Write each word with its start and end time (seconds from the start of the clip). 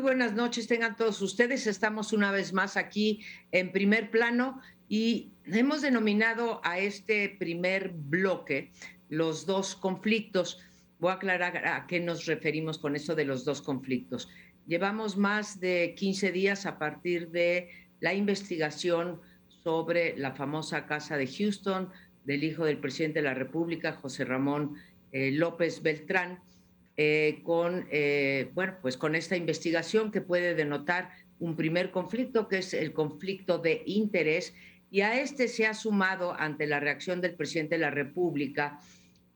Buenas 0.00 0.32
noches, 0.32 0.66
tengan 0.66 0.96
todos 0.96 1.20
ustedes. 1.20 1.66
Estamos 1.66 2.14
una 2.14 2.32
vez 2.32 2.54
más 2.54 2.78
aquí 2.78 3.20
en 3.52 3.70
primer 3.70 4.10
plano 4.10 4.58
y 4.88 5.32
hemos 5.44 5.82
denominado 5.82 6.62
a 6.64 6.78
este 6.78 7.36
primer 7.38 7.90
bloque 7.90 8.70
los 9.10 9.44
dos 9.44 9.74
conflictos. 9.74 10.58
Voy 11.00 11.10
a 11.10 11.14
aclarar 11.14 11.66
a 11.66 11.86
qué 11.86 12.00
nos 12.00 12.24
referimos 12.24 12.78
con 12.78 12.96
eso 12.96 13.14
de 13.14 13.26
los 13.26 13.44
dos 13.44 13.60
conflictos. 13.60 14.30
Llevamos 14.66 15.18
más 15.18 15.60
de 15.60 15.94
15 15.98 16.32
días 16.32 16.64
a 16.64 16.78
partir 16.78 17.28
de 17.28 17.68
la 18.00 18.14
investigación 18.14 19.20
sobre 19.62 20.16
la 20.16 20.32
famosa 20.32 20.86
casa 20.86 21.18
de 21.18 21.26
Houston 21.26 21.90
del 22.24 22.44
hijo 22.44 22.64
del 22.64 22.78
presidente 22.78 23.18
de 23.18 23.26
la 23.26 23.34
República, 23.34 23.92
José 23.92 24.24
Ramón 24.24 24.76
eh, 25.12 25.30
López 25.32 25.82
Beltrán, 25.82 26.40
eh, 27.02 27.40
con, 27.44 27.86
eh, 27.90 28.50
bueno, 28.52 28.76
pues 28.82 28.98
con 28.98 29.14
esta 29.14 29.34
investigación 29.34 30.12
que 30.12 30.20
puede 30.20 30.54
denotar 30.54 31.08
un 31.38 31.56
primer 31.56 31.92
conflicto, 31.92 32.46
que 32.46 32.58
es 32.58 32.74
el 32.74 32.92
conflicto 32.92 33.56
de 33.56 33.82
interés, 33.86 34.52
y 34.90 35.00
a 35.00 35.18
este 35.18 35.48
se 35.48 35.66
ha 35.66 35.72
sumado 35.72 36.38
ante 36.38 36.66
la 36.66 36.78
reacción 36.78 37.22
del 37.22 37.36
presidente 37.36 37.76
de 37.76 37.80
la 37.80 37.90
República 37.90 38.80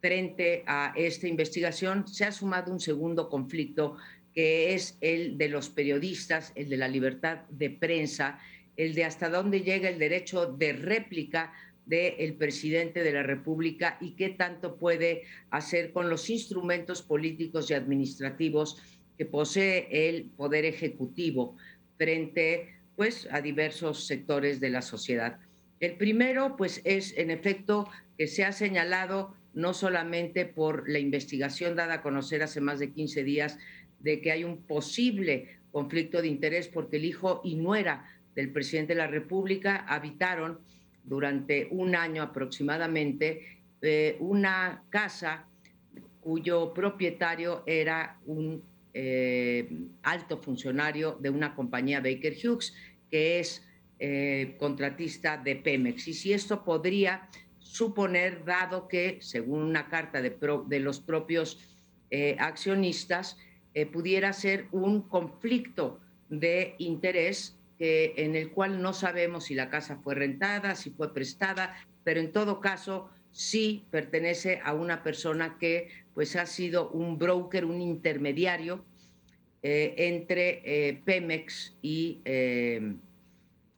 frente 0.02 0.62
a 0.66 0.92
esta 0.94 1.26
investigación, 1.26 2.06
se 2.06 2.26
ha 2.26 2.32
sumado 2.32 2.70
un 2.70 2.80
segundo 2.80 3.30
conflicto 3.30 3.96
que 4.34 4.74
es 4.74 4.98
el 5.00 5.38
de 5.38 5.48
los 5.48 5.70
periodistas, 5.70 6.52
el 6.56 6.68
de 6.68 6.76
la 6.76 6.88
libertad 6.88 7.48
de 7.48 7.70
prensa, 7.70 8.40
el 8.76 8.94
de 8.94 9.06
hasta 9.06 9.30
dónde 9.30 9.62
llega 9.62 9.88
el 9.88 9.98
derecho 9.98 10.44
de 10.52 10.74
réplica 10.74 11.54
del 11.86 12.34
presidente 12.34 13.02
de 13.02 13.12
la 13.12 13.22
República 13.22 13.98
y 14.00 14.12
qué 14.12 14.30
tanto 14.30 14.76
puede 14.76 15.22
hacer 15.50 15.92
con 15.92 16.08
los 16.08 16.30
instrumentos 16.30 17.02
políticos 17.02 17.70
y 17.70 17.74
administrativos 17.74 18.82
que 19.18 19.26
posee 19.26 20.08
el 20.08 20.30
Poder 20.30 20.64
Ejecutivo 20.64 21.56
frente 21.96 22.74
pues, 22.96 23.28
a 23.30 23.40
diversos 23.40 24.06
sectores 24.06 24.60
de 24.60 24.70
la 24.70 24.82
sociedad. 24.82 25.38
El 25.80 25.96
primero, 25.96 26.56
pues, 26.56 26.80
es 26.84 27.16
en 27.18 27.30
efecto 27.30 27.88
que 28.16 28.26
se 28.26 28.44
ha 28.44 28.52
señalado 28.52 29.34
no 29.52 29.74
solamente 29.74 30.46
por 30.46 30.88
la 30.88 30.98
investigación 30.98 31.76
dada 31.76 31.94
a 31.94 32.02
conocer 32.02 32.42
hace 32.42 32.60
más 32.60 32.78
de 32.78 32.90
15 32.90 33.24
días 33.24 33.58
de 34.00 34.20
que 34.20 34.32
hay 34.32 34.44
un 34.44 34.62
posible 34.62 35.58
conflicto 35.70 36.22
de 36.22 36.28
interés 36.28 36.68
porque 36.68 36.96
el 36.96 37.04
hijo 37.04 37.40
y 37.44 37.56
nuera 37.56 38.08
del 38.34 38.50
presidente 38.50 38.94
de 38.94 38.98
la 38.98 39.06
República 39.06 39.84
habitaron 39.88 40.58
durante 41.04 41.68
un 41.70 41.94
año 41.94 42.22
aproximadamente 42.22 43.60
eh, 43.80 44.16
una 44.20 44.82
casa 44.88 45.46
cuyo 46.20 46.72
propietario 46.72 47.62
era 47.66 48.18
un 48.24 48.62
eh, 48.94 49.68
alto 50.02 50.38
funcionario 50.38 51.18
de 51.20 51.28
una 51.28 51.54
compañía 51.54 52.00
Baker 52.00 52.34
Hughes, 52.34 52.74
que 53.10 53.40
es 53.40 53.62
eh, 53.98 54.56
contratista 54.58 55.36
de 55.36 55.56
Pemex. 55.56 56.08
Y 56.08 56.14
si 56.14 56.32
esto 56.32 56.64
podría 56.64 57.28
suponer, 57.58 58.44
dado 58.44 58.88
que, 58.88 59.18
según 59.20 59.62
una 59.62 59.88
carta 59.88 60.22
de, 60.22 60.34
de 60.66 60.80
los 60.80 61.00
propios 61.00 61.58
accionistas, 62.38 63.36
pudiera 63.92 64.32
ser 64.32 64.68
un 64.70 65.02
conflicto 65.02 65.98
de 66.28 66.76
interés 66.78 67.58
en 68.16 68.36
el 68.36 68.50
cual 68.50 68.80
no 68.80 68.92
sabemos 68.92 69.44
si 69.44 69.54
la 69.54 69.70
casa 69.70 69.96
fue 69.96 70.14
rentada, 70.14 70.74
si 70.74 70.90
fue 70.90 71.12
prestada, 71.12 71.76
pero 72.04 72.20
en 72.20 72.32
todo 72.32 72.60
caso 72.60 73.10
sí 73.34 73.84
pertenece 73.90 74.60
a 74.64 74.72
una 74.74 75.02
persona 75.02 75.58
que 75.58 75.88
pues 76.14 76.36
ha 76.36 76.46
sido 76.46 76.90
un 76.90 77.18
broker, 77.18 77.64
un 77.64 77.80
intermediario 77.82 78.84
eh, 79.62 79.94
entre 79.96 80.62
eh, 80.64 81.02
Pemex 81.04 81.74
y 81.82 82.20
eh, 82.24 82.94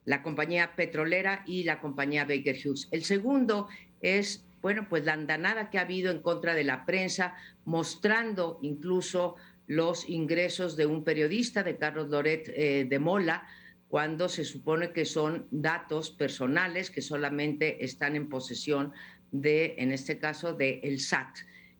la 0.05 0.21
compañía 0.21 0.75
petrolera 0.75 1.43
y 1.47 1.63
la 1.63 1.79
compañía 1.79 2.25
Baker 2.25 2.55
Hughes. 2.55 2.87
El 2.91 3.03
segundo 3.03 3.67
es, 4.01 4.45
bueno, 4.61 4.87
pues 4.87 5.05
la 5.05 5.13
andanada 5.13 5.69
que 5.71 5.79
ha 5.79 5.81
habido 5.81 6.11
en 6.11 6.21
contra 6.21 6.53
de 6.53 6.63
la 6.63 6.85
prensa, 6.85 7.35
mostrando 7.65 8.59
incluso 8.61 9.37
los 9.65 10.07
ingresos 10.07 10.77
de 10.77 10.85
un 10.85 11.03
periodista, 11.03 11.63
de 11.63 11.77
Carlos 11.77 12.09
Loret 12.09 12.45
de 12.45 12.99
Mola, 12.99 13.47
cuando 13.89 14.27
se 14.27 14.43
supone 14.43 14.91
que 14.91 15.05
son 15.05 15.47
datos 15.49 16.11
personales 16.11 16.91
que 16.91 17.01
solamente 17.01 17.83
están 17.85 18.15
en 18.15 18.27
posesión 18.27 18.91
de, 19.31 19.75
en 19.77 19.91
este 19.91 20.19
caso, 20.19 20.53
de 20.53 20.81
el 20.83 20.99
SAT. 20.99 21.37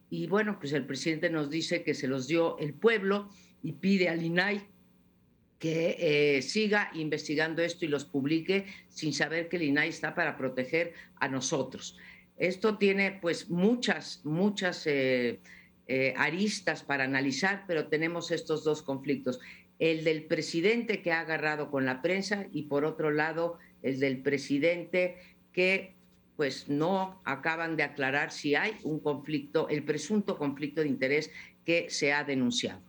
Y 0.10 0.28
bueno, 0.28 0.58
pues 0.60 0.72
el 0.74 0.86
presidente 0.86 1.30
nos 1.30 1.50
dice 1.50 1.84
que 1.84 1.94
se 1.94 2.08
los 2.08 2.28
dio 2.28 2.58
el 2.60 2.74
pueblo 2.74 3.30
y 3.62 3.74
pide 3.74 4.10
al 4.10 4.24
INAI 4.24 4.66
que 5.60 5.98
eh, 6.38 6.42
siga 6.44 6.92
investigando 6.94 7.62
esto 7.62 7.84
y 7.84 7.88
los 7.88 8.06
publique 8.06 8.66
sin 8.90 9.14
saber 9.14 9.50
que 9.50 9.58
el 9.58 9.64
INAI 9.64 9.90
está 9.90 10.14
para 10.16 10.38
proteger 10.38 10.94
a 11.16 11.28
nosotros. 11.28 11.98
Esto 12.38 12.78
tiene 12.78 13.18
pues 13.20 13.50
muchas, 13.50 14.22
muchas 14.24 14.86
eh, 14.86 15.40
eh, 15.88 16.14
aristas 16.16 16.84
para 16.84 17.06
analizar, 17.06 17.66
pero 17.68 17.88
tenemos 17.88 18.32
estos 18.32 18.64
dos 18.64 18.84
conflictos 18.84 19.40
el 19.80 20.04
del 20.04 20.24
presidente 20.24 21.02
que 21.02 21.12
ha 21.12 21.22
agarrado 21.22 21.70
con 21.70 21.86
la 21.86 22.02
prensa 22.02 22.48
y 22.52 22.64
por 22.64 22.86
otro 22.86 23.12
lado 23.12 23.58
el 23.84 24.00
del 24.00 24.22
presidente 24.22 25.18
que 25.54 25.96
pues 26.36 26.70
no 26.70 27.20
acaban 27.26 27.76
de 27.76 27.84
aclarar 27.84 28.32
si 28.32 28.56
hay 28.56 28.74
un 28.84 29.00
conflicto, 29.00 29.68
el 29.70 29.84
presunto 29.84 30.38
conflicto 30.38 30.82
de 30.82 30.88
interés 30.88 31.32
que 31.66 31.90
se 31.90 32.14
ha 32.14 32.24
denunciado. 32.24 32.82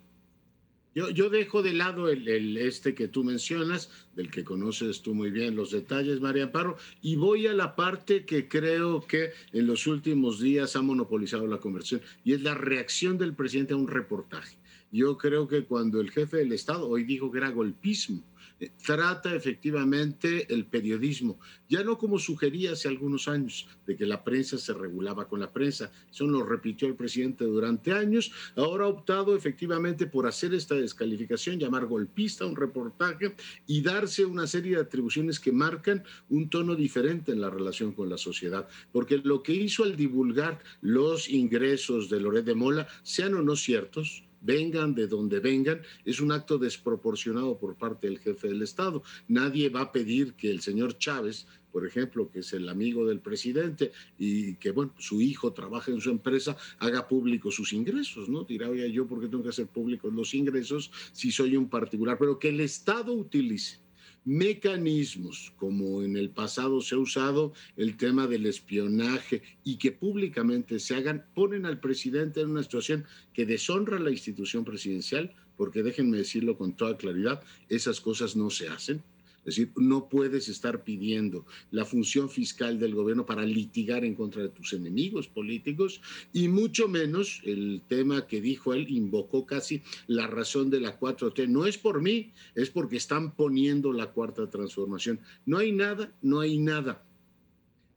Yo, 0.94 1.10
yo 1.10 1.30
dejo 1.30 1.62
de 1.62 1.72
lado 1.72 2.08
el, 2.08 2.56
este 2.56 2.94
que 2.94 3.08
tú 3.08 3.24
mencionas, 3.24 3.90
del 4.14 4.30
que 4.30 4.44
conoces 4.44 5.00
tú 5.00 5.14
muy 5.14 5.30
bien 5.30 5.54
los 5.54 5.70
detalles, 5.70 6.20
María 6.20 6.44
Amparo, 6.44 6.76
y 7.00 7.16
voy 7.16 7.46
a 7.46 7.52
la 7.52 7.76
parte 7.76 8.24
que 8.24 8.48
creo 8.48 9.06
que 9.06 9.30
en 9.52 9.66
los 9.66 9.86
últimos 9.86 10.40
días 10.40 10.76
ha 10.76 10.82
monopolizado 10.82 11.46
la 11.46 11.58
conversión, 11.58 12.00
y 12.24 12.34
es 12.34 12.42
la 12.42 12.54
reacción 12.54 13.16
del 13.16 13.34
presidente 13.34 13.74
a 13.74 13.76
un 13.76 13.88
reportaje. 13.88 14.56
Yo 14.90 15.18
creo 15.18 15.46
que 15.46 15.64
cuando 15.64 16.00
el 16.00 16.10
jefe 16.10 16.38
del 16.38 16.52
Estado 16.52 16.88
hoy 16.88 17.04
dijo 17.04 17.30
que 17.30 17.38
era 17.38 17.50
golpismo, 17.50 18.22
eh, 18.60 18.72
trata 18.84 19.34
efectivamente 19.34 20.52
el 20.52 20.66
periodismo, 20.66 21.38
ya 21.68 21.84
no 21.84 21.96
como 21.96 22.18
sugería 22.18 22.72
hace 22.72 22.88
algunos 22.88 23.28
años, 23.28 23.68
de 23.86 23.96
que 23.96 24.06
la 24.06 24.24
prensa 24.24 24.58
se 24.58 24.72
regulaba 24.72 25.28
con 25.28 25.40
la 25.40 25.52
prensa, 25.52 25.92
eso 26.10 26.26
lo 26.26 26.42
repitió 26.42 26.88
el 26.88 26.96
presidente 26.96 27.44
durante 27.44 27.92
años, 27.92 28.32
ahora 28.56 28.86
ha 28.86 28.88
optado 28.88 29.36
efectivamente 29.36 30.06
por 30.06 30.26
hacer 30.26 30.54
esta 30.54 30.74
descalificación, 30.74 31.58
llamar 31.58 31.86
golpista 31.86 32.46
un 32.46 32.56
reportaje 32.56 33.36
y 33.66 33.82
darse 33.82 34.24
una 34.24 34.46
serie 34.46 34.76
de 34.76 34.82
atribuciones 34.82 35.38
que 35.38 35.52
marcan 35.52 36.02
un 36.28 36.50
tono 36.50 36.74
diferente 36.74 37.30
en 37.30 37.40
la 37.40 37.50
relación 37.50 37.92
con 37.92 38.08
la 38.08 38.18
sociedad, 38.18 38.68
porque 38.90 39.18
lo 39.18 39.42
que 39.42 39.52
hizo 39.52 39.84
al 39.84 39.96
divulgar 39.96 40.60
los 40.80 41.28
ingresos 41.28 42.08
de 42.08 42.20
Loret 42.20 42.44
de 42.44 42.54
Mola, 42.54 42.88
sean 43.02 43.34
o 43.34 43.42
no 43.42 43.54
ciertos, 43.54 44.27
vengan 44.40 44.94
de 44.94 45.06
donde 45.06 45.40
vengan, 45.40 45.82
es 46.04 46.20
un 46.20 46.32
acto 46.32 46.58
desproporcionado 46.58 47.58
por 47.58 47.76
parte 47.76 48.06
del 48.06 48.18
jefe 48.18 48.48
del 48.48 48.62
Estado. 48.62 49.02
Nadie 49.26 49.68
va 49.68 49.82
a 49.82 49.92
pedir 49.92 50.34
que 50.34 50.50
el 50.50 50.60
señor 50.60 50.98
Chávez, 50.98 51.46
por 51.72 51.86
ejemplo, 51.86 52.30
que 52.30 52.40
es 52.40 52.52
el 52.52 52.68
amigo 52.68 53.06
del 53.06 53.20
presidente 53.20 53.92
y 54.18 54.54
que, 54.56 54.70
bueno, 54.70 54.94
su 54.98 55.20
hijo 55.20 55.52
trabaja 55.52 55.90
en 55.90 56.00
su 56.00 56.10
empresa, 56.10 56.56
haga 56.78 57.08
público 57.08 57.50
sus 57.50 57.72
ingresos, 57.72 58.28
¿no? 58.28 58.44
Dirá, 58.44 58.68
oye, 58.68 58.90
yo, 58.90 59.06
¿por 59.06 59.20
qué 59.20 59.28
tengo 59.28 59.42
que 59.42 59.50
hacer 59.50 59.66
públicos 59.66 60.12
los 60.12 60.34
ingresos 60.34 60.90
si 61.12 61.30
soy 61.30 61.56
un 61.56 61.68
particular? 61.68 62.16
Pero 62.18 62.38
que 62.38 62.48
el 62.48 62.60
Estado 62.60 63.12
utilice 63.12 63.87
mecanismos, 64.28 65.54
como 65.56 66.02
en 66.02 66.14
el 66.14 66.28
pasado 66.28 66.82
se 66.82 66.94
ha 66.94 66.98
usado 66.98 67.54
el 67.78 67.96
tema 67.96 68.26
del 68.26 68.44
espionaje 68.44 69.40
y 69.64 69.78
que 69.78 69.90
públicamente 69.90 70.80
se 70.80 70.96
hagan, 70.96 71.24
ponen 71.34 71.64
al 71.64 71.80
presidente 71.80 72.42
en 72.42 72.50
una 72.50 72.62
situación 72.62 73.06
que 73.32 73.46
deshonra 73.46 73.98
la 73.98 74.10
institución 74.10 74.66
presidencial, 74.66 75.34
porque 75.56 75.82
déjenme 75.82 76.18
decirlo 76.18 76.58
con 76.58 76.76
toda 76.76 76.98
claridad, 76.98 77.42
esas 77.70 78.02
cosas 78.02 78.36
no 78.36 78.50
se 78.50 78.68
hacen. 78.68 79.02
Es 79.48 79.56
decir, 79.56 79.72
no 79.76 80.08
puedes 80.08 80.48
estar 80.48 80.84
pidiendo 80.84 81.46
la 81.70 81.84
función 81.84 82.28
fiscal 82.28 82.78
del 82.78 82.94
gobierno 82.94 83.24
para 83.24 83.44
litigar 83.46 84.04
en 84.04 84.14
contra 84.14 84.42
de 84.42 84.50
tus 84.50 84.74
enemigos 84.74 85.26
políticos 85.26 86.02
y 86.32 86.48
mucho 86.48 86.86
menos 86.86 87.40
el 87.44 87.82
tema 87.88 88.26
que 88.26 88.40
dijo 88.40 88.74
él, 88.74 88.86
invocó 88.90 89.46
casi 89.46 89.82
la 90.06 90.26
razón 90.26 90.68
de 90.68 90.80
la 90.80 91.00
4T. 91.00 91.48
No 91.48 91.66
es 91.66 91.78
por 91.78 92.02
mí, 92.02 92.32
es 92.54 92.68
porque 92.68 92.96
están 92.96 93.34
poniendo 93.34 93.92
la 93.92 94.12
cuarta 94.12 94.50
transformación. 94.50 95.20
No 95.46 95.58
hay 95.58 95.72
nada, 95.72 96.12
no 96.20 96.40
hay 96.40 96.58
nada 96.58 97.07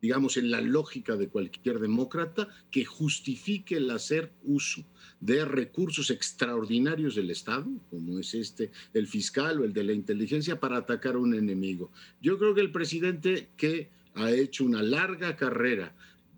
digamos, 0.02 0.36
en 0.38 0.50
la 0.50 0.62
lógica 0.62 1.16
de 1.16 1.30
cualquier 1.30 1.80
demócrata, 1.80 2.48
que 2.72 2.84
justifique 2.86 3.78
el 3.78 3.90
hacer 3.92 4.32
uso 4.44 4.84
de 5.20 5.46
recursos 5.46 6.10
extraordinarios 6.10 7.16
del 7.16 7.30
Estado, 7.30 7.68
como 7.90 8.18
es 8.18 8.34
este, 8.34 8.72
el 8.94 9.08
fiscal 9.08 9.62
o 9.62 9.64
el 9.64 9.74
de 9.74 9.84
la 9.84 9.94
inteligencia, 9.94 10.60
para 10.60 10.78
atacar 10.78 11.16
a 11.16 11.20
un 11.20 11.36
enemigo. 11.36 11.92
Yo 12.22 12.40
creo 12.40 12.56
que 12.56 12.62
el 12.62 12.72
presidente 12.72 13.50
que 13.56 13.90
ha 14.16 14.32
hecho 14.32 14.66
una 14.66 14.82
larga 14.82 15.36
carrera 15.36 15.96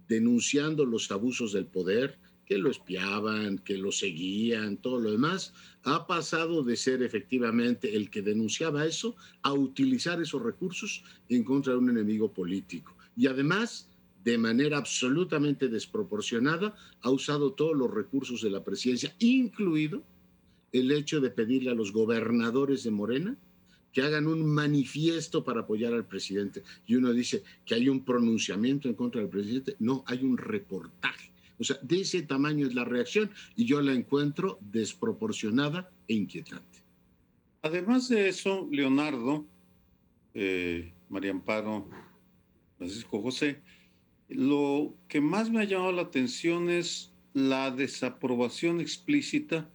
denunciando 0.10 0.86
los 0.86 1.10
abusos 1.12 1.54
del 1.54 1.66
poder, 1.66 2.20
que 2.46 2.58
lo 2.58 2.70
espiaban, 2.70 3.58
que 3.60 3.78
lo 3.78 3.94
seguían, 3.94 4.76
todo 4.78 5.00
lo 5.00 5.12
demás, 5.12 5.54
ha 5.84 6.06
pasado 6.06 6.64
de 6.64 6.76
ser 6.76 7.02
efectivamente 7.02 7.96
el 7.96 8.10
que 8.10 8.22
denunciaba 8.22 8.86
eso 8.86 9.16
a 9.42 9.54
utilizar 9.54 10.22
esos 10.22 10.42
recursos 10.42 11.04
en 11.30 11.46
contra 11.46 11.74
de 11.74 11.80
un 11.80 11.90
enemigo 11.90 12.32
político. 12.34 12.96
Y 13.16 13.28
además, 13.28 13.90
de 14.24 14.38
manera 14.38 14.78
absolutamente 14.78 15.68
desproporcionada, 15.68 16.76
ha 17.02 17.10
usado 17.10 17.54
todos 17.54 17.76
los 17.76 17.94
recursos 17.94 18.42
de 18.42 18.50
la 18.50 18.64
presidencia, 18.64 19.16
incluido 19.20 20.04
el 20.72 20.92
hecho 20.92 21.22
de 21.22 21.30
pedirle 21.30 21.72
a 21.72 21.76
los 21.76 21.92
gobernadores 21.92 22.84
de 22.84 22.92
Morena 22.92 23.38
que 23.92 24.02
hagan 24.02 24.28
un 24.28 24.44
manifiesto 24.44 25.44
para 25.44 25.62
apoyar 25.62 25.94
al 25.94 26.06
presidente. 26.06 26.64
Y 26.88 26.96
uno 26.96 27.14
dice 27.14 27.44
que 27.64 27.76
hay 27.76 27.88
un 27.88 28.04
pronunciamiento 28.04 28.90
en 28.90 28.96
contra 28.96 29.22
del 29.22 29.30
presidente. 29.30 29.76
No, 29.80 30.04
hay 30.08 30.24
un 30.24 30.38
reportaje. 30.38 31.32
O 31.60 31.64
sea, 31.64 31.78
de 31.84 32.02
ese 32.02 32.24
tamaño 32.24 32.66
es 32.66 32.74
la 32.74 32.84
reacción 32.84 33.30
y 33.56 33.66
yo 33.66 33.82
la 33.82 33.94
encuentro 33.94 34.58
desproporcionada 34.62 35.92
e 36.08 36.16
inquietante. 36.16 36.84
Además 37.62 38.10
de 38.10 38.28
eso, 38.28 38.68
Leonardo, 38.72 39.46
eh, 40.34 40.92
María 41.10 41.32
Amparo, 41.32 41.88
Francisco 42.84 43.22
José, 43.22 43.62
lo 44.28 44.94
que 45.08 45.22
más 45.22 45.50
me 45.50 45.62
ha 45.62 45.64
llamado 45.64 45.94
la 45.94 46.02
atención 46.02 46.70
es 46.70 47.14
la 47.34 47.72
desaprobación 47.72 48.82
explícita 48.82 49.70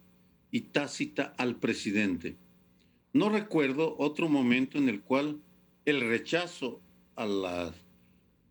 y 0.51 0.61
tácita 0.61 1.35
al 1.39 1.57
presidente. 1.57 2.37
No 3.15 3.31
recuerdo 3.31 3.97
otro 3.99 4.29
momento 4.29 4.77
en 4.77 4.91
el 4.91 5.01
cual 5.01 5.41
el 5.87 6.03
rechazo 6.03 6.83
a 7.17 7.25
la 7.25 7.75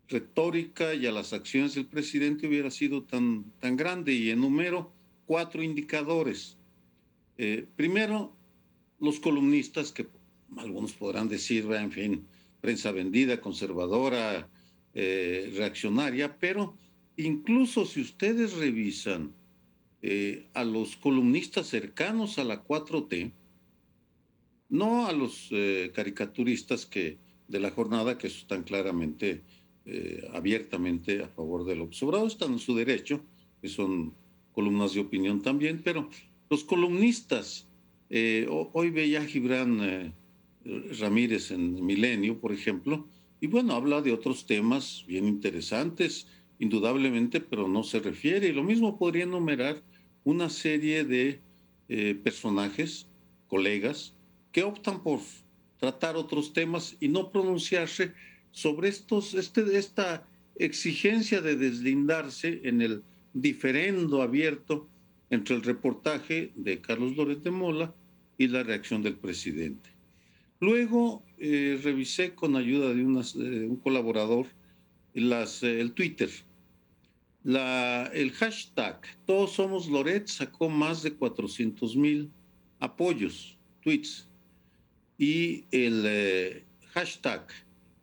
retórica 0.08 0.92
y 0.92 1.06
a 1.06 1.12
las 1.12 1.32
acciones 1.32 1.76
del 1.76 1.86
presidente 1.86 2.48
hubiera 2.48 2.72
sido 2.72 3.04
tan, 3.04 3.44
tan 3.60 3.76
grande 3.76 4.12
y 4.12 4.30
enumero 4.30 4.92
cuatro 5.24 5.62
indicadores. 5.62 6.56
Eh, 7.36 7.64
primero, 7.76 8.34
los 8.98 9.20
columnistas, 9.20 9.92
que 9.92 10.08
algunos 10.56 10.94
podrán 10.94 11.28
decir, 11.28 11.64
en 11.70 11.92
fin, 11.92 12.26
prensa 12.60 12.92
vendida, 12.92 13.40
conservadora, 13.40 14.48
eh, 14.94 15.52
reaccionaria, 15.54 16.38
pero 16.38 16.76
incluso 17.16 17.84
si 17.84 18.00
ustedes 18.00 18.54
revisan 18.54 19.32
eh, 20.02 20.48
a 20.54 20.64
los 20.64 20.96
columnistas 20.96 21.66
cercanos 21.66 22.38
a 22.38 22.44
la 22.44 22.64
4T, 22.64 23.32
no 24.70 25.06
a 25.06 25.12
los 25.12 25.48
eh, 25.50 25.92
caricaturistas 25.94 26.86
que, 26.86 27.18
de 27.48 27.60
la 27.60 27.70
jornada 27.70 28.18
que 28.18 28.26
están 28.26 28.62
claramente, 28.62 29.42
abiertamente 30.34 31.22
a 31.22 31.28
favor 31.28 31.64
del 31.64 31.80
observador, 31.80 32.26
están 32.26 32.52
en 32.52 32.58
su 32.58 32.76
derecho, 32.76 33.24
que 33.62 33.70
son 33.70 34.12
columnas 34.52 34.92
de 34.92 35.00
opinión 35.00 35.40
también, 35.40 35.80
pero 35.82 36.10
los 36.50 36.62
columnistas, 36.62 37.66
hoy 38.10 38.90
veía 38.90 39.24
Gibran 39.24 40.12
Ramírez 40.98 41.50
en 41.50 41.84
Milenio, 41.84 42.38
por 42.38 42.52
ejemplo, 42.52 43.06
y 43.40 43.46
bueno, 43.46 43.74
habla 43.74 44.02
de 44.02 44.12
otros 44.12 44.46
temas 44.46 45.04
bien 45.06 45.26
interesantes, 45.26 46.26
indudablemente, 46.58 47.40
pero 47.40 47.68
no 47.68 47.82
se 47.82 48.00
refiere. 48.00 48.48
Y 48.48 48.52
lo 48.52 48.64
mismo 48.64 48.98
podría 48.98 49.24
enumerar 49.24 49.82
una 50.24 50.50
serie 50.50 51.04
de 51.04 51.40
eh, 51.88 52.18
personajes, 52.22 53.06
colegas, 53.46 54.14
que 54.52 54.64
optan 54.64 55.02
por 55.02 55.20
tratar 55.78 56.16
otros 56.16 56.52
temas 56.52 56.96
y 57.00 57.08
no 57.08 57.30
pronunciarse 57.30 58.12
sobre 58.50 58.88
estos, 58.88 59.34
este, 59.34 59.78
esta 59.78 60.26
exigencia 60.56 61.40
de 61.40 61.56
deslindarse 61.56 62.60
en 62.64 62.82
el 62.82 63.02
diferendo 63.32 64.20
abierto 64.22 64.88
entre 65.30 65.54
el 65.54 65.62
reportaje 65.62 66.50
de 66.56 66.80
Carlos 66.80 67.16
Lórez 67.16 67.42
de 67.44 67.50
Mola 67.52 67.94
y 68.36 68.48
la 68.48 68.64
reacción 68.64 69.02
del 69.02 69.14
presidente. 69.14 69.97
Luego 70.60 71.22
eh, 71.38 71.78
revisé 71.82 72.34
con 72.34 72.56
ayuda 72.56 72.92
de 72.92 73.04
un 73.04 73.76
colaborador 73.76 74.46
las, 75.14 75.62
eh, 75.62 75.80
el 75.80 75.92
Twitter. 75.92 76.30
El 77.44 78.32
hashtag 78.32 79.00
Todos 79.24 79.52
Somos 79.52 79.88
Loret 79.88 80.26
sacó 80.26 80.68
más 80.68 81.02
de 81.02 81.14
400 81.14 81.96
mil 81.96 82.30
apoyos, 82.80 83.56
tweets. 83.82 84.28
Y 85.16 85.64
el 85.70 86.02
eh, 86.06 86.64
hashtag 86.92 87.46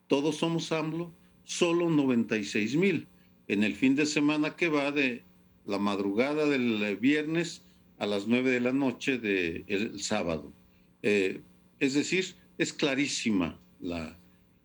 Todos 0.07 0.37
Somos 0.37 0.71
AMLO, 0.71 1.13
solo 1.43 1.89
96 1.89 2.77
mil. 2.77 3.07
En 3.49 3.63
el 3.63 3.75
fin 3.75 3.95
de 3.95 4.05
semana 4.05 4.55
que 4.55 4.69
va 4.69 4.91
de 4.91 5.23
la 5.65 5.77
madrugada 5.77 6.47
del 6.47 6.95
viernes 6.97 7.63
a 7.99 8.07
las 8.07 8.27
9 8.27 8.49
de 8.49 8.59
la 8.61 8.71
noche 8.71 9.17
del 9.19 9.99
sábado. 9.99 10.53
es 11.01 11.93
decir, 11.93 12.35
es 12.57 12.73
clarísima 12.73 13.59
la 13.79 14.17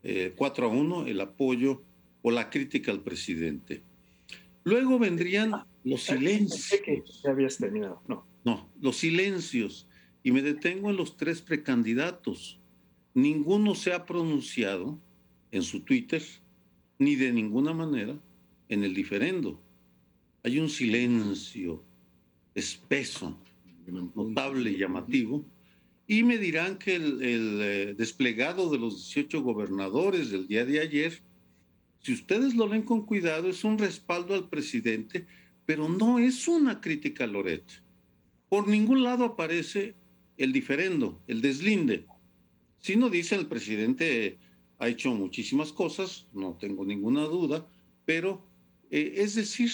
4 0.02 0.66
eh, 0.66 0.68
a 0.68 0.72
1, 0.72 1.06
el 1.06 1.20
apoyo 1.20 1.82
o 2.22 2.30
la 2.30 2.50
crítica 2.50 2.90
al 2.90 3.02
presidente. 3.02 3.82
Luego 4.64 4.98
vendrían 4.98 5.54
ah, 5.54 5.66
los 5.84 6.02
silencios. 6.02 6.80
Que 6.84 7.02
ya 7.22 7.30
habías 7.30 7.58
terminado, 7.58 8.02
no. 8.06 8.26
No, 8.44 8.70
los 8.80 8.96
silencios. 8.96 9.86
Y 10.22 10.32
me 10.32 10.42
detengo 10.42 10.90
en 10.90 10.96
los 10.96 11.16
tres 11.16 11.42
precandidatos. 11.42 12.58
Ninguno 13.14 13.74
se 13.74 13.92
ha 13.92 14.06
pronunciado 14.06 14.98
en 15.50 15.62
su 15.62 15.80
Twitter, 15.80 16.22
ni 16.98 17.16
de 17.16 17.32
ninguna 17.32 17.72
manera 17.72 18.18
en 18.68 18.84
el 18.84 18.94
diferendo. 18.94 19.60
Hay 20.42 20.58
un 20.58 20.68
silencio 20.68 21.82
espeso, 22.54 23.38
notable 24.14 24.70
y 24.70 24.78
llamativo 24.78 25.44
y 26.10 26.24
me 26.24 26.38
dirán 26.38 26.76
que 26.76 26.96
el, 26.96 27.20
eh, 27.22 27.94
desplegado 27.96 28.68
de 28.68 28.78
los 28.78 28.96
18 28.96 29.42
gobernadores 29.42 30.32
del 30.32 30.48
día 30.48 30.64
de 30.64 30.80
ayer, 30.80 31.22
si 32.02 32.12
ustedes 32.14 32.56
lo 32.56 32.66
leen 32.66 32.82
con 32.82 33.06
cuidado, 33.06 33.48
es 33.48 33.62
un 33.62 33.78
respaldo 33.78 34.34
al 34.34 34.48
presidente, 34.48 35.28
pero 35.66 35.88
no 35.88 36.18
es 36.18 36.48
una 36.48 36.80
crítica 36.80 37.22
a 37.22 37.26
Loret. 37.28 37.62
Por 38.48 38.66
ningún 38.66 39.04
lado 39.04 39.24
aparece 39.24 39.94
el 40.36 40.52
diferendo, 40.52 41.22
el 41.28 41.42
deslinde. 41.42 42.06
Si 42.80 42.96
no 42.96 43.08
dice 43.08 43.36
el 43.36 43.46
presidente 43.46 44.36
ha 44.80 44.88
hecho 44.88 45.14
muchísimas 45.14 45.72
cosas, 45.72 46.26
no 46.32 46.58
tengo 46.60 46.84
ninguna 46.84 47.22
duda, 47.22 47.68
pero 48.04 48.44
eh, 48.90 49.12
es 49.18 49.36
decir, 49.36 49.70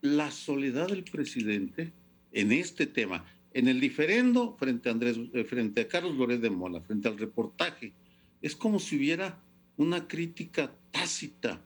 la 0.00 0.32
soledad 0.32 0.88
del 0.88 1.04
presidente 1.04 1.92
en 2.32 2.50
este 2.50 2.88
tema 2.88 3.24
en 3.56 3.68
el 3.68 3.80
diferendo 3.80 4.54
frente 4.58 4.90
a, 4.90 4.92
Andrés, 4.92 5.18
eh, 5.32 5.42
frente 5.44 5.80
a 5.80 5.88
Carlos 5.88 6.14
Lórez 6.14 6.42
de 6.42 6.50
Mola, 6.50 6.82
frente 6.82 7.08
al 7.08 7.16
reportaje, 7.16 7.94
es 8.42 8.54
como 8.54 8.78
si 8.78 8.98
hubiera 8.98 9.42
una 9.78 10.06
crítica 10.06 10.74
tácita 10.90 11.64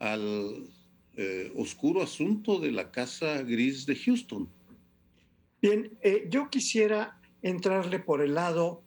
al 0.00 0.66
eh, 1.16 1.52
oscuro 1.54 2.02
asunto 2.02 2.58
de 2.58 2.72
la 2.72 2.90
Casa 2.90 3.44
Gris 3.44 3.86
de 3.86 3.94
Houston. 3.94 4.48
Bien, 5.62 5.96
eh, 6.02 6.26
yo 6.28 6.50
quisiera 6.50 7.20
entrarle 7.42 8.00
por 8.00 8.22
el 8.22 8.34
lado 8.34 8.82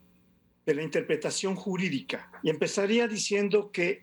de 0.66 0.74
la 0.74 0.82
interpretación 0.82 1.56
jurídica 1.56 2.30
y 2.42 2.50
empezaría 2.50 3.08
diciendo 3.08 3.70
que 3.72 4.02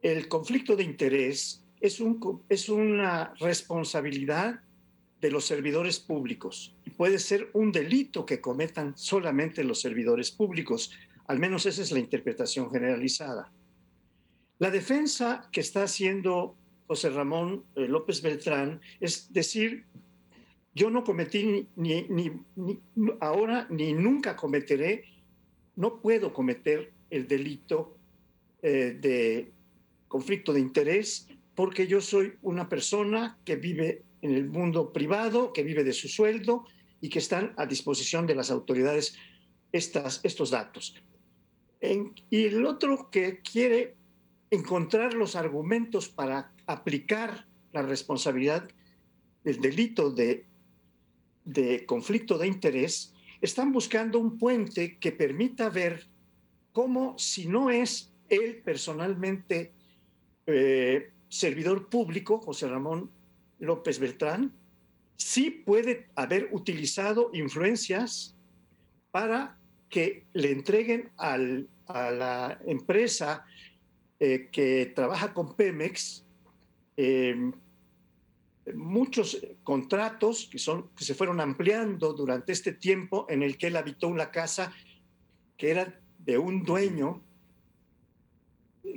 el 0.00 0.26
conflicto 0.28 0.74
de 0.74 0.84
interés 0.84 1.62
es, 1.82 2.00
un, 2.00 2.42
es 2.48 2.70
una 2.70 3.34
responsabilidad 3.40 4.62
de 5.20 5.30
los 5.30 5.46
servidores 5.46 5.98
públicos. 5.98 6.74
Puede 6.96 7.18
ser 7.18 7.50
un 7.52 7.72
delito 7.72 8.24
que 8.24 8.40
cometan 8.40 8.96
solamente 8.96 9.64
los 9.64 9.80
servidores 9.80 10.30
públicos. 10.30 10.92
Al 11.26 11.38
menos 11.38 11.66
esa 11.66 11.82
es 11.82 11.92
la 11.92 11.98
interpretación 11.98 12.70
generalizada. 12.70 13.52
La 14.58 14.70
defensa 14.70 15.48
que 15.52 15.60
está 15.60 15.84
haciendo 15.84 16.56
José 16.86 17.10
Ramón 17.10 17.64
eh, 17.76 17.86
López 17.86 18.22
Beltrán 18.22 18.80
es 18.98 19.32
decir, 19.32 19.84
yo 20.74 20.90
no 20.90 21.04
cometí 21.04 21.66
ni, 21.76 22.02
ni, 22.02 22.32
ahora 23.20 23.66
ni 23.70 23.92
nunca 23.92 24.36
cometeré, 24.36 25.04
no 25.76 26.00
puedo 26.00 26.32
cometer 26.32 26.92
el 27.10 27.26
delito 27.26 27.96
eh, 28.62 28.96
de 29.00 29.52
conflicto 30.08 30.52
de 30.52 30.60
interés 30.60 31.28
porque 31.54 31.86
yo 31.86 32.00
soy 32.00 32.34
una 32.42 32.68
persona 32.68 33.38
que 33.44 33.56
vive 33.56 34.02
en 34.22 34.34
el 34.34 34.48
mundo 34.48 34.92
privado, 34.92 35.52
que 35.52 35.62
vive 35.62 35.84
de 35.84 35.92
su 35.92 36.08
sueldo 36.08 36.64
y 37.00 37.08
que 37.08 37.18
están 37.18 37.52
a 37.56 37.66
disposición 37.66 38.26
de 38.26 38.34
las 38.34 38.50
autoridades 38.50 39.16
estas, 39.72 40.20
estos 40.24 40.50
datos. 40.50 40.94
y 41.80 42.44
el 42.44 42.66
otro 42.66 43.08
que 43.10 43.40
quiere 43.40 43.94
encontrar 44.50 45.14
los 45.14 45.36
argumentos 45.36 46.08
para 46.08 46.52
aplicar 46.66 47.46
la 47.72 47.82
responsabilidad 47.82 48.68
del 49.44 49.60
delito 49.60 50.10
de, 50.10 50.46
de 51.44 51.86
conflicto 51.86 52.38
de 52.38 52.48
interés, 52.48 53.14
están 53.40 53.72
buscando 53.72 54.18
un 54.18 54.38
puente 54.38 54.98
que 54.98 55.12
permita 55.12 55.68
ver 55.68 56.08
cómo 56.72 57.16
si 57.18 57.46
no 57.46 57.70
es 57.70 58.12
él 58.28 58.62
personalmente 58.64 59.72
eh, 60.46 61.12
servidor 61.28 61.88
público, 61.88 62.40
José 62.40 62.68
Ramón 62.68 63.10
López 63.58 63.98
Beltrán, 63.98 64.52
sí 65.16 65.50
puede 65.50 66.08
haber 66.14 66.48
utilizado 66.52 67.30
influencias 67.32 68.36
para 69.10 69.58
que 69.88 70.26
le 70.32 70.52
entreguen 70.52 71.10
a 71.16 71.38
la 71.38 72.60
empresa 72.66 73.44
eh, 74.20 74.48
que 74.52 74.92
trabaja 74.94 75.32
con 75.32 75.54
Pemex 75.54 76.24
em, 76.96 77.52
muchos 78.74 79.40
contratos 79.62 80.48
que, 80.50 80.58
son, 80.58 80.90
que 80.90 81.04
se 81.04 81.14
fueron 81.14 81.40
ampliando 81.40 82.12
durante 82.12 82.52
este 82.52 82.72
tiempo 82.72 83.26
en 83.28 83.42
el 83.42 83.56
que 83.56 83.68
él 83.68 83.76
habitó 83.76 84.08
una 84.08 84.30
casa 84.30 84.72
que 85.56 85.70
era 85.70 86.00
de 86.18 86.36
un 86.36 86.64
dueño, 86.64 87.22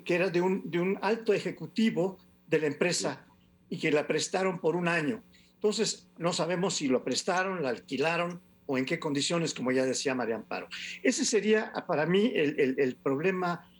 que 0.03 0.15
era 0.15 0.29
de 0.29 0.41
un, 0.41 0.69
de 0.69 0.79
un 0.79 0.99
alto 1.01 1.33
ejecutivo 1.33 2.17
de 2.47 2.59
la 2.59 2.67
empresa 2.67 3.25
y 3.71 3.79
que 3.79 3.89
la 3.89 4.05
prestaron 4.05 4.59
por 4.59 4.75
un 4.75 4.89
año. 4.89 5.23
Entonces, 5.55 6.09
no 6.17 6.33
sabemos 6.33 6.75
si 6.75 6.89
lo 6.89 7.05
prestaron, 7.05 7.63
la 7.63 7.69
alquilaron 7.69 8.41
o 8.65 8.77
en 8.77 8.83
qué 8.85 8.99
condiciones, 8.99 9.53
como 9.53 9.71
ya 9.71 9.85
decía 9.85 10.13
María 10.13 10.35
Amparo. 10.35 10.67
Ese 11.01 11.23
sería 11.23 11.71
para 11.87 12.05
mí 12.05 12.33
el, 12.35 12.75
el, 12.77 12.95
problema 12.97 13.71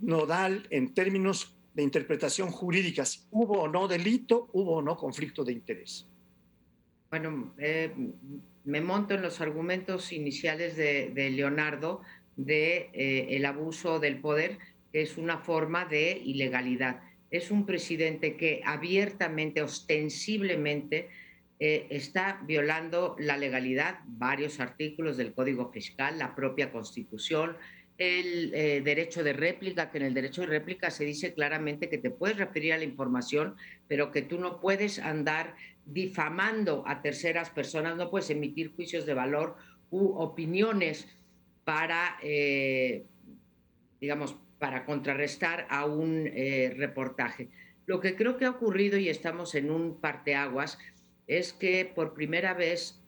nodal 0.00 0.68
en 0.70 0.94
términos 0.94 1.56
de 1.74 1.82
interpretación 1.82 2.52
jurídica. 2.52 3.02
¿Hubo 3.32 3.62
o 3.62 3.68
no 3.68 3.88
delito? 3.88 4.48
¿Hubo 4.52 4.76
o 4.76 4.82
no 4.82 4.96
conflicto 4.96 5.42
de 5.42 5.54
interés? 5.54 6.06
Bueno, 7.10 7.52
eh, 7.58 7.92
me 8.64 8.80
monto 8.80 9.14
en 9.14 9.22
los 9.22 9.40
argumentos 9.40 10.12
iniciales 10.12 10.76
de, 10.76 11.10
de 11.12 11.30
Leonardo 11.30 12.02
de 12.36 12.90
eh, 12.92 13.26
el 13.30 13.44
abuso 13.44 13.98
del 13.98 14.20
poder, 14.20 14.58
que 14.92 15.02
es 15.02 15.18
una 15.18 15.38
forma 15.38 15.84
de 15.84 16.12
ilegalidad 16.24 17.00
es 17.30 17.50
un 17.50 17.66
presidente 17.66 18.36
que 18.36 18.62
abiertamente, 18.64 19.62
ostensiblemente, 19.62 21.08
eh, 21.58 21.86
está 21.90 22.40
violando 22.46 23.16
la 23.18 23.36
legalidad, 23.36 24.00
varios 24.06 24.60
artículos 24.60 25.16
del 25.16 25.32
Código 25.32 25.70
Fiscal, 25.72 26.18
la 26.18 26.34
propia 26.34 26.70
Constitución, 26.70 27.56
el 27.98 28.52
eh, 28.54 28.82
derecho 28.82 29.24
de 29.24 29.32
réplica, 29.32 29.90
que 29.90 29.98
en 29.98 30.04
el 30.04 30.14
derecho 30.14 30.42
de 30.42 30.48
réplica 30.48 30.90
se 30.90 31.04
dice 31.04 31.32
claramente 31.32 31.88
que 31.88 31.96
te 31.96 32.10
puedes 32.10 32.36
referir 32.36 32.74
a 32.74 32.78
la 32.78 32.84
información, 32.84 33.56
pero 33.88 34.12
que 34.12 34.20
tú 34.20 34.38
no 34.38 34.60
puedes 34.60 34.98
andar 34.98 35.54
difamando 35.86 36.84
a 36.86 37.00
terceras 37.00 37.48
personas, 37.48 37.96
no 37.96 38.10
puedes 38.10 38.28
emitir 38.28 38.74
juicios 38.74 39.06
de 39.06 39.14
valor 39.14 39.56
u 39.90 40.08
opiniones 40.18 41.08
para, 41.64 42.18
eh, 42.22 43.04
digamos, 44.00 44.36
para 44.58 44.84
contrarrestar 44.84 45.66
a 45.70 45.84
un 45.84 46.26
eh, 46.26 46.74
reportaje. 46.76 47.48
Lo 47.86 48.00
que 48.00 48.16
creo 48.16 48.36
que 48.36 48.46
ha 48.46 48.50
ocurrido, 48.50 48.98
y 48.98 49.08
estamos 49.08 49.54
en 49.54 49.70
un 49.70 50.00
parteaguas, 50.00 50.78
es 51.26 51.52
que 51.52 51.84
por 51.84 52.14
primera 52.14 52.54
vez 52.54 53.00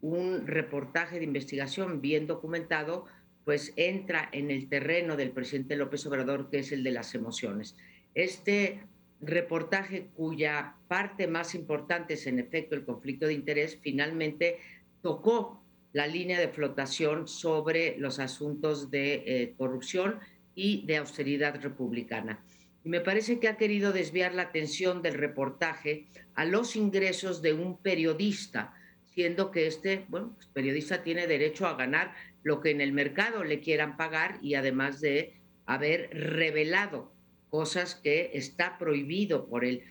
un 0.00 0.46
reportaje 0.46 1.18
de 1.18 1.24
investigación 1.24 2.00
bien 2.00 2.26
documentado 2.26 3.06
pues 3.46 3.72
entra 3.76 4.28
en 4.32 4.50
el 4.50 4.68
terreno 4.68 5.16
del 5.16 5.30
presidente 5.30 5.76
López 5.76 6.04
Obrador, 6.06 6.50
que 6.50 6.58
es 6.58 6.72
el 6.72 6.82
de 6.82 6.90
las 6.90 7.14
emociones. 7.14 7.76
Este 8.12 8.80
reportaje 9.20 10.08
cuya 10.16 10.74
parte 10.88 11.28
más 11.28 11.54
importante 11.54 12.14
es 12.14 12.26
en 12.26 12.40
efecto 12.40 12.74
el 12.74 12.84
conflicto 12.84 13.26
de 13.26 13.34
interés, 13.34 13.78
finalmente 13.80 14.58
tocó 15.00 15.62
la 15.92 16.08
línea 16.08 16.40
de 16.40 16.48
flotación 16.48 17.28
sobre 17.28 17.96
los 17.98 18.18
asuntos 18.18 18.90
de 18.90 19.22
eh, 19.24 19.54
corrupción 19.56 20.18
y 20.56 20.84
de 20.86 20.96
austeridad 20.96 21.60
republicana. 21.62 22.44
Y 22.82 22.88
me 22.88 23.00
parece 23.00 23.38
que 23.38 23.46
ha 23.46 23.56
querido 23.56 23.92
desviar 23.92 24.34
la 24.34 24.42
atención 24.42 25.02
del 25.02 25.14
reportaje 25.14 26.06
a 26.34 26.44
los 26.44 26.74
ingresos 26.74 27.42
de 27.42 27.52
un 27.52 27.78
periodista, 27.78 28.74
siendo 29.06 29.52
que 29.52 29.68
este, 29.68 30.06
bueno, 30.08 30.32
pues, 30.34 30.48
periodista 30.48 31.04
tiene 31.04 31.28
derecho 31.28 31.66
a 31.68 31.76
ganar 31.76 32.14
lo 32.42 32.60
que 32.60 32.70
en 32.70 32.80
el 32.80 32.92
mercado 32.92 33.44
le 33.44 33.60
quieran 33.60 33.96
pagar 33.96 34.38
y 34.42 34.54
además 34.54 35.00
de 35.00 35.34
haber 35.66 36.10
revelado 36.12 37.12
cosas 37.50 37.94
que 37.96 38.30
está 38.34 38.78
prohibido 38.78 39.48
por 39.48 39.64
el, 39.64 39.82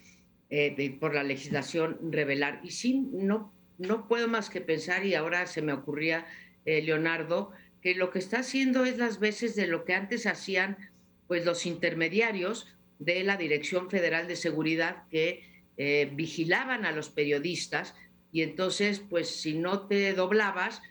eh, 0.49 0.97
por 0.99 1.13
la 1.13 1.23
legislación 1.23 1.97
revelar. 2.11 2.61
Y 2.63 2.71
sí, 2.71 3.07
no, 3.11 3.53
no 3.77 4.07
puedo 4.07 4.27
más 4.27 4.49
que 4.49 4.61
pensar, 4.61 5.05
y 5.05 5.15
ahora 5.15 5.47
se 5.47 5.61
me 5.61 5.73
ocurría, 5.73 6.25
eh, 6.65 6.81
Leonardo, 6.81 7.51
que 7.85 7.93
lo 7.93 8.09
que 8.09 8.17
está 8.17 8.39
haciendo 8.39 8.83
es 8.83 8.97
las 8.97 9.19
veces 9.19 9.55
de 9.55 9.67
lo 9.67 9.85
que 9.85 9.93
antes 9.93 10.25
hacían 10.25 10.75
pues 11.27 11.45
los 11.45 11.67
intermediarios 11.67 12.67
de 12.97 13.23
la 13.23 13.37
Dirección 13.37 13.91
Federal 13.91 14.27
de 14.27 14.35
Seguridad 14.35 15.03
que 15.11 15.43
eh, 15.77 16.09
vigilaban 16.11 16.85
a 16.85 16.91
los 16.91 17.09
periodistas 17.09 17.93
y 18.31 18.41
entonces 18.41 19.03
pues 19.07 19.29
si 19.29 19.53
no 19.53 19.85
te 19.85 20.13
doblabas 20.13 20.81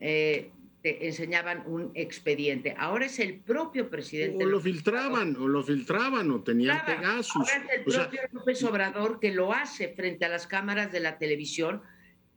eh, 0.00 0.50
te 0.80 1.06
enseñaban 1.06 1.64
un 1.66 1.90
expediente. 1.94 2.74
Ahora 2.78 3.04
es 3.04 3.18
el 3.18 3.40
propio 3.40 3.90
presidente. 3.90 4.42
O 4.42 4.48
lo 4.48 4.58
filtraban, 4.58 5.36
o 5.36 5.48
lo 5.48 5.62
filtraban, 5.62 6.30
o 6.30 6.42
tenían 6.42 6.82
Pegasus. 6.86 7.46
Ahora 7.46 7.66
es 7.66 7.78
el 7.78 7.84
propio 7.84 8.20
López 8.32 8.64
Obrador 8.64 9.20
que 9.20 9.32
lo 9.32 9.52
hace 9.52 9.88
frente 9.88 10.24
a 10.24 10.30
las 10.30 10.46
cámaras 10.46 10.92
de 10.92 11.00
la 11.00 11.18
televisión, 11.18 11.82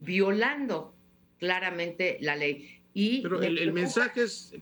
violando 0.00 0.94
claramente 1.38 2.18
la 2.20 2.36
ley. 2.36 2.81
Pero 2.94 3.42
el, 3.42 3.72
mensaje 3.72 4.22
es, 4.24 4.54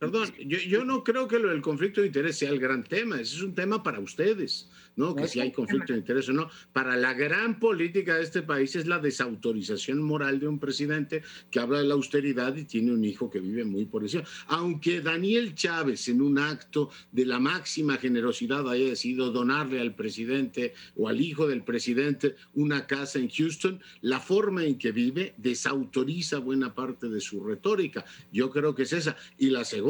perdón, 0.00 0.32
yo, 0.38 0.58
yo, 0.58 0.84
no 0.84 1.04
creo 1.04 1.28
que 1.28 1.38
lo 1.38 1.50
del 1.50 1.60
conflicto 1.60 2.00
de 2.00 2.06
interés 2.06 2.38
sea 2.38 2.48
el 2.48 2.58
gran 2.58 2.82
tema, 2.82 3.20
ese 3.20 3.36
es 3.36 3.42
un 3.42 3.54
tema 3.54 3.82
para 3.82 4.00
ustedes. 4.00 4.68
¿no? 4.96 5.14
Que 5.14 5.28
si 5.28 5.40
hay 5.40 5.50
conflicto 5.52 5.92
de 5.92 6.00
interés 6.00 6.28
o 6.28 6.32
no. 6.32 6.50
Para 6.72 6.96
la 6.96 7.14
gran 7.14 7.58
política 7.58 8.16
de 8.16 8.22
este 8.22 8.42
país 8.42 8.76
es 8.76 8.86
la 8.86 8.98
desautorización 8.98 10.02
moral 10.02 10.40
de 10.40 10.48
un 10.48 10.58
presidente 10.58 11.22
que 11.50 11.58
habla 11.58 11.78
de 11.78 11.84
la 11.84 11.94
austeridad 11.94 12.54
y 12.56 12.64
tiene 12.64 12.92
un 12.92 13.04
hijo 13.04 13.30
que 13.30 13.40
vive 13.40 13.64
muy 13.64 13.86
por 13.86 14.04
eso. 14.04 14.22
Aunque 14.48 15.00
Daniel 15.00 15.54
Chávez 15.54 16.08
en 16.08 16.20
un 16.20 16.38
acto 16.38 16.90
de 17.12 17.24
la 17.24 17.38
máxima 17.38 17.96
generosidad 17.96 18.68
haya 18.68 18.88
decidido 18.88 19.30
donarle 19.30 19.80
al 19.80 19.94
presidente 19.94 20.74
o 20.96 21.08
al 21.08 21.20
hijo 21.20 21.46
del 21.46 21.62
presidente 21.62 22.36
una 22.54 22.86
casa 22.86 23.18
en 23.18 23.30
Houston, 23.30 23.80
la 24.02 24.20
forma 24.20 24.64
en 24.64 24.76
que 24.76 24.92
vive 24.92 25.34
desautoriza 25.38 26.38
buena 26.38 26.74
parte 26.74 27.08
de 27.08 27.20
su 27.20 27.42
retórica. 27.42 28.04
Yo 28.32 28.50
creo 28.50 28.74
que 28.74 28.82
es 28.82 28.92
esa. 28.92 29.16
Y 29.38 29.50
la 29.50 29.64
segunda, 29.64 29.89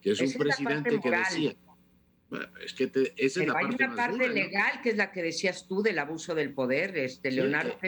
que 0.00 0.10
es, 0.12 0.20
un 0.20 0.32
presidente 0.32 1.00
que 1.00 1.10
decía 1.10 1.56
es 2.64 2.72
que 2.72 2.90
esa 3.16 3.40
es 3.42 3.48
la 3.48 3.58
hay 3.58 3.66
una 3.66 3.94
parte 3.94 4.28
legal 4.28 4.80
que 4.82 4.90
es 4.90 4.96
la 4.96 5.12
que 5.12 5.22
decías 5.22 5.66
tú 5.68 5.82
del 5.82 5.98
abuso 5.98 6.34
del 6.34 6.52
poder, 6.52 6.96
este 6.98 7.30
Leonardo. 7.30 7.78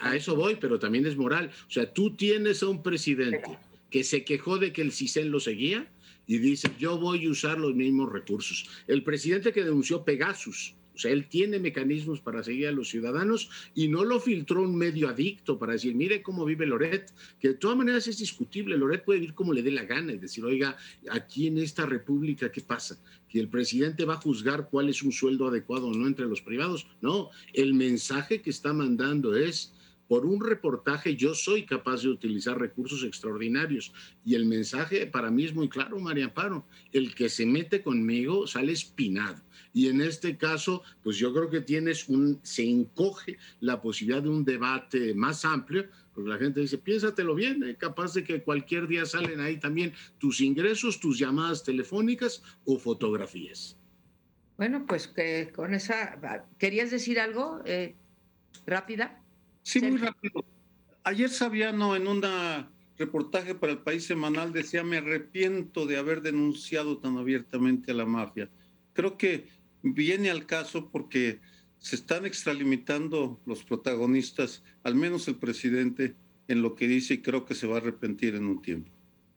a, 0.00 0.16
eso 0.16 0.34
voy, 0.34 0.56
pero 0.56 0.78
también 0.78 1.06
es 1.06 1.16
moral. 1.16 1.50
O 1.68 1.70
sea, 1.70 1.92
tú 1.92 2.16
tienes 2.16 2.62
a 2.62 2.68
un 2.68 2.82
presidente 2.82 3.58
que 3.90 4.02
se 4.02 4.24
quejó 4.24 4.58
de 4.58 4.72
que 4.72 4.80
el 4.80 4.92
CISEN 4.92 5.30
lo 5.30 5.40
seguía 5.40 5.86
y 6.26 6.38
dice, 6.38 6.70
yo 6.78 6.98
voy 6.98 7.26
a 7.26 7.30
usar 7.30 7.58
los 7.58 7.74
mismos 7.74 8.10
recursos. 8.10 8.68
El 8.86 9.04
presidente 9.04 9.52
que 9.52 9.62
denunció 9.62 10.04
Pegasus, 10.04 10.74
o 10.94 10.98
sea, 10.98 11.10
él 11.10 11.28
tiene 11.28 11.58
mecanismos 11.58 12.20
para 12.20 12.42
seguir 12.42 12.68
a 12.68 12.72
los 12.72 12.88
ciudadanos 12.88 13.50
y 13.74 13.88
no 13.88 14.04
lo 14.04 14.20
filtró 14.20 14.62
un 14.62 14.76
medio 14.76 15.08
adicto 15.08 15.58
para 15.58 15.72
decir, 15.72 15.94
mire 15.94 16.22
cómo 16.22 16.44
vive 16.44 16.66
Loret, 16.66 17.12
que 17.40 17.48
de 17.48 17.54
todas 17.54 17.76
maneras 17.76 18.06
es 18.08 18.18
discutible. 18.18 18.76
Loret 18.76 19.04
puede 19.04 19.20
vivir 19.20 19.34
como 19.34 19.52
le 19.52 19.62
dé 19.62 19.70
la 19.70 19.84
gana 19.84 20.12
y 20.12 20.18
decir, 20.18 20.44
oiga, 20.44 20.76
aquí 21.10 21.46
en 21.46 21.58
esta 21.58 21.86
república, 21.86 22.52
¿qué 22.52 22.60
pasa? 22.60 22.98
Que 23.28 23.40
el 23.40 23.48
presidente 23.48 24.04
va 24.04 24.14
a 24.14 24.20
juzgar 24.20 24.68
cuál 24.70 24.88
es 24.88 25.02
un 25.02 25.12
sueldo 25.12 25.48
adecuado 25.48 25.88
o 25.88 25.94
no 25.94 26.06
entre 26.06 26.26
los 26.26 26.42
privados. 26.42 26.86
No, 27.00 27.30
el 27.52 27.74
mensaje 27.74 28.42
que 28.42 28.50
está 28.50 28.72
mandando 28.72 29.34
es, 29.34 29.72
por 30.12 30.26
un 30.26 30.44
reportaje 30.44 31.16
yo 31.16 31.34
soy 31.34 31.64
capaz 31.64 32.02
de 32.02 32.10
utilizar 32.10 32.60
recursos 32.60 33.02
extraordinarios. 33.02 33.94
Y 34.26 34.34
el 34.34 34.44
mensaje 34.44 35.06
para 35.06 35.30
mí 35.30 35.46
es 35.46 35.54
muy 35.54 35.70
claro, 35.70 35.98
María 35.98 36.26
Amparo, 36.26 36.66
el 36.92 37.14
que 37.14 37.30
se 37.30 37.46
mete 37.46 37.82
conmigo 37.82 38.46
sale 38.46 38.72
espinado. 38.72 39.40
Y 39.72 39.88
en 39.88 40.02
este 40.02 40.36
caso, 40.36 40.82
pues 41.02 41.16
yo 41.16 41.32
creo 41.32 41.48
que 41.48 41.62
tienes 41.62 42.10
un, 42.10 42.38
se 42.42 42.62
encoge 42.62 43.38
la 43.60 43.80
posibilidad 43.80 44.22
de 44.22 44.28
un 44.28 44.44
debate 44.44 45.14
más 45.14 45.46
amplio, 45.46 45.86
porque 46.12 46.28
la 46.28 46.36
gente 46.36 46.60
dice, 46.60 46.76
piénsatelo 46.76 47.34
bien, 47.34 47.62
eh, 47.62 47.76
capaz 47.76 48.12
de 48.12 48.22
que 48.22 48.42
cualquier 48.42 48.88
día 48.88 49.06
salen 49.06 49.40
ahí 49.40 49.58
también 49.58 49.94
tus 50.18 50.42
ingresos, 50.42 51.00
tus 51.00 51.18
llamadas 51.18 51.64
telefónicas 51.64 52.42
o 52.66 52.78
fotografías. 52.78 53.78
Bueno, 54.58 54.84
pues 54.86 55.08
que 55.08 55.50
con 55.56 55.72
esa, 55.72 56.44
¿querías 56.58 56.90
decir 56.90 57.18
algo 57.18 57.62
eh, 57.64 57.96
rápida? 58.66 59.21
Sí, 59.62 59.80
muy 59.80 59.98
rápido. 59.98 60.44
Ayer 61.04 61.30
Sabiano 61.30 61.96
en 61.96 62.06
un 62.06 62.22
reportaje 62.96 63.54
para 63.54 63.72
el 63.72 63.78
País 63.78 64.04
Semanal 64.04 64.52
decía, 64.52 64.84
me 64.84 64.98
arrepiento 64.98 65.86
de 65.86 65.96
haber 65.96 66.22
denunciado 66.22 66.98
tan 66.98 67.16
abiertamente 67.16 67.90
a 67.92 67.94
la 67.94 68.06
mafia. 68.06 68.48
Creo 68.92 69.16
que 69.16 69.48
viene 69.82 70.30
al 70.30 70.46
caso 70.46 70.90
porque 70.90 71.40
se 71.78 71.96
están 71.96 72.26
extralimitando 72.26 73.40
los 73.44 73.64
protagonistas, 73.64 74.62
al 74.84 74.94
menos 74.94 75.26
el 75.26 75.36
presidente, 75.36 76.14
en 76.48 76.62
lo 76.62 76.74
que 76.74 76.86
dice 76.86 77.14
y 77.14 77.22
creo 77.22 77.44
que 77.44 77.54
se 77.54 77.66
va 77.66 77.76
a 77.76 77.78
arrepentir 77.78 78.34
en 78.34 78.46
un 78.46 78.62
tiempo. 78.62 78.90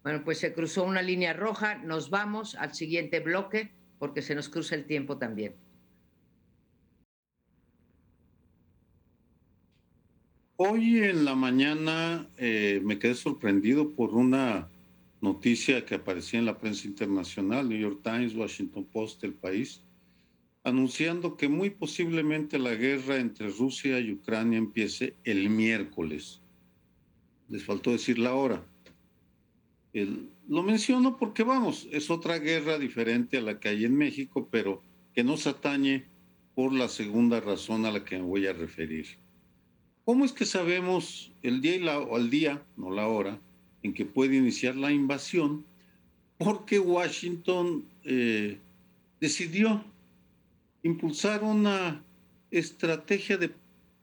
Bueno, 0.03 0.24
pues 0.24 0.38
se 0.38 0.53
cruzó 0.53 0.84
una 0.84 1.01
línea 1.01 1.34
roja, 1.34 1.75
nos 1.75 2.10
vamos 2.10 2.55
al 2.55 2.75
siguiente 2.75 3.20
bloque 3.20 3.72
porque 3.98 4.22
se 4.22 4.36
nos 4.36 4.50
cruza 4.50 4.75
el 4.75 4.86
tiempo 4.86 5.17
también. 5.17 5.55
Hoy 10.57 11.03
en 11.03 11.25
la 11.25 11.35
mañana 11.35 12.29
eh, 12.38 12.79
me 12.81 12.97
quedé 12.97 13.13
sorprendido 13.13 13.93
por 13.93 14.13
una 14.13 14.69
noticia 15.19 15.85
que 15.85 15.95
aparecía 15.95 16.39
en 16.39 16.45
la 16.45 16.57
prensa 16.57 16.88
internacional, 16.88 17.67
New 17.67 17.77
York 17.77 18.00
Times, 18.01 18.33
Washington 18.33 18.85
Post, 18.85 19.25
El 19.25 19.33
País, 19.33 19.81
anunciando 20.63 21.35
que 21.35 21.50
muy 21.50 21.71
posiblemente 21.71 22.57
la 22.57 22.74
guerra 22.74 23.17
entre 23.17 23.50
Rusia 23.50 24.00
y 24.00 24.13
Ucrania 24.13 24.57
empiece 24.57 25.17
el 25.25 25.50
miércoles. 25.50 26.41
Les 27.50 27.65
faltó 27.65 27.91
decir 27.91 28.17
la 28.17 28.33
hora. 28.33 28.65
lo 30.47 30.63
menciono 30.63 31.17
porque, 31.17 31.43
vamos, 31.43 31.85
es 31.91 32.09
otra 32.09 32.39
guerra 32.39 32.79
diferente 32.79 33.39
a 33.39 33.41
la 33.41 33.59
que 33.59 33.67
hay 33.67 33.83
en 33.83 33.97
México, 33.97 34.47
pero 34.50 34.81
que 35.13 35.25
nos 35.25 35.47
atañe 35.47 36.05
por 36.53 36.71
la 36.71 36.88
segunda 36.88 37.41
razón 37.41 37.85
a 37.85 37.91
la 37.91 38.05
que 38.05 38.15
me 38.15 38.24
voy 38.24 38.47
a 38.47 38.53
referir. 38.53 39.25
¿Cómo 40.05 40.24
es 40.24 40.33
que 40.33 40.45
sabemos 40.45 41.31
el 41.41 41.62
día 41.62 41.75
y 41.75 41.79
la, 41.79 42.00
o 42.00 42.17
el 42.17 42.29
día, 42.29 42.63
no 42.77 42.91
la 42.91 43.07
hora, 43.07 43.41
en 43.81 43.91
que 43.91 44.05
puede 44.05 44.35
iniciar 44.35 44.75
la 44.75 44.91
invasión? 44.91 45.65
Porque 46.38 46.77
Washington 46.77 47.85
eh, 48.03 48.59
decidió 49.19 49.83
impulsar 50.83 51.43
una 51.43 52.03
estrategia 52.51 53.38
de 53.38 53.51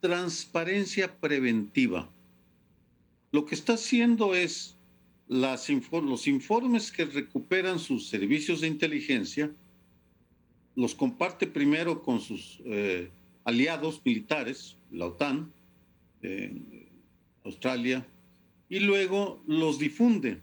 transparencia 0.01 1.21
preventiva. 1.21 2.11
Lo 3.31 3.47
que 3.47 3.55
está 3.55 3.75
haciendo 3.75 4.35
es 4.35 4.75
las, 5.29 5.69
los 5.69 6.27
informes 6.27 6.91
que 6.91 7.05
recuperan 7.05 7.79
sus 7.79 8.09
servicios 8.09 8.61
de 8.61 8.67
inteligencia, 8.67 9.53
los 10.75 10.97
comparte 10.97 11.47
primero 11.47 12.03
con 12.03 12.21
sus 12.21 12.61
eh, 12.65 13.09
aliados 13.45 14.03
militares, 14.05 14.77
la 14.91 15.07
OTAN, 15.07 15.53
Australia, 17.45 18.07
y 18.69 18.81
luego 18.81 19.43
los 19.47 19.79
difunde. 19.79 20.41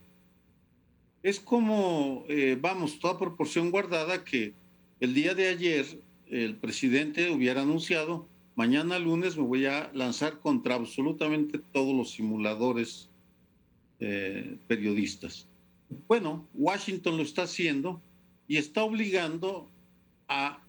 Es 1.24 1.40
como, 1.40 2.26
eh, 2.30 2.58
vamos, 2.60 3.00
toda 3.00 3.18
proporción 3.18 3.72
guardada 3.72 4.24
que 4.24 4.54
el 5.00 5.14
día 5.14 5.34
de 5.34 5.48
ayer 5.48 6.02
el 6.28 6.56
presidente 6.58 7.32
hubiera 7.32 7.64
anunciado, 7.64 8.28
mañana 8.56 9.00
lunes 9.00 9.36
me 9.36 9.44
voy 9.44 9.66
a 9.66 9.92
lanzar 9.94 10.40
contra 10.40 10.76
absolutamente 10.76 11.58
todos 11.58 11.96
los 11.96 12.12
simuladores 12.12 13.10
eh, 14.00 14.58
periodistas. 14.68 15.48
Bueno, 16.08 16.48
Washington 16.54 17.18
lo 17.18 17.24
está 17.24 17.44
haciendo 17.44 18.02
y 18.48 18.58
está 18.58 18.84
obligando 18.84 19.72
a 20.28 20.64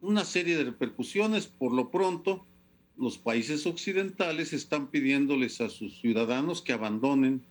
una 0.00 0.24
serie 0.24 0.56
de 0.56 0.64
repercusiones. 0.64 1.46
Por 1.46 1.72
lo 1.72 1.90
pronto, 1.90 2.46
los 2.98 3.18
países 3.18 3.66
occidentales 3.66 4.52
están 4.52 4.88
pidiéndoles 4.88 5.60
a 5.60 5.70
sus 5.70 6.00
ciudadanos 6.00 6.62
que 6.62 6.72
abandonen 6.72 7.42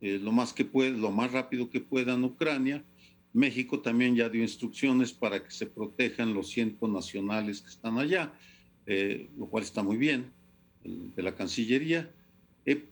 eh, 0.00 0.18
lo 0.22 0.32
más 0.32 0.52
que 0.52 0.64
puedan, 0.64 1.00
lo 1.00 1.10
más 1.10 1.32
rápido 1.32 1.68
que 1.68 1.80
puedan 1.80 2.24
Ucrania 2.24 2.84
México 3.32 3.80
también 3.80 4.16
ya 4.16 4.28
dio 4.28 4.42
instrucciones 4.42 5.12
para 5.12 5.42
que 5.42 5.50
se 5.50 5.66
protejan 5.66 6.34
los 6.34 6.48
cientos 6.48 6.90
nacionales 6.90 7.62
que 7.62 7.68
están 7.68 7.98
allá, 7.98 8.32
eh, 8.86 9.30
lo 9.38 9.46
cual 9.46 9.62
está 9.62 9.82
muy 9.82 9.96
bien, 9.96 10.32
de 10.82 11.22
la 11.22 11.34
Cancillería. 11.34 12.10
Eh, 12.66 12.86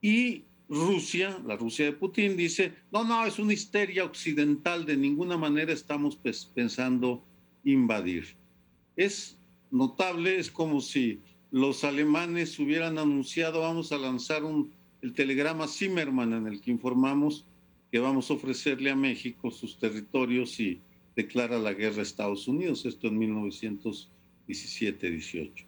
y 0.00 0.44
Rusia, 0.68 1.40
la 1.46 1.56
Rusia 1.56 1.84
de 1.84 1.92
Putin, 1.92 2.36
dice, 2.36 2.72
no, 2.90 3.04
no, 3.04 3.24
es 3.26 3.38
una 3.38 3.52
histeria 3.52 4.04
occidental, 4.04 4.86
de 4.86 4.96
ninguna 4.96 5.36
manera 5.36 5.72
estamos 5.72 6.18
pensando 6.54 7.24
invadir. 7.64 8.36
Es 8.96 9.36
notable, 9.70 10.38
es 10.38 10.50
como 10.50 10.80
si 10.80 11.20
los 11.50 11.84
alemanes 11.84 12.58
hubieran 12.58 12.98
anunciado, 12.98 13.60
vamos 13.60 13.92
a 13.92 13.98
lanzar 13.98 14.44
un, 14.44 14.72
el 15.02 15.12
telegrama 15.12 15.68
Zimmerman 15.68 16.32
en 16.32 16.46
el 16.46 16.60
que 16.60 16.70
informamos 16.70 17.44
que 17.90 17.98
vamos 17.98 18.30
a 18.30 18.34
ofrecerle 18.34 18.90
a 18.90 18.96
México 18.96 19.50
sus 19.50 19.78
territorios 19.78 20.60
y 20.60 20.80
declara 21.16 21.58
la 21.58 21.72
guerra 21.74 22.00
a 22.00 22.02
Estados 22.02 22.46
Unidos, 22.46 22.86
esto 22.86 23.08
en 23.08 23.18
1917-18. 23.18 25.64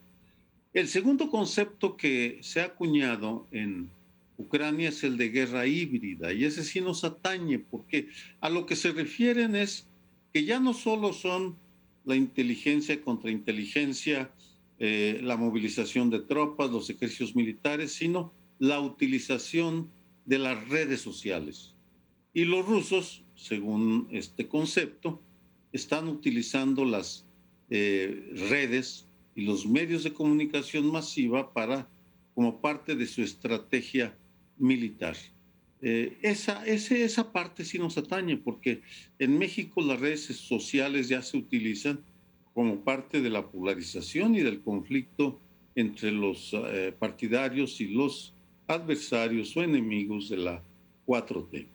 El 0.73 0.89
segundo 0.89 1.31
concepto 1.31 1.97
que 1.97 2.39
se 2.43 2.61
ha 2.61 2.67
acuñado 2.67 3.49
en 3.51 3.91
Ucrania 4.39 4.91
es 4.91 5.03
el 5.05 5.17
de 5.17 5.29
guerra 5.29 5.67
híbrida 5.67 6.33
y 6.33 6.45
ese 6.45 6.65
sí 6.65 6.81
nos 6.81 7.05
atañe 7.05 7.59
porque 7.59 8.09
a 8.41 8.49
lo 8.49 8.67
que 8.67 8.77
se 8.77 8.93
refieren 8.93 9.55
es 9.55 9.89
que 10.33 10.45
ya 10.45 10.61
no 10.61 10.73
solo 10.73 11.13
son 11.13 11.57
la 12.05 12.17
inteligencia 12.17 13.01
contra 13.03 13.31
inteligencia, 13.31 14.31
eh, 14.79 15.21
la 15.23 15.37
movilización 15.37 16.11
de 16.11 16.21
tropas, 16.21 16.71
los 16.71 16.91
ejércitos 16.91 17.37
militares, 17.37 17.93
sino 17.93 18.33
la 18.59 18.81
utilización 18.81 19.91
de 20.25 20.39
las 20.39 20.69
redes 20.69 21.01
sociales. 21.01 21.75
Y 22.35 22.45
los 22.45 22.67
rusos, 22.67 23.23
según 23.35 24.09
este 24.11 24.49
concepto, 24.49 25.21
están 25.73 26.09
utilizando 26.09 26.85
las 26.85 27.27
eh, 27.71 28.31
redes 28.51 29.07
y 29.35 29.43
los 29.43 29.67
medios 29.67 30.05
de 30.05 30.13
comunicación 30.13 30.91
masiva 30.91 31.53
para, 31.53 31.89
como 32.35 32.61
parte 32.61 32.95
de 32.95 33.07
su 33.07 33.23
estrategia 33.23 34.17
militar. 34.59 35.17
Eh, 35.85 36.19
esa, 36.23 36.65
ese, 36.65 37.05
esa 37.05 37.33
parte 37.33 37.65
sí 37.65 37.79
nos 37.79 37.99
atañe, 37.99 38.37
porque 38.37 38.83
en 39.19 39.37
México 39.37 39.83
las 39.83 39.99
redes 39.99 40.27
sociales 40.27 41.09
ya 41.09 41.23
se 41.23 41.37
utilizan 41.37 42.01
como 42.55 42.85
parte 42.85 43.21
de 43.21 43.31
la 43.31 43.51
polarización 43.51 44.37
y 44.37 44.41
del 44.41 44.63
conflicto 44.63 45.41
entre 45.75 46.13
los 46.13 46.53
eh, 46.55 46.95
partidarios 46.97 47.81
y 47.81 47.89
los 47.89 48.33
adversarios 48.69 49.57
o 49.57 49.63
enemigos 49.63 50.29
de 50.29 50.37
la 50.37 50.63
4T. 51.07 51.67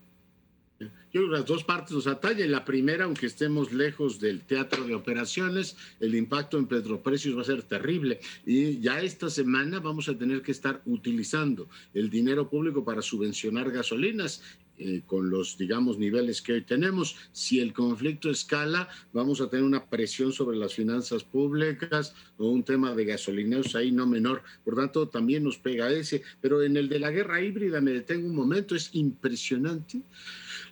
Yo 0.79 0.89
creo 1.11 1.25
que 1.27 1.37
las 1.37 1.45
dos 1.45 1.63
partes 1.63 1.93
nos 1.93 2.05
atañen. 2.05 2.51
La 2.51 2.63
primera, 2.63 3.05
aunque 3.05 3.25
estemos 3.25 3.73
lejos 3.73 4.19
del 4.19 4.41
teatro 4.41 4.85
de 4.85 4.93
operaciones, 4.93 5.75
el 5.99 6.13
impacto 6.13 6.57
en 6.57 6.67
petroprecios 6.67 7.35
va 7.35 7.41
a 7.41 7.45
ser 7.45 7.63
terrible. 7.63 8.19
Y 8.45 8.79
ya 8.79 9.01
esta 9.01 9.29
semana 9.29 9.79
vamos 9.79 10.07
a 10.09 10.17
tener 10.17 10.41
que 10.41 10.51
estar 10.51 10.81
utilizando 10.85 11.67
el 11.93 12.09
dinero 12.09 12.49
público 12.49 12.83
para 12.83 13.01
subvencionar 13.01 13.71
gasolinas 13.71 14.43
eh, 14.79 15.01
con 15.07 15.31
los, 15.31 15.57
digamos, 15.57 15.97
niveles 15.97 16.43
que 16.43 16.53
hoy 16.53 16.61
tenemos. 16.61 17.15
Si 17.31 17.59
el 17.59 17.73
conflicto 17.73 18.29
escala, 18.29 18.87
vamos 19.11 19.41
a 19.41 19.49
tener 19.49 19.65
una 19.65 19.83
presión 19.85 20.31
sobre 20.31 20.57
las 20.57 20.75
finanzas 20.75 21.23
públicas 21.23 22.13
o 22.37 22.49
un 22.49 22.63
tema 22.63 22.93
de 22.93 23.05
gasolineros 23.05 23.75
ahí 23.75 23.91
no 23.91 24.05
menor. 24.05 24.43
Por 24.63 24.75
tanto, 24.75 25.07
también 25.07 25.43
nos 25.43 25.57
pega 25.57 25.89
ese. 25.89 26.21
Pero 26.41 26.61
en 26.61 26.77
el 26.77 26.89
de 26.89 26.99
la 26.99 27.09
guerra 27.09 27.41
híbrida, 27.41 27.81
me 27.81 27.93
detengo 27.93 28.27
un 28.27 28.35
momento, 28.35 28.75
es 28.75 28.91
impresionante 28.93 30.03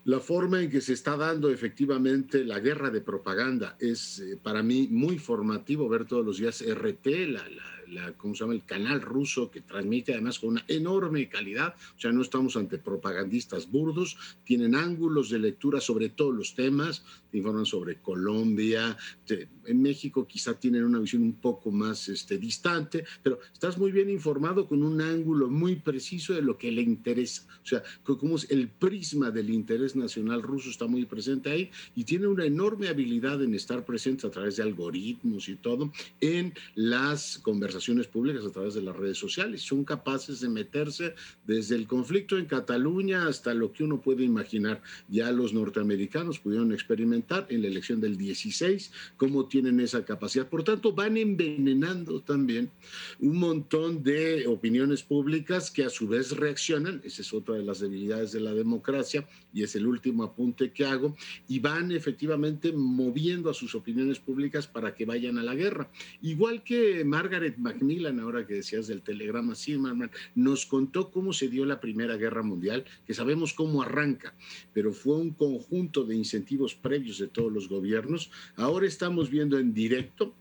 la 0.05 0.19
forma 0.19 0.61
en 0.61 0.69
que 0.69 0.81
se 0.81 0.93
está 0.93 1.17
dando 1.17 1.49
efectivamente 1.49 2.43
la 2.43 2.59
guerra 2.59 2.91
de 2.91 3.01
propaganda 3.01 3.75
es 3.79 4.19
eh, 4.19 4.37
para 4.41 4.61
mí 4.61 4.87
muy 4.89 5.17
formativo 5.17 5.89
ver 5.89 6.05
todos 6.05 6.23
los 6.23 6.37
días 6.37 6.63
RT, 6.63 7.07
la, 7.27 7.49
la, 7.49 7.74
¿cómo 8.17 8.35
se 8.35 8.41
llama? 8.41 8.53
el 8.53 8.65
canal 8.65 9.01
ruso 9.01 9.51
que 9.51 9.61
transmite 9.61 10.13
además 10.13 10.39
con 10.39 10.51
una 10.51 10.65
enorme 10.67 11.29
calidad, 11.29 11.75
o 11.95 11.99
sea, 11.99 12.11
no 12.11 12.21
estamos 12.21 12.55
ante 12.55 12.77
propagandistas 12.77 13.69
burdos, 13.69 14.17
tienen 14.43 14.75
ángulos 14.75 15.29
de 15.29 15.39
lectura 15.39 15.81
sobre 15.81 16.09
todos 16.09 16.33
los 16.33 16.55
temas, 16.55 17.03
te 17.31 17.37
informan 17.37 17.65
sobre 17.65 17.97
Colombia, 17.97 18.97
en 19.27 19.81
México 19.81 20.27
quizá 20.27 20.59
tienen 20.59 20.83
una 20.83 20.99
visión 20.99 21.23
un 21.23 21.35
poco 21.35 21.71
más 21.71 22.07
este, 22.09 22.37
distante, 22.37 23.05
pero 23.21 23.39
estás 23.51 23.77
muy 23.77 23.91
bien 23.91 24.09
informado 24.09 24.67
con 24.67 24.83
un 24.83 25.01
ángulo 25.01 25.49
muy 25.49 25.75
preciso 25.75 26.33
de 26.33 26.41
lo 26.41 26.57
que 26.57 26.71
le 26.71 26.81
interesa, 26.81 27.45
o 27.63 27.65
sea, 27.65 27.83
como 28.03 28.37
es 28.37 28.49
el 28.49 28.69
prisma 28.69 29.31
del 29.31 29.49
interés 29.49 29.95
nacional 29.95 30.41
ruso 30.41 30.69
está 30.69 30.87
muy 30.87 31.05
presente 31.05 31.49
ahí 31.49 31.71
y 31.95 32.03
tiene 32.03 32.27
una 32.27 32.45
enorme 32.45 32.87
habilidad 32.87 33.43
en 33.43 33.53
estar 33.53 33.85
presente 33.85 34.25
a 34.27 34.31
través 34.31 34.55
de 34.55 34.63
algoritmos 34.63 35.49
y 35.49 35.55
todo 35.55 35.91
en 36.21 36.53
las 36.75 37.39
conversaciones 37.39 37.74
públicas 38.07 38.45
a 38.45 38.51
través 38.51 38.73
de 38.73 38.81
las 38.81 38.95
redes 38.95 39.17
sociales. 39.17 39.61
Son 39.61 39.83
capaces 39.83 40.39
de 40.39 40.49
meterse 40.49 41.15
desde 41.45 41.75
el 41.75 41.87
conflicto 41.87 42.37
en 42.37 42.45
Cataluña 42.45 43.27
hasta 43.27 43.53
lo 43.53 43.71
que 43.71 43.83
uno 43.83 44.01
puede 44.01 44.23
imaginar. 44.23 44.81
Ya 45.07 45.31
los 45.31 45.53
norteamericanos 45.53 46.39
pudieron 46.39 46.71
experimentar 46.71 47.47
en 47.49 47.61
la 47.61 47.67
elección 47.67 48.01
del 48.01 48.17
16 48.17 48.91
cómo 49.17 49.47
tienen 49.47 49.79
esa 49.79 50.05
capacidad. 50.05 50.47
Por 50.47 50.63
tanto, 50.63 50.93
van 50.93 51.17
envenenando 51.17 52.21
también 52.21 52.69
un 53.19 53.37
montón 53.37 54.03
de 54.03 54.47
opiniones 54.47 55.03
públicas 55.03 55.71
que 55.71 55.83
a 55.83 55.89
su 55.89 56.07
vez 56.07 56.31
reaccionan. 56.31 57.01
Esa 57.03 57.21
es 57.21 57.33
otra 57.33 57.55
de 57.55 57.63
las 57.63 57.79
debilidades 57.79 58.31
de 58.31 58.39
la 58.39 58.53
democracia 58.53 59.27
y 59.53 59.63
es 59.63 59.75
el 59.75 59.87
último 59.87 60.23
apunte 60.23 60.71
que 60.71 60.85
hago, 60.85 61.15
y 61.47 61.59
van 61.59 61.91
efectivamente 61.91 62.73
moviendo 62.73 63.49
a 63.49 63.53
sus 63.53 63.73
opiniones 63.73 64.19
públicas 64.19 64.67
para 64.67 64.93
que 64.93 65.05
vayan 65.05 65.37
a 65.37 65.43
la 65.43 65.55
guerra. 65.55 65.89
Igual 66.21 66.61
que 66.63 67.03
Margaret 67.05 67.55
Macmillan, 67.65 68.19
ahora 68.19 68.45
que 68.45 68.53
decías 68.53 68.87
del 68.87 69.01
telegrama 69.01 69.55
Zimmerman, 69.55 70.11
nos 70.35 70.65
contó 70.65 71.11
cómo 71.11 71.33
se 71.33 71.49
dio 71.49 71.65
la 71.65 71.81
Primera 71.81 72.15
Guerra 72.15 72.43
Mundial, 72.43 72.85
que 73.05 73.13
sabemos 73.13 73.53
cómo 73.53 73.81
arranca, 73.81 74.35
pero 74.73 74.93
fue 74.93 75.17
un 75.17 75.31
conjunto 75.31 76.05
de 76.05 76.15
incentivos 76.15 76.75
previos 76.75 77.17
de 77.17 77.27
todos 77.27 77.51
los 77.51 77.67
gobiernos. 77.67 78.31
Ahora 78.55 78.87
estamos 78.87 79.29
viendo 79.29 79.57
en 79.57 79.73
directo 79.73 80.35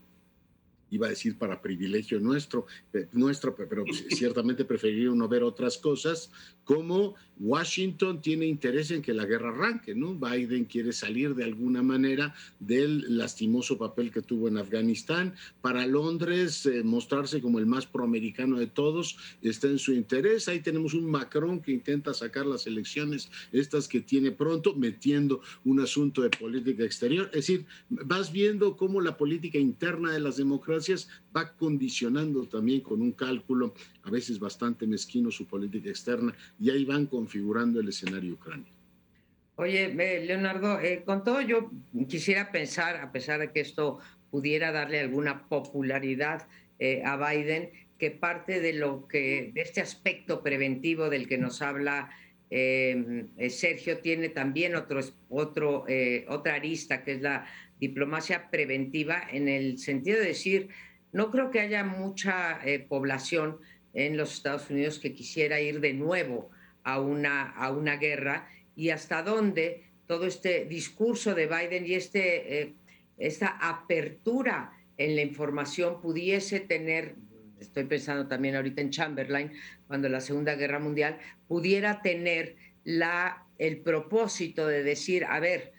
iba 0.91 1.07
a 1.07 1.09
decir 1.09 1.37
para 1.37 1.61
privilegio 1.61 2.19
nuestro, 2.19 2.67
nuestro 3.11 3.55
pero 3.55 3.83
ciertamente 4.09 4.65
preferiría 4.65 5.11
uno 5.11 5.27
ver 5.27 5.43
otras 5.43 5.77
cosas, 5.77 6.31
como 6.65 7.15
Washington 7.39 8.21
tiene 8.21 8.45
interés 8.45 8.91
en 8.91 9.01
que 9.01 9.13
la 9.13 9.25
guerra 9.25 9.49
arranque, 9.49 9.93
¿no? 9.93 10.15
Biden 10.15 10.65
quiere 10.65 10.93
salir 10.93 11.35
de 11.35 11.43
alguna 11.43 11.83
manera 11.83 12.33
del 12.59 13.17
lastimoso 13.17 13.77
papel 13.77 14.11
que 14.11 14.21
tuvo 14.21 14.47
en 14.47 14.57
Afganistán. 14.57 15.35
Para 15.61 15.85
Londres, 15.85 16.65
eh, 16.65 16.83
mostrarse 16.83 17.41
como 17.41 17.59
el 17.59 17.65
más 17.65 17.85
proamericano 17.85 18.57
de 18.57 18.67
todos 18.67 19.17
está 19.41 19.67
en 19.67 19.79
su 19.79 19.93
interés. 19.93 20.47
Ahí 20.47 20.61
tenemos 20.61 20.93
un 20.93 21.09
Macron 21.09 21.61
que 21.61 21.71
intenta 21.71 22.13
sacar 22.13 22.45
las 22.45 22.67
elecciones, 22.67 23.29
estas 23.51 23.87
que 23.87 24.01
tiene 24.01 24.31
pronto, 24.31 24.75
metiendo 24.75 25.41
un 25.65 25.79
asunto 25.81 26.21
de 26.21 26.29
política 26.29 26.83
exterior. 26.83 27.27
Es 27.27 27.47
decir, 27.47 27.65
vas 27.89 28.31
viendo 28.31 28.75
cómo 28.77 29.01
la 29.01 29.17
política 29.17 29.57
interna 29.57 30.11
de 30.11 30.19
las 30.19 30.37
democracias 30.37 31.09
va 31.35 31.55
condicionando 31.55 32.47
también 32.47 32.81
con 32.81 33.01
un 33.01 33.11
cálculo 33.11 33.73
a 34.03 34.09
veces 34.09 34.39
bastante 34.39 34.87
mezquino 34.87 35.31
su 35.31 35.45
política 35.45 35.89
externa 35.89 36.33
y 36.59 36.69
ahí 36.69 36.85
van 36.85 37.07
configurando 37.07 37.79
el 37.79 37.89
escenario 37.89 38.33
ucraniano. 38.33 38.75
Oye, 39.57 39.93
Leonardo, 40.25 40.81
eh, 40.81 41.03
con 41.05 41.23
todo 41.23 41.39
yo 41.41 41.71
quisiera 42.09 42.51
pensar, 42.51 42.97
a 42.97 43.11
pesar 43.11 43.39
de 43.39 43.51
que 43.51 43.61
esto 43.61 43.99
pudiera 44.29 44.73
darle 44.73 44.99
alguna 44.99 45.47
popularidad 45.47 46.47
eh, 46.77 47.01
a 47.05 47.15
Biden, 47.15 47.69
que 47.97 48.11
parte 48.11 48.59
de 48.59 48.73
lo 48.73 49.07
que, 49.07 49.51
de 49.53 49.61
este 49.61 49.79
aspecto 49.79 50.43
preventivo 50.43 51.09
del 51.09 51.29
que 51.29 51.37
nos 51.37 51.61
habla 51.61 52.09
eh, 52.49 53.27
Sergio, 53.49 53.99
tiene 53.99 54.27
también 54.27 54.75
otro, 54.75 54.99
otro, 55.29 55.85
otra 56.27 56.55
arista, 56.55 57.03
que 57.03 57.13
es 57.13 57.21
la 57.21 57.47
diplomacia 57.79 58.49
preventiva, 58.49 59.23
en 59.31 59.47
el 59.47 59.77
sentido 59.79 60.19
de 60.19 60.27
decir, 60.27 60.69
no 61.15 61.31
creo 61.31 61.49
que 61.49 61.61
haya 61.61 61.83
mucha 61.83 62.59
población 62.89 63.59
en 63.93 64.17
los 64.17 64.33
Estados 64.33 64.69
Unidos 64.69 64.99
que 64.99 65.13
quisiera 65.13 65.61
ir 65.61 65.79
de 65.79 65.93
nuevo 65.93 66.49
a 66.83 66.99
una, 66.99 67.49
a 67.51 67.71
una 67.71 67.95
guerra 67.95 68.49
y 68.75 68.89
hasta 68.89 69.23
dónde 69.23 69.85
todo 70.07 70.27
este 70.27 70.65
discurso 70.65 71.33
de 71.33 71.47
Biden 71.47 71.85
y 71.85 71.93
este, 71.93 72.61
eh, 72.61 72.73
esta 73.17 73.57
apertura 73.61 74.73
en 74.97 75.15
la 75.15 75.21
información 75.21 76.01
pudiese 76.01 76.59
tener, 76.59 77.15
estoy 77.59 77.85
pensando 77.85 78.27
también 78.27 78.55
ahorita 78.55 78.81
en 78.81 78.91
Chamberlain, 78.91 79.51
cuando 79.87 80.09
la 80.09 80.21
Segunda 80.21 80.55
Guerra 80.55 80.79
Mundial, 80.79 81.17
pudiera 81.47 82.01
tener 82.01 82.55
la, 82.83 83.45
el 83.57 83.79
propósito 83.79 84.67
de 84.67 84.83
decir, 84.83 85.25
a 85.25 85.39
ver, 85.39 85.73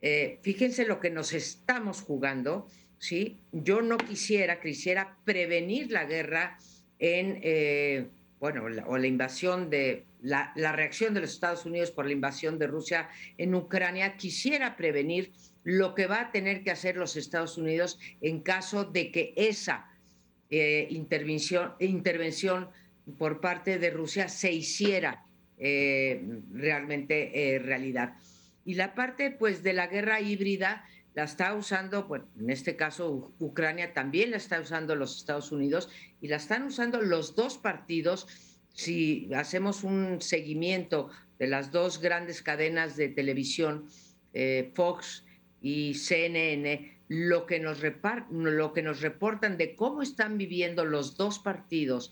eh, 0.00 0.40
fíjense 0.42 0.84
lo 0.84 0.98
que 0.98 1.10
nos 1.10 1.32
estamos 1.32 2.00
jugando, 2.00 2.66
¿sí? 3.02 3.36
Yo 3.50 3.82
no 3.82 3.98
quisiera, 3.98 4.60
quisiera 4.60 5.16
prevenir 5.24 5.90
la 5.90 6.04
guerra 6.04 6.56
en, 7.00 7.40
eh, 7.42 8.06
bueno, 8.38 8.64
o 8.86 8.96
la 8.96 9.06
invasión 9.08 9.70
de 9.70 10.04
la, 10.20 10.52
reacción 10.54 11.12
de 11.12 11.22
los 11.22 11.32
Estados 11.32 11.66
Unidos 11.66 11.90
por 11.90 12.06
la 12.06 12.12
invasión 12.12 12.60
de 12.60 12.68
Rusia 12.68 13.08
en 13.38 13.56
Ucrania, 13.56 14.16
quisiera 14.16 14.76
prevenir 14.76 15.32
lo 15.64 15.96
que 15.96 16.06
va 16.06 16.20
a 16.20 16.30
tener 16.30 16.62
que 16.62 16.70
hacer 16.70 16.96
los 16.96 17.16
Estados 17.16 17.58
Unidos 17.58 17.98
en 18.20 18.40
caso 18.40 18.84
de 18.84 19.10
que 19.10 19.34
esa 19.36 19.90
eh, 20.50 20.86
intervención, 20.90 21.72
intervención 21.80 22.68
por 23.18 23.40
parte 23.40 23.80
de 23.80 23.90
Rusia 23.90 24.28
se 24.28 24.52
hiciera 24.52 25.24
eh, 25.58 26.24
realmente 26.52 27.60
realidad. 27.64 28.14
Y 28.64 28.74
la 28.74 28.94
parte 28.94 29.32
pues 29.32 29.64
de 29.64 29.72
la 29.72 29.88
guerra 29.88 30.20
híbrida 30.20 30.84
la 31.14 31.24
está 31.24 31.54
usando, 31.54 32.04
bueno, 32.04 32.26
en 32.38 32.50
este 32.50 32.76
caso 32.76 33.32
Ucrania 33.38 33.92
también 33.92 34.30
la 34.30 34.38
está 34.38 34.60
usando 34.60 34.96
los 34.96 35.18
Estados 35.18 35.52
Unidos 35.52 35.90
y 36.20 36.28
la 36.28 36.36
están 36.36 36.64
usando 36.64 37.00
los 37.00 37.34
dos 37.34 37.58
partidos. 37.58 38.26
Si 38.72 39.28
hacemos 39.34 39.84
un 39.84 40.22
seguimiento 40.22 41.10
de 41.38 41.48
las 41.48 41.70
dos 41.70 42.00
grandes 42.00 42.40
cadenas 42.42 42.96
de 42.96 43.08
televisión, 43.08 43.86
eh, 44.32 44.72
Fox 44.74 45.24
y 45.60 45.94
CNN, 45.94 47.00
lo 47.08 47.44
que, 47.44 47.60
nos 47.60 47.80
lo 48.30 48.72
que 48.72 48.82
nos 48.82 49.00
reportan 49.02 49.58
de 49.58 49.74
cómo 49.74 50.00
están 50.00 50.38
viviendo 50.38 50.86
los 50.86 51.16
dos 51.16 51.38
partidos 51.38 52.10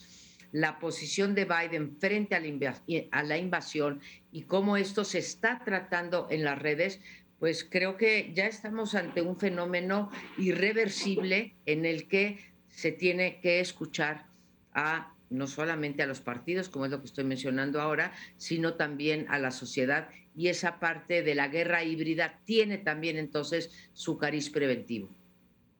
la 0.53 0.79
posición 0.79 1.35
de 1.35 1.45
Biden 1.45 1.97
frente 1.99 2.35
a 2.35 2.41
la, 2.41 2.77
a 3.13 3.23
la 3.23 3.39
invasión 3.39 4.01
y 4.33 4.43
cómo 4.43 4.77
esto 4.77 5.05
se 5.05 5.19
está 5.19 5.63
tratando 5.65 6.27
en 6.31 6.45
las 6.45 6.59
redes, 6.59 7.01
pues 7.41 7.67
creo 7.69 7.97
que 7.97 8.33
ya 8.35 8.47
estamos 8.47 8.95
ante 8.95 9.23
un 9.23 9.37
fenómeno 9.37 10.11
irreversible 10.37 11.57
en 11.65 11.87
el 11.87 12.07
que 12.07 12.39
se 12.69 12.93
tiene 12.93 13.41
que 13.41 13.61
escuchar 13.61 14.27
a 14.75 15.15
no 15.31 15.47
solamente 15.47 16.03
a 16.03 16.07
los 16.07 16.21
partidos, 16.21 16.69
como 16.69 16.85
es 16.85 16.91
lo 16.91 17.01
que 17.01 17.07
estoy 17.07 17.25
mencionando 17.25 17.81
ahora, 17.81 18.13
sino 18.37 18.75
también 18.75 19.27
a 19.31 19.39
la 19.39 19.53
sociedad. 19.53 20.09
Y 20.37 20.49
esa 20.49 20.81
parte 20.81 21.23
de 21.23 21.35
la 21.35 21.49
guerra 21.49 21.83
híbrida 21.83 22.41
tiene 22.45 22.79
también 22.79 23.17
entonces 23.17 23.71
su 23.95 24.19
cariz 24.19 24.51
preventivo. 24.51 25.09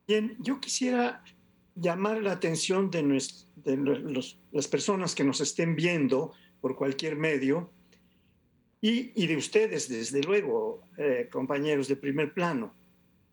Bien, 0.07 0.35
yo 0.39 0.59
quisiera 0.59 1.23
llamar 1.75 2.23
la 2.23 2.31
atención 2.31 2.89
de, 2.89 3.03
las 4.51 4.67
personas 4.67 5.13
que 5.13 5.23
nos 5.23 5.41
estén 5.41 5.75
viendo 5.75 6.33
por 6.59 6.75
cualquier 6.75 7.17
medio 7.17 7.71
y, 8.81 9.27
de 9.27 9.37
ustedes, 9.37 9.87
desde 9.87 10.21
luego, 10.23 10.81
eh, 10.97 11.29
compañeros 11.31 11.87
de 11.87 11.95
primer 11.95 12.33
plano, 12.33 12.73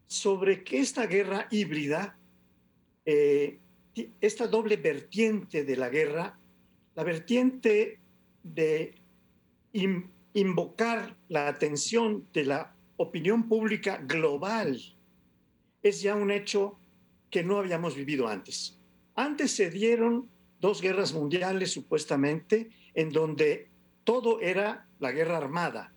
sobre 0.06 0.62
que 0.62 0.78
esta 0.80 1.06
guerra 1.06 1.48
híbrida 1.50 2.18
eh, 3.06 3.58
esta 4.20 4.46
doble 4.46 4.76
vertiente 4.76 5.64
de 5.64 5.76
la 5.76 5.88
guerra, 5.88 6.38
la 6.94 7.04
vertiente 7.04 8.00
de 8.42 8.94
invocar 10.34 11.16
la 11.28 11.48
atención 11.48 12.26
de 12.32 12.44
la 12.44 12.76
opinión 12.96 13.48
pública 13.48 13.96
global, 13.96 14.78
es 15.82 16.02
ya 16.02 16.14
un 16.14 16.30
hecho 16.30 16.78
que 17.30 17.42
no 17.42 17.58
habíamos 17.58 17.94
vivido 17.94 18.28
antes. 18.28 18.78
Antes 19.14 19.52
se 19.52 19.70
dieron 19.70 20.28
dos 20.60 20.82
guerras 20.82 21.12
mundiales 21.12 21.72
supuestamente 21.72 22.70
en 22.94 23.10
donde 23.10 23.70
todo 24.04 24.40
era 24.40 24.87
la 24.98 25.12
guerra 25.12 25.36
armada. 25.36 25.92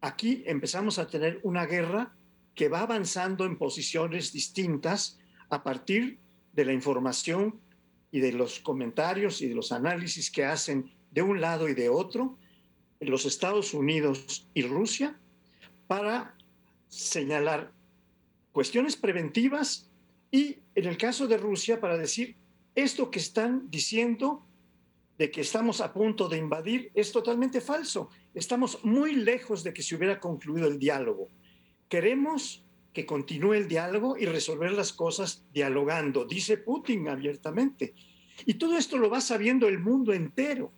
Aquí 0.00 0.42
empezamos 0.46 0.98
a 0.98 1.08
tener 1.08 1.40
una 1.42 1.66
guerra 1.66 2.14
que 2.54 2.68
va 2.68 2.80
avanzando 2.80 3.44
en 3.44 3.56
posiciones 3.56 4.32
distintas 4.32 5.18
a 5.48 5.62
partir 5.62 6.18
de 6.52 6.64
la 6.64 6.72
información 6.72 7.60
y 8.10 8.20
de 8.20 8.32
los 8.32 8.60
comentarios 8.60 9.42
y 9.42 9.48
de 9.48 9.54
los 9.54 9.72
análisis 9.72 10.30
que 10.30 10.44
hacen 10.44 10.92
de 11.10 11.22
un 11.22 11.40
lado 11.40 11.68
y 11.68 11.74
de 11.74 11.88
otro 11.88 12.38
los 13.08 13.26
Estados 13.26 13.74
Unidos 13.74 14.48
y 14.54 14.62
Rusia 14.62 15.18
para 15.86 16.36
señalar 16.88 17.72
cuestiones 18.52 18.96
preventivas 18.96 19.90
y 20.30 20.58
en 20.74 20.86
el 20.86 20.96
caso 20.96 21.26
de 21.26 21.36
Rusia 21.36 21.80
para 21.80 21.96
decir 21.96 22.36
esto 22.74 23.10
que 23.10 23.18
están 23.18 23.70
diciendo 23.70 24.46
de 25.18 25.30
que 25.30 25.42
estamos 25.42 25.80
a 25.80 25.92
punto 25.92 26.28
de 26.28 26.38
invadir 26.38 26.90
es 26.94 27.12
totalmente 27.12 27.60
falso. 27.60 28.10
Estamos 28.34 28.84
muy 28.84 29.14
lejos 29.14 29.62
de 29.62 29.72
que 29.72 29.82
se 29.82 29.94
hubiera 29.94 30.18
concluido 30.18 30.66
el 30.66 30.78
diálogo. 30.78 31.28
Queremos 31.88 32.64
que 32.92 33.06
continúe 33.06 33.54
el 33.54 33.68
diálogo 33.68 34.16
y 34.16 34.26
resolver 34.26 34.72
las 34.72 34.92
cosas 34.92 35.44
dialogando, 35.52 36.24
dice 36.24 36.58
Putin 36.58 37.08
abiertamente. 37.08 37.94
Y 38.46 38.54
todo 38.54 38.76
esto 38.76 38.98
lo 38.98 39.10
va 39.10 39.20
sabiendo 39.20 39.68
el 39.68 39.78
mundo 39.80 40.12
entero. 40.12 40.72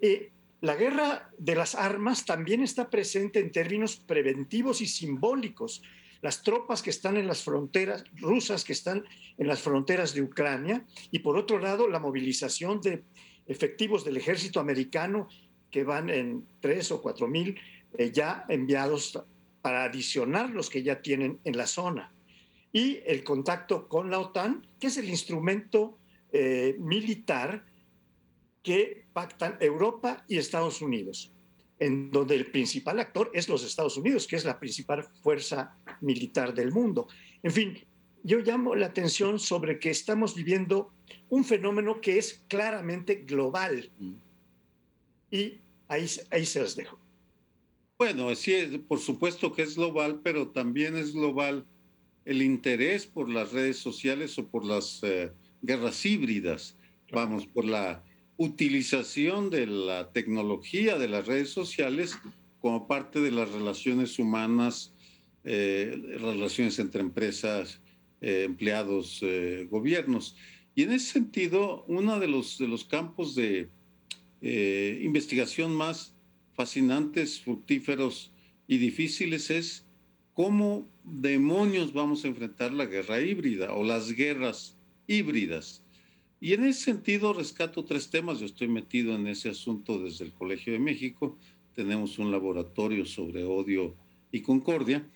Eh, 0.00 0.32
la 0.60 0.76
guerra 0.76 1.30
de 1.36 1.56
las 1.56 1.74
armas 1.74 2.24
también 2.24 2.62
está 2.62 2.88
presente 2.88 3.40
en 3.40 3.52
términos 3.52 3.96
preventivos 3.96 4.80
y 4.80 4.86
simbólicos. 4.86 5.82
Las 6.22 6.42
tropas 6.42 6.82
que 6.82 6.90
están 6.90 7.18
en 7.18 7.26
las 7.26 7.42
fronteras 7.42 8.04
rusas, 8.14 8.64
que 8.64 8.72
están 8.72 9.04
en 9.36 9.46
las 9.46 9.60
fronteras 9.60 10.14
de 10.14 10.22
Ucrania, 10.22 10.86
y 11.10 11.18
por 11.18 11.36
otro 11.36 11.58
lado, 11.58 11.86
la 11.86 12.00
movilización 12.00 12.80
de 12.80 13.04
efectivos 13.46 14.04
del 14.04 14.16
ejército 14.16 14.60
americano 14.60 15.28
que 15.70 15.84
van 15.84 16.08
en 16.08 16.46
tres 16.60 16.90
o 16.92 17.02
cuatro 17.02 17.26
mil 17.26 17.58
eh, 17.98 18.10
ya 18.12 18.44
enviados 18.48 19.18
para 19.60 19.84
adicionar 19.84 20.50
los 20.50 20.70
que 20.70 20.82
ya 20.82 21.02
tienen 21.02 21.40
en 21.44 21.56
la 21.56 21.66
zona. 21.66 22.12
Y 22.72 23.00
el 23.06 23.24
contacto 23.24 23.88
con 23.88 24.10
la 24.10 24.18
OTAN, 24.18 24.66
que 24.78 24.88
es 24.88 24.96
el 24.96 25.08
instrumento 25.08 25.98
eh, 26.32 26.76
militar 26.78 27.64
que 28.62 29.06
pactan 29.12 29.56
Europa 29.60 30.24
y 30.26 30.38
Estados 30.38 30.80
Unidos, 30.80 31.32
en 31.78 32.10
donde 32.10 32.34
el 32.34 32.50
principal 32.50 32.98
actor 32.98 33.30
es 33.34 33.48
los 33.48 33.62
Estados 33.62 33.96
Unidos, 33.96 34.26
que 34.26 34.36
es 34.36 34.44
la 34.44 34.58
principal 34.58 35.04
fuerza 35.22 35.76
militar 36.00 36.54
del 36.54 36.72
mundo. 36.72 37.06
En 37.42 37.52
fin, 37.52 37.78
yo 38.22 38.38
llamo 38.38 38.74
la 38.74 38.86
atención 38.86 39.38
sobre 39.38 39.78
que 39.78 39.90
estamos 39.90 40.34
viviendo 40.34 40.93
un 41.28 41.44
fenómeno 41.44 42.00
que 42.00 42.18
es 42.18 42.42
claramente 42.48 43.16
global. 43.26 43.90
Y 45.30 45.58
ahí, 45.88 46.06
ahí 46.30 46.46
se 46.46 46.60
los 46.60 46.76
dejo. 46.76 46.98
Bueno, 47.96 48.34
sí, 48.34 48.84
por 48.88 48.98
supuesto 48.98 49.52
que 49.52 49.62
es 49.62 49.76
global, 49.76 50.20
pero 50.22 50.48
también 50.48 50.96
es 50.96 51.12
global 51.12 51.64
el 52.24 52.42
interés 52.42 53.06
por 53.06 53.28
las 53.28 53.52
redes 53.52 53.78
sociales 53.78 54.38
o 54.38 54.48
por 54.48 54.64
las 54.64 55.00
eh, 55.02 55.30
guerras 55.62 56.04
híbridas, 56.04 56.76
vamos, 57.12 57.46
por 57.46 57.64
la 57.64 58.02
utilización 58.36 59.50
de 59.50 59.66
la 59.66 60.10
tecnología 60.10 60.98
de 60.98 61.08
las 61.08 61.26
redes 61.26 61.50
sociales 61.50 62.18
como 62.60 62.88
parte 62.88 63.20
de 63.20 63.30
las 63.30 63.50
relaciones 63.50 64.18
humanas, 64.18 64.92
eh, 65.44 65.94
relaciones 66.18 66.78
entre 66.78 67.02
empresas, 67.02 67.80
eh, 68.20 68.44
empleados, 68.44 69.22
gobiernos. 69.68 70.36
Y 70.74 70.82
en 70.82 70.92
ese 70.92 71.12
sentido, 71.12 71.84
uno 71.86 72.18
de 72.18 72.28
los, 72.28 72.58
de 72.58 72.68
los 72.68 72.84
campos 72.84 73.34
de 73.34 73.68
investigación 75.02 75.74
más 75.74 76.14
fascinantes, 76.54 77.40
fructíferos 77.40 78.30
y 78.66 78.78
difíciles 78.78 79.50
es 79.50 79.86
cómo 80.34 80.88
demonios 81.04 81.92
vamos 81.92 82.24
a 82.24 82.28
enfrentar 82.28 82.72
la 82.72 82.86
guerra 82.86 83.20
híbrida 83.20 83.72
o 83.72 83.84
las 83.84 84.12
guerras 84.12 84.76
híbridas. 85.06 85.82
Y 86.40 86.52
en 86.52 86.64
ese 86.64 86.82
sentido 86.82 87.32
rescato 87.32 87.84
tres 87.84 88.10
temas. 88.10 88.40
Yo 88.40 88.46
estoy 88.46 88.68
metido 88.68 89.14
en 89.14 89.26
ese 89.26 89.48
asunto 89.48 89.98
desde 89.98 90.26
el 90.26 90.32
Colegio 90.32 90.72
de 90.72 90.78
México. 90.78 91.38
Tenemos 91.74 92.18
un 92.18 92.30
laboratorio 92.30 93.06
sobre 93.06 93.44
odio 93.44 93.96
y 94.30 94.42
concordia. 94.42 95.08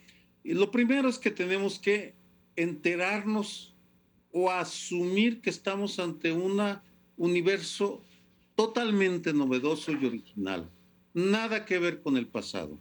Y 0.43 0.55
lo 0.55 0.71
primero 0.71 1.09
es 1.09 1.19
que 1.19 1.31
tenemos 1.31 1.79
que 1.79 2.15
enterarnos 2.57 3.75
o 4.33 4.51
asumir 4.51 5.41
que 5.41 5.51
estamos 5.51 5.99
ante 5.99 6.33
un 6.33 6.61
universo 7.17 8.03
totalmente 8.55 9.33
novedoso 9.33 9.93
y 9.93 10.05
original. 10.05 10.71
Nada 11.15 11.65
que 11.65 11.79
ver 11.79 12.03
con 12.03 12.17
el 12.17 12.27
pasado. 12.27 12.79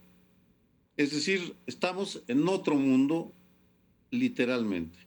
Es 0.96 1.12
decir, 1.12 1.54
estamos 1.66 2.22
en 2.26 2.48
otro 2.48 2.74
mundo, 2.74 3.32
literalmente. 4.10 4.98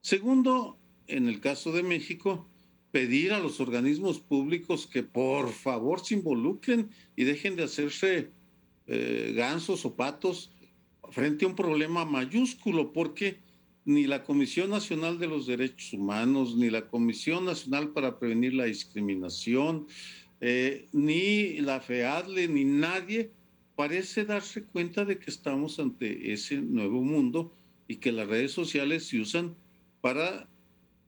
Segundo, 0.00 0.78
en 1.06 1.28
el 1.28 1.40
caso 1.40 1.72
de 1.72 1.82
México, 1.82 2.48
pedir 2.90 3.32
a 3.32 3.40
los 3.40 3.60
organismos 3.60 4.20
públicos 4.20 4.86
que 4.86 5.02
por 5.02 5.52
favor 5.52 6.00
se 6.00 6.14
involucren 6.14 6.88
y 7.14 7.24
dejen 7.24 7.56
de 7.56 7.64
hacerse 7.64 8.30
eh, 8.86 9.34
gansos 9.36 9.84
o 9.84 9.94
patos 9.94 10.50
frente 11.10 11.44
a 11.44 11.48
un 11.48 11.56
problema 11.56 12.04
mayúsculo, 12.04 12.92
porque 12.92 13.38
ni 13.86 14.08
la 14.08 14.24
Comisión 14.24 14.70
Nacional 14.70 15.20
de 15.20 15.28
los 15.28 15.46
Derechos 15.46 15.92
Humanos, 15.92 16.56
ni 16.56 16.70
la 16.70 16.88
Comisión 16.88 17.44
Nacional 17.44 17.90
para 17.90 18.18
Prevenir 18.18 18.52
la 18.52 18.64
Discriminación, 18.64 19.86
eh, 20.40 20.88
ni 20.92 21.60
la 21.60 21.80
FEADLE, 21.80 22.48
ni 22.48 22.64
nadie 22.64 23.30
parece 23.76 24.24
darse 24.24 24.64
cuenta 24.64 25.04
de 25.04 25.18
que 25.18 25.30
estamos 25.30 25.78
ante 25.78 26.32
ese 26.32 26.60
nuevo 26.60 27.00
mundo 27.00 27.54
y 27.86 27.96
que 27.96 28.10
las 28.10 28.26
redes 28.26 28.50
sociales 28.50 29.06
se 29.06 29.20
usan 29.20 29.54
para 30.00 30.48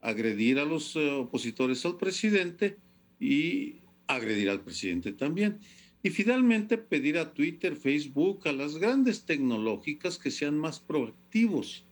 agredir 0.00 0.60
a 0.60 0.64
los 0.64 0.94
eh, 0.94 1.10
opositores 1.10 1.84
al 1.84 1.96
presidente 1.96 2.76
y 3.18 3.80
agredir 4.06 4.50
al 4.50 4.60
presidente 4.60 5.12
también. 5.12 5.58
Y 6.00 6.10
finalmente 6.10 6.78
pedir 6.78 7.18
a 7.18 7.34
Twitter, 7.34 7.74
Facebook, 7.74 8.46
a 8.46 8.52
las 8.52 8.78
grandes 8.78 9.24
tecnológicas 9.24 10.16
que 10.16 10.30
sean 10.30 10.56
más 10.56 10.78
proactivos 10.78 11.87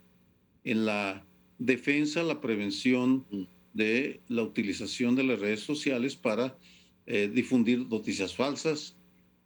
en 0.66 0.84
la 0.84 1.24
defensa, 1.58 2.22
la 2.24 2.40
prevención 2.40 3.24
mm. 3.30 3.42
de 3.72 4.20
la 4.28 4.42
utilización 4.42 5.14
de 5.14 5.22
las 5.22 5.40
redes 5.40 5.60
sociales 5.60 6.16
para 6.16 6.58
eh, 7.06 7.30
difundir 7.32 7.86
noticias 7.88 8.34
falsas, 8.34 8.96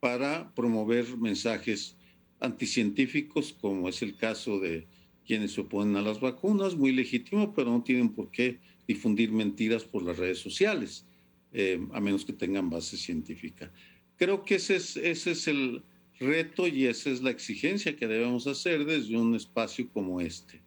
para 0.00 0.52
promover 0.54 1.18
mensajes 1.18 1.94
anticientíficos, 2.40 3.52
como 3.52 3.90
es 3.90 4.00
el 4.00 4.16
caso 4.16 4.58
de 4.58 4.86
quienes 5.26 5.52
se 5.52 5.60
oponen 5.60 5.96
a 5.96 6.02
las 6.02 6.20
vacunas, 6.20 6.74
muy 6.74 6.90
legítimo, 6.90 7.54
pero 7.54 7.70
no 7.70 7.82
tienen 7.82 8.08
por 8.08 8.30
qué 8.30 8.58
difundir 8.88 9.30
mentiras 9.30 9.84
por 9.84 10.02
las 10.02 10.16
redes 10.16 10.38
sociales, 10.38 11.04
eh, 11.52 11.78
a 11.92 12.00
menos 12.00 12.24
que 12.24 12.32
tengan 12.32 12.70
base 12.70 12.96
científica. 12.96 13.70
Creo 14.16 14.42
que 14.42 14.54
ese 14.54 14.76
es, 14.76 14.96
ese 14.96 15.32
es 15.32 15.48
el 15.48 15.82
reto 16.18 16.66
y 16.66 16.86
esa 16.86 17.10
es 17.10 17.20
la 17.20 17.30
exigencia 17.30 17.94
que 17.94 18.06
debemos 18.06 18.46
hacer 18.46 18.86
desde 18.86 19.18
un 19.18 19.34
espacio 19.34 19.86
como 19.90 20.22
este. 20.22 20.62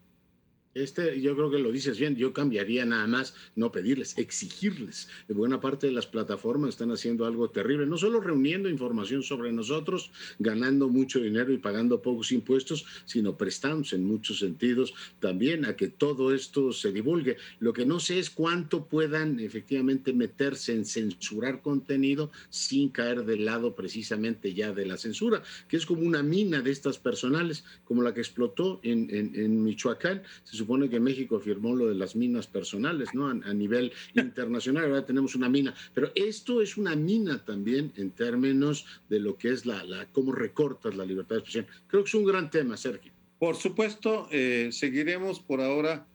Este, 0.73 1.21
yo 1.21 1.35
creo 1.35 1.51
que 1.51 1.59
lo 1.59 1.71
dices 1.71 1.99
bien, 1.99 2.15
yo 2.15 2.33
cambiaría 2.33 2.83
nada 2.83 3.05
más, 3.05 3.35
no 3.55 3.71
pedirles, 3.71 4.17
exigirles. 4.17 5.07
Buena 5.27 5.61
parte 5.61 5.85
de 5.85 5.93
las 5.93 6.07
plataformas 6.07 6.69
están 6.69 6.91
haciendo 6.91 7.27
algo 7.27 7.51
terrible, 7.51 7.85
no 7.85 7.97
solo 7.97 8.19
reuniendo 8.19 8.69
información 8.69 9.21
sobre 9.21 9.51
nosotros, 9.51 10.11
ganando 10.39 10.89
mucho 10.89 11.19
dinero 11.19 11.53
y 11.53 11.59
pagando 11.59 12.01
pocos 12.01 12.31
impuestos, 12.31 12.85
sino 13.05 13.37
prestándose 13.37 13.97
en 13.97 14.05
muchos 14.05 14.39
sentidos 14.39 14.95
también 15.19 15.65
a 15.65 15.75
que 15.75 15.89
todo 15.89 16.33
esto 16.33 16.73
se 16.73 16.91
divulgue. 16.91 17.37
Lo 17.59 17.71
que 17.71 17.85
no 17.85 17.99
sé 17.99 18.17
es 18.17 18.31
cuánto 18.31 18.87
puedan 18.87 19.39
efectivamente 19.39 20.11
meterse 20.11 20.73
en 20.73 20.85
censurar 20.85 21.61
contenido 21.61 22.31
sin 22.49 22.89
caer 22.89 23.25
del 23.25 23.45
lado 23.45 23.75
precisamente 23.75 24.55
ya 24.55 24.73
de 24.73 24.87
la 24.87 24.97
censura, 24.97 25.43
que 25.67 25.77
es 25.77 25.85
como 25.85 26.01
una 26.01 26.23
mina 26.23 26.61
de 26.61 26.71
estas 26.71 26.97
personales, 26.97 27.63
como 27.83 28.01
la 28.01 28.13
que 28.15 28.21
explotó 28.21 28.79
en, 28.81 29.07
en 29.11 29.63
Michoacán. 29.63 30.23
Se 30.43 30.62
supone 30.63 30.89
que 30.89 30.99
México 30.99 31.39
firmó 31.39 31.75
lo 31.75 31.87
de 31.87 31.95
las 31.95 32.15
minas 32.15 32.47
personales, 32.47 33.09
¿no? 33.13 33.27
A, 33.27 33.53
nivel 33.53 33.91
internacional, 34.15 34.85
ahora 34.85 35.05
tenemos 35.05 35.35
una 35.35 35.49
mina. 35.49 35.73
Pero 35.93 36.11
esto 36.15 36.61
es 36.61 36.77
una 36.77 36.95
mina 36.95 37.43
también 37.43 37.91
en 37.97 38.11
términos 38.11 38.85
de 39.09 39.19
lo 39.19 39.37
que 39.37 39.49
es 39.49 39.65
la, 39.65 39.83
la 39.83 40.07
cómo 40.11 40.31
recortas 40.31 40.95
la 40.95 41.05
libertad 41.05 41.35
de 41.35 41.39
expresión. 41.39 41.67
Creo 41.87 42.03
que 42.03 42.07
es 42.07 42.15
un 42.15 42.25
gran 42.25 42.49
tema, 42.49 42.77
Sergio. 42.77 43.11
Por 43.37 43.55
supuesto, 43.57 44.27
eh, 44.31 44.69
seguiremos 44.71 45.39
por 45.39 45.59
ahora. 45.59 46.07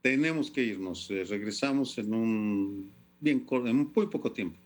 Tenemos 0.00 0.50
que 0.50 0.62
irnos. 0.62 1.10
Eh, 1.10 1.24
regresamos 1.24 1.98
en 1.98 2.14
un 2.14 2.90
bien 3.20 3.46
en 3.50 3.76
muy 3.76 4.06
poco 4.06 4.32
tiempo. 4.32 4.63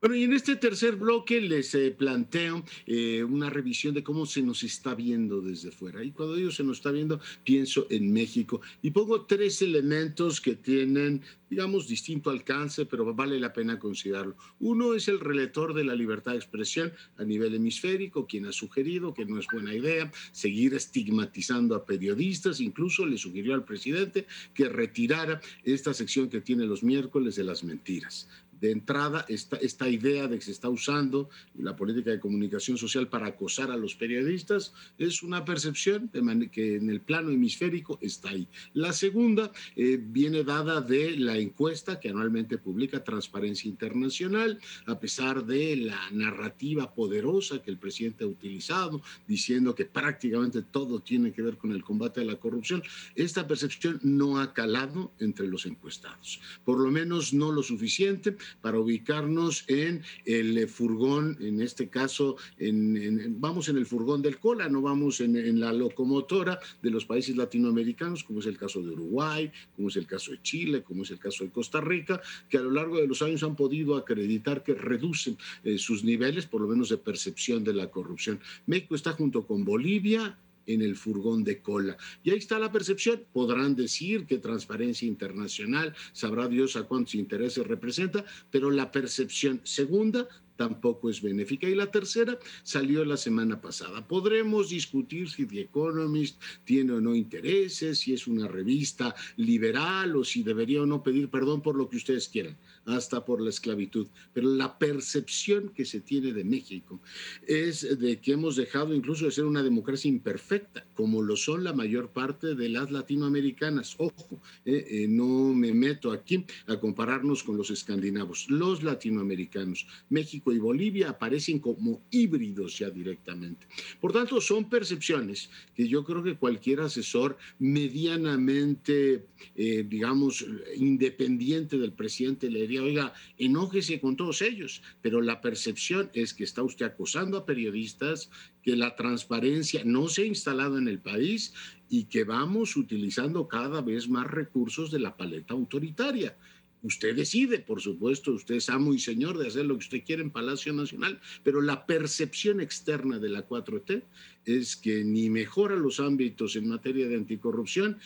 Bueno, 0.00 0.16
y 0.16 0.22
en 0.22 0.32
este 0.32 0.56
tercer 0.56 0.96
bloque 0.96 1.42
les 1.42 1.74
eh, 1.74 1.90
planteo 1.90 2.64
eh, 2.86 3.22
una 3.22 3.50
revisión 3.50 3.92
de 3.92 4.02
cómo 4.02 4.24
se 4.24 4.40
nos 4.40 4.62
está 4.62 4.94
viendo 4.94 5.42
desde 5.42 5.70
fuera. 5.70 6.02
Y 6.02 6.10
cuando 6.10 6.36
digo 6.36 6.50
se 6.50 6.64
nos 6.64 6.78
está 6.78 6.90
viendo, 6.90 7.20
pienso 7.44 7.86
en 7.90 8.10
México. 8.10 8.62
Y 8.80 8.92
pongo 8.92 9.26
tres 9.26 9.60
elementos 9.60 10.40
que 10.40 10.56
tienen, 10.56 11.20
digamos, 11.50 11.86
distinto 11.86 12.30
alcance, 12.30 12.86
pero 12.86 13.14
vale 13.14 13.38
la 13.38 13.52
pena 13.52 13.78
considerarlo. 13.78 14.36
Uno 14.58 14.94
es 14.94 15.06
el 15.08 15.20
relator 15.20 15.74
de 15.74 15.84
la 15.84 15.94
libertad 15.94 16.32
de 16.32 16.38
expresión 16.38 16.94
a 17.18 17.24
nivel 17.24 17.54
hemisférico, 17.54 18.26
quien 18.26 18.46
ha 18.46 18.52
sugerido 18.52 19.12
que 19.12 19.26
no 19.26 19.38
es 19.38 19.46
buena 19.52 19.74
idea 19.74 20.10
seguir 20.32 20.72
estigmatizando 20.72 21.74
a 21.74 21.84
periodistas. 21.84 22.62
Incluso 22.62 23.04
le 23.04 23.18
sugirió 23.18 23.52
al 23.52 23.66
presidente 23.66 24.26
que 24.54 24.70
retirara 24.70 25.42
esta 25.62 25.92
sección 25.92 26.30
que 26.30 26.40
tiene 26.40 26.64
los 26.64 26.82
miércoles 26.82 27.36
de 27.36 27.44
las 27.44 27.64
mentiras 27.64 28.30
de 28.60 28.70
entrada 28.72 29.24
esta, 29.28 29.56
esta 29.56 29.88
idea 29.88 30.28
de 30.28 30.38
que 30.38 30.44
se 30.44 30.52
está 30.52 30.68
usando 30.68 31.28
la 31.58 31.76
política 31.76 32.10
de 32.10 32.20
comunicación 32.20 32.76
social 32.76 33.08
para 33.08 33.28
acosar 33.28 33.70
a 33.70 33.76
los 33.76 33.94
periodistas 33.94 34.72
es 34.98 35.22
una 35.22 35.44
percepción 35.44 36.10
que 36.52 36.76
en 36.76 36.90
el 36.90 37.00
plano 37.00 37.30
hemisférico 37.30 37.98
está 38.00 38.30
ahí. 38.30 38.46
La 38.74 38.92
segunda 38.92 39.50
eh, 39.76 39.98
viene 40.00 40.44
dada 40.44 40.80
de 40.80 41.16
la 41.16 41.38
encuesta 41.38 41.98
que 41.98 42.10
anualmente 42.10 42.58
publica 42.58 43.04
Transparencia 43.04 43.68
Internacional, 43.68 44.58
a 44.86 44.98
pesar 44.98 45.44
de 45.44 45.76
la 45.76 46.10
narrativa 46.12 46.92
poderosa 46.94 47.62
que 47.62 47.70
el 47.70 47.78
presidente 47.78 48.24
ha 48.24 48.28
utilizado, 48.28 49.02
diciendo 49.26 49.74
que 49.74 49.86
prácticamente 49.86 50.62
todo 50.62 51.00
tiene 51.00 51.32
que 51.32 51.42
ver 51.42 51.56
con 51.56 51.72
el 51.72 51.82
combate 51.82 52.20
a 52.20 52.24
la 52.24 52.36
corrupción. 52.36 52.82
Esta 53.14 53.46
percepción 53.46 54.00
no 54.02 54.40
ha 54.40 54.52
calado 54.52 55.12
entre 55.18 55.46
los 55.46 55.66
encuestados, 55.66 56.40
por 56.64 56.78
lo 56.78 56.90
menos 56.90 57.32
no 57.32 57.52
lo 57.52 57.62
suficiente 57.62 58.36
para 58.60 58.78
ubicarnos 58.78 59.64
en 59.68 60.02
el 60.24 60.68
furgón, 60.68 61.36
en 61.40 61.62
este 61.62 61.88
caso, 61.88 62.36
vamos 62.58 63.68
en 63.68 63.76
el 63.76 63.86
furgón 63.86 64.22
del 64.22 64.38
cola, 64.38 64.68
no 64.68 64.82
vamos 64.82 65.20
en, 65.20 65.36
en, 65.36 65.60
la 65.60 65.72
locomotora 65.72 66.58
de 66.82 66.90
los 66.90 67.04
países 67.04 67.36
latinoamericanos, 67.36 68.24
como 68.24 68.40
es 68.40 68.46
el 68.46 68.56
caso 68.56 68.82
de 68.82 68.90
Uruguay, 68.90 69.50
como 69.76 69.88
es 69.88 69.96
el 69.96 70.06
caso 70.06 70.32
de 70.32 70.42
Chile, 70.42 70.82
como 70.82 71.02
es 71.02 71.10
el 71.10 71.18
caso 71.18 71.44
de 71.44 71.50
Costa 71.50 71.80
Rica, 71.80 72.20
que 72.48 72.58
a 72.58 72.62
lo 72.62 72.70
largo 72.70 72.96
de 72.96 73.06
los 73.06 73.22
años 73.22 73.42
han 73.42 73.56
podido 73.56 73.96
acreditar 73.96 74.62
que 74.62 74.74
reducen 74.74 75.36
eh, 75.64 75.78
sus 75.78 76.04
niveles, 76.04 76.46
por 76.46 76.60
lo 76.60 76.68
menos 76.68 76.88
de 76.88 76.98
percepción 76.98 77.64
de 77.64 77.74
la 77.74 77.90
corrupción. 77.90 78.40
México 78.66 78.94
está 78.94 79.12
junto 79.12 79.46
con 79.46 79.64
Bolivia, 79.64 80.38
en 80.66 80.82
el 80.82 80.96
furgón 80.96 81.44
de 81.44 81.60
cola. 81.60 81.96
Y 82.22 82.30
ahí 82.30 82.38
está 82.38 82.58
la 82.58 82.72
percepción. 82.72 83.24
Podrán 83.32 83.74
decir 83.74 84.26
que 84.26 84.38
transparencia 84.38 85.06
internacional, 85.06 85.94
sabrá 86.12 86.48
Dios 86.48 86.76
a 86.76 86.84
cuántos 86.84 87.14
intereses 87.14 87.66
representa, 87.66 88.24
pero 88.50 88.70
la 88.70 88.90
percepción 88.90 89.60
segunda 89.64 90.28
tampoco 90.60 91.08
es 91.08 91.22
benéfica. 91.22 91.66
Y 91.70 91.74
la 91.74 91.90
tercera 91.90 92.38
salió 92.64 93.02
la 93.06 93.16
semana 93.16 93.62
pasada. 93.62 94.06
Podremos 94.06 94.68
discutir 94.68 95.30
si 95.30 95.46
The 95.46 95.62
Economist 95.62 96.38
tiene 96.64 96.92
o 96.92 97.00
no 97.00 97.14
intereses, 97.14 98.00
si 98.00 98.12
es 98.12 98.26
una 98.26 98.46
revista 98.46 99.14
liberal 99.36 100.16
o 100.16 100.22
si 100.22 100.42
debería 100.42 100.82
o 100.82 100.86
no 100.86 101.02
pedir 101.02 101.30
perdón 101.30 101.62
por 101.62 101.76
lo 101.76 101.88
que 101.88 101.96
ustedes 101.96 102.28
quieran, 102.28 102.58
hasta 102.84 103.24
por 103.24 103.40
la 103.40 103.48
esclavitud. 103.48 104.08
Pero 104.34 104.50
la 104.50 104.78
percepción 104.78 105.70
que 105.70 105.86
se 105.86 106.02
tiene 106.02 106.34
de 106.34 106.44
México 106.44 107.00
es 107.46 107.98
de 107.98 108.20
que 108.20 108.32
hemos 108.32 108.56
dejado 108.56 108.94
incluso 108.94 109.24
de 109.24 109.30
ser 109.30 109.46
una 109.46 109.62
democracia 109.62 110.10
imperfecta, 110.10 110.84
como 110.92 111.22
lo 111.22 111.36
son 111.36 111.64
la 111.64 111.72
mayor 111.72 112.10
parte 112.10 112.54
de 112.54 112.68
las 112.68 112.90
latinoamericanas. 112.90 113.94
Ojo, 113.96 114.42
eh, 114.66 114.86
eh, 114.90 115.06
no 115.08 115.54
me 115.54 115.72
meto 115.72 116.12
aquí 116.12 116.44
a 116.66 116.78
compararnos 116.78 117.42
con 117.44 117.56
los 117.56 117.70
escandinavos. 117.70 118.50
Los 118.50 118.82
latinoamericanos, 118.82 119.86
México 120.10 120.49
y 120.52 120.58
Bolivia 120.58 121.10
aparecen 121.10 121.58
como 121.58 122.02
híbridos 122.10 122.78
ya 122.78 122.90
directamente. 122.90 123.66
Por 124.00 124.12
tanto, 124.12 124.40
son 124.40 124.68
percepciones 124.68 125.50
que 125.74 125.88
yo 125.88 126.04
creo 126.04 126.22
que 126.22 126.36
cualquier 126.36 126.80
asesor 126.80 127.36
medianamente, 127.58 129.26
eh, 129.56 129.84
digamos, 129.88 130.46
independiente 130.76 131.78
del 131.78 131.92
presidente 131.92 132.50
le 132.50 132.60
diría, 132.60 132.82
oiga, 132.82 133.12
enójese 133.38 134.00
con 134.00 134.16
todos 134.16 134.42
ellos, 134.42 134.82
pero 135.02 135.20
la 135.20 135.40
percepción 135.40 136.10
es 136.14 136.34
que 136.34 136.44
está 136.44 136.62
usted 136.62 136.86
acosando 136.86 137.36
a 137.36 137.46
periodistas, 137.46 138.30
que 138.62 138.76
la 138.76 138.94
transparencia 138.94 139.82
no 139.84 140.08
se 140.08 140.22
ha 140.22 140.26
instalado 140.26 140.78
en 140.78 140.88
el 140.88 140.98
país 140.98 141.54
y 141.88 142.04
que 142.04 142.24
vamos 142.24 142.76
utilizando 142.76 143.48
cada 143.48 143.80
vez 143.82 144.08
más 144.08 144.26
recursos 144.26 144.90
de 144.90 145.00
la 145.00 145.16
paleta 145.16 145.54
autoritaria. 145.54 146.36
Usted 146.82 147.14
decide, 147.14 147.58
por 147.58 147.80
supuesto, 147.80 148.32
usted 148.32 148.56
es 148.56 148.70
amo 148.70 148.94
y 148.94 148.98
señor 148.98 149.38
de 149.38 149.48
hacer 149.48 149.66
lo 149.66 149.74
que 149.74 149.84
usted 149.84 150.04
quiere 150.04 150.22
en 150.22 150.30
Palacio 150.30 150.72
Nacional, 150.72 151.20
pero 151.42 151.60
la 151.60 151.84
percepción 151.84 152.60
externa 152.60 153.18
de 153.18 153.28
la 153.28 153.46
4T 153.46 154.02
es 154.46 154.76
que 154.76 155.04
ni 155.04 155.28
mejora 155.28 155.76
los 155.76 156.00
ámbitos 156.00 156.56
en 156.56 156.68
materia 156.68 157.06
de 157.08 157.16
anticorrupción, 157.16 157.98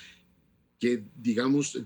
que 0.80 1.04
digamos 1.16 1.78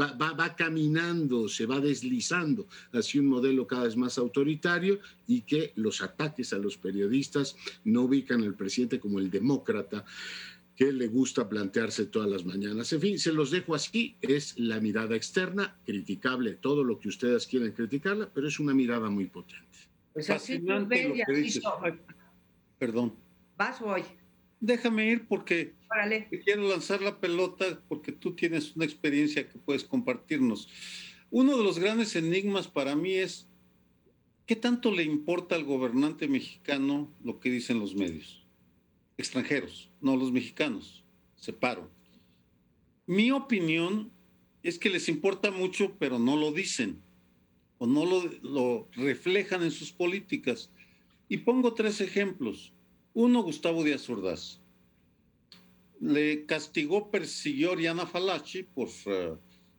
va, 0.00 0.12
va, 0.14 0.54
caminando, 0.54 1.48
se 1.48 1.66
va 1.66 1.80
deslizando 1.80 2.68
hacia 2.92 3.20
un 3.20 3.26
modelo 3.26 3.66
cada 3.66 3.84
vez 3.84 3.96
más 3.96 4.18
autoritario 4.18 5.00
y 5.26 5.40
que 5.40 5.72
los 5.76 6.02
ataques 6.02 6.52
a 6.52 6.58
los 6.58 6.76
periodistas 6.76 7.56
no 7.84 8.02
ubican 8.02 8.42
al 8.42 8.54
presidente 8.54 9.00
como 9.00 9.18
el 9.18 9.30
demócrata 9.30 10.04
que 10.82 10.92
le 10.92 11.06
gusta 11.06 11.48
plantearse 11.48 12.06
todas 12.06 12.28
las 12.28 12.44
mañanas. 12.44 12.92
En 12.92 13.00
fin, 13.00 13.16
se 13.16 13.32
los 13.32 13.52
dejo 13.52 13.76
así, 13.76 14.16
es 14.20 14.58
la 14.58 14.80
mirada 14.80 15.14
externa, 15.14 15.78
criticable 15.84 16.54
todo 16.54 16.82
lo 16.82 16.98
que 16.98 17.08
ustedes 17.08 17.46
quieran 17.46 17.70
criticarla, 17.70 18.28
pero 18.34 18.48
es 18.48 18.58
una 18.58 18.74
mirada 18.74 19.08
muy 19.08 19.26
potente. 19.26 19.78
Pues 20.12 20.28
así 20.30 20.54
Fascinante 20.54 21.08
lo 21.08 21.14
que 21.14 21.40
dices. 21.40 21.62
Ay, 21.80 21.92
Perdón. 22.80 23.14
Vas 23.56 23.80
hoy. 23.80 24.02
Déjame 24.58 25.08
ir 25.08 25.28
porque 25.28 25.72
Órale. 25.88 26.26
te 26.28 26.40
quiero 26.40 26.68
lanzar 26.68 27.00
la 27.00 27.20
pelota 27.20 27.80
porque 27.88 28.10
tú 28.10 28.34
tienes 28.34 28.74
una 28.74 28.84
experiencia 28.84 29.48
que 29.48 29.58
puedes 29.60 29.84
compartirnos. 29.84 30.68
Uno 31.30 31.56
de 31.56 31.62
los 31.62 31.78
grandes 31.78 32.16
enigmas 32.16 32.66
para 32.66 32.96
mí 32.96 33.14
es 33.14 33.46
qué 34.46 34.56
tanto 34.56 34.90
le 34.90 35.04
importa 35.04 35.54
al 35.54 35.62
gobernante 35.62 36.26
mexicano 36.26 37.08
lo 37.22 37.38
que 37.38 37.50
dicen 37.50 37.78
los 37.78 37.94
medios 37.94 38.41
extranjeros, 39.16 39.90
no 40.00 40.16
los 40.16 40.32
mexicanos. 40.32 41.04
Separo. 41.36 41.90
Mi 43.06 43.30
opinión 43.30 44.12
es 44.62 44.78
que 44.78 44.90
les 44.90 45.08
importa 45.08 45.50
mucho, 45.50 45.96
pero 45.98 46.18
no 46.18 46.36
lo 46.36 46.52
dicen 46.52 47.02
o 47.82 47.86
no 47.88 48.04
lo, 48.06 48.88
reflejan 48.92 49.64
en 49.64 49.72
sus 49.72 49.90
políticas. 49.90 50.70
Y 51.28 51.38
pongo 51.38 51.74
tres 51.74 52.00
ejemplos. 52.00 52.72
Uno, 53.12 53.42
Gustavo 53.42 53.82
Díaz 53.82 54.08
Ordaz. 54.08 54.60
Le 55.98 56.46
castigó, 56.46 57.10
persiguió 57.10 57.70
a 57.70 57.72
Oriana 57.72 58.06
Falachi 58.06 58.62
por 58.62 58.86
uh, 58.86 59.36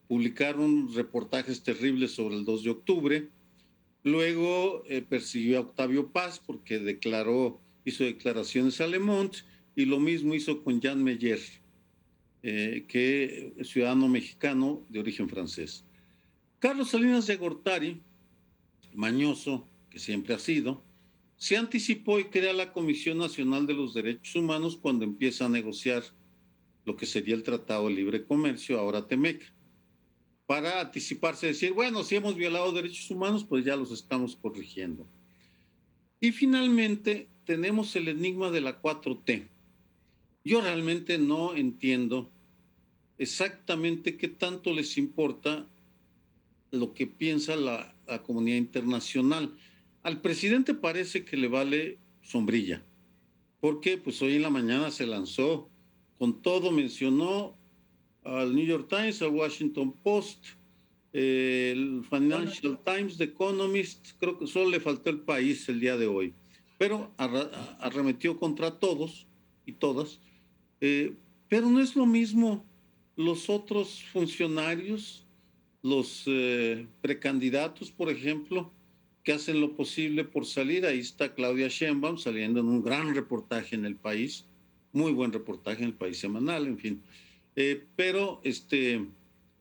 publicar 0.09 0.59
unos 0.59 0.95
reportajes 0.95 1.63
terribles 1.63 2.11
sobre 2.11 2.35
el 2.35 2.43
2 2.43 2.63
de 2.63 2.69
octubre. 2.71 3.29
Luego 4.03 4.83
eh, 4.89 5.01
persiguió 5.01 5.59
a 5.59 5.61
Octavio 5.61 6.11
Paz 6.11 6.41
porque 6.45 6.79
declaró 6.79 7.61
hizo 7.85 8.03
declaraciones 8.03 8.79
a 8.81 8.87
Le 8.87 8.99
Monde 8.99 9.39
y 9.75 9.85
lo 9.85 9.99
mismo 9.99 10.33
hizo 10.33 10.63
con 10.63 10.79
Jean 10.79 11.03
Meyer, 11.03 11.39
eh, 12.43 12.85
que 12.87 13.53
es 13.57 13.69
ciudadano 13.69 14.07
mexicano 14.07 14.85
de 14.89 14.99
origen 14.99 15.29
francés. 15.29 15.85
Carlos 16.59 16.89
Salinas 16.89 17.27
de 17.27 17.35
Gortari, 17.35 18.01
mañoso 18.93 19.67
que 19.89 19.99
siempre 19.99 20.33
ha 20.33 20.39
sido, 20.39 20.83
se 21.37 21.57
anticipó 21.57 22.19
y 22.19 22.25
crea 22.25 22.53
la 22.53 22.71
Comisión 22.71 23.17
Nacional 23.17 23.67
de 23.67 23.73
los 23.73 23.93
Derechos 23.93 24.35
Humanos 24.35 24.77
cuando 24.77 25.03
empieza 25.03 25.45
a 25.45 25.49
negociar 25.49 26.03
lo 26.85 26.95
que 26.95 27.05
sería 27.05 27.35
el 27.35 27.43
Tratado 27.43 27.87
de 27.87 27.95
Libre 27.95 28.25
Comercio, 28.25 28.79
ahora 28.79 29.07
TEMEC, 29.07 29.41
para 30.45 30.81
anticiparse, 30.81 31.47
decir, 31.47 31.73
bueno, 31.73 32.03
si 32.03 32.15
hemos 32.15 32.35
violado 32.35 32.71
derechos 32.71 33.09
humanos, 33.09 33.43
pues 33.43 33.65
ya 33.65 33.75
los 33.75 33.91
estamos 33.91 34.35
corrigiendo. 34.35 35.07
Y 36.19 36.31
finalmente 36.31 37.27
tenemos 37.45 37.95
el 37.95 38.07
enigma 38.07 38.51
de 38.51 38.61
la 38.61 38.81
4T. 38.81 39.47
Yo 40.43 40.61
realmente 40.61 41.17
no 41.17 41.55
entiendo 41.55 42.31
exactamente 43.17 44.17
qué 44.17 44.27
tanto 44.27 44.73
les 44.73 44.97
importa 44.97 45.67
lo 46.71 46.93
que 46.93 47.07
piensa 47.07 47.55
la, 47.55 47.95
la, 48.07 48.23
comunidad 48.23 48.57
internacional. 48.57 49.55
Al 50.01 50.21
presidente 50.21 50.73
parece 50.73 51.23
que 51.23 51.37
le 51.37 51.47
vale 51.47 51.99
sombrilla, 52.21 52.83
porque 53.61 53.97
pues 53.97 54.21
hoy 54.21 54.35
en 54.35 54.41
la 54.41 54.49
mañana 54.49 54.91
se 54.91 55.05
lanzó 55.05 55.69
con 56.17 56.41
todo, 56.41 56.71
mencionó 56.71 57.55
al 58.23 58.55
New 58.55 58.65
York 58.65 58.87
Times, 58.89 59.21
al 59.21 59.29
Washington 59.29 59.93
Post, 60.03 60.45
eh, 61.13 61.71
el 61.75 62.03
Financial 62.09 62.79
Times, 62.83 63.17
The 63.17 63.25
Economist, 63.25 64.13
creo 64.19 64.39
que 64.39 64.47
solo 64.47 64.71
le 64.71 64.79
faltó 64.79 65.09
el 65.09 65.19
país 65.19 65.69
el 65.69 65.79
día 65.79 65.95
de 65.95 66.07
hoy 66.07 66.33
pero 66.83 67.13
arremetió 67.79 68.37
contra 68.37 68.77
todos 68.77 69.25
y 69.65 69.71
todas. 69.71 70.19
Eh, 70.81 71.13
pero 71.47 71.69
no 71.69 71.79
es 71.79 71.95
lo 71.95 72.05
mismo 72.05 72.65
los 73.15 73.49
otros 73.49 74.03
funcionarios, 74.11 75.25
los 75.81 76.23
eh, 76.25 76.85
precandidatos, 76.99 77.89
por 77.89 78.09
ejemplo, 78.09 78.69
que 79.23 79.31
hacen 79.31 79.61
lo 79.61 79.77
posible 79.77 80.25
por 80.25 80.45
salir. 80.45 80.85
Ahí 80.85 80.99
está 80.99 81.33
Claudia 81.33 81.69
Sheinbaum 81.69 82.17
saliendo 82.17 82.59
en 82.59 82.65
un 82.65 82.83
gran 82.83 83.15
reportaje 83.15 83.77
en 83.77 83.85
el 83.85 83.95
país, 83.95 84.45
muy 84.91 85.13
buen 85.13 85.31
reportaje 85.31 85.83
en 85.83 85.87
el 85.87 85.95
país 85.95 86.17
semanal, 86.17 86.67
en 86.67 86.77
fin. 86.77 87.01
Eh, 87.55 87.85
pero 87.95 88.41
este, 88.43 89.05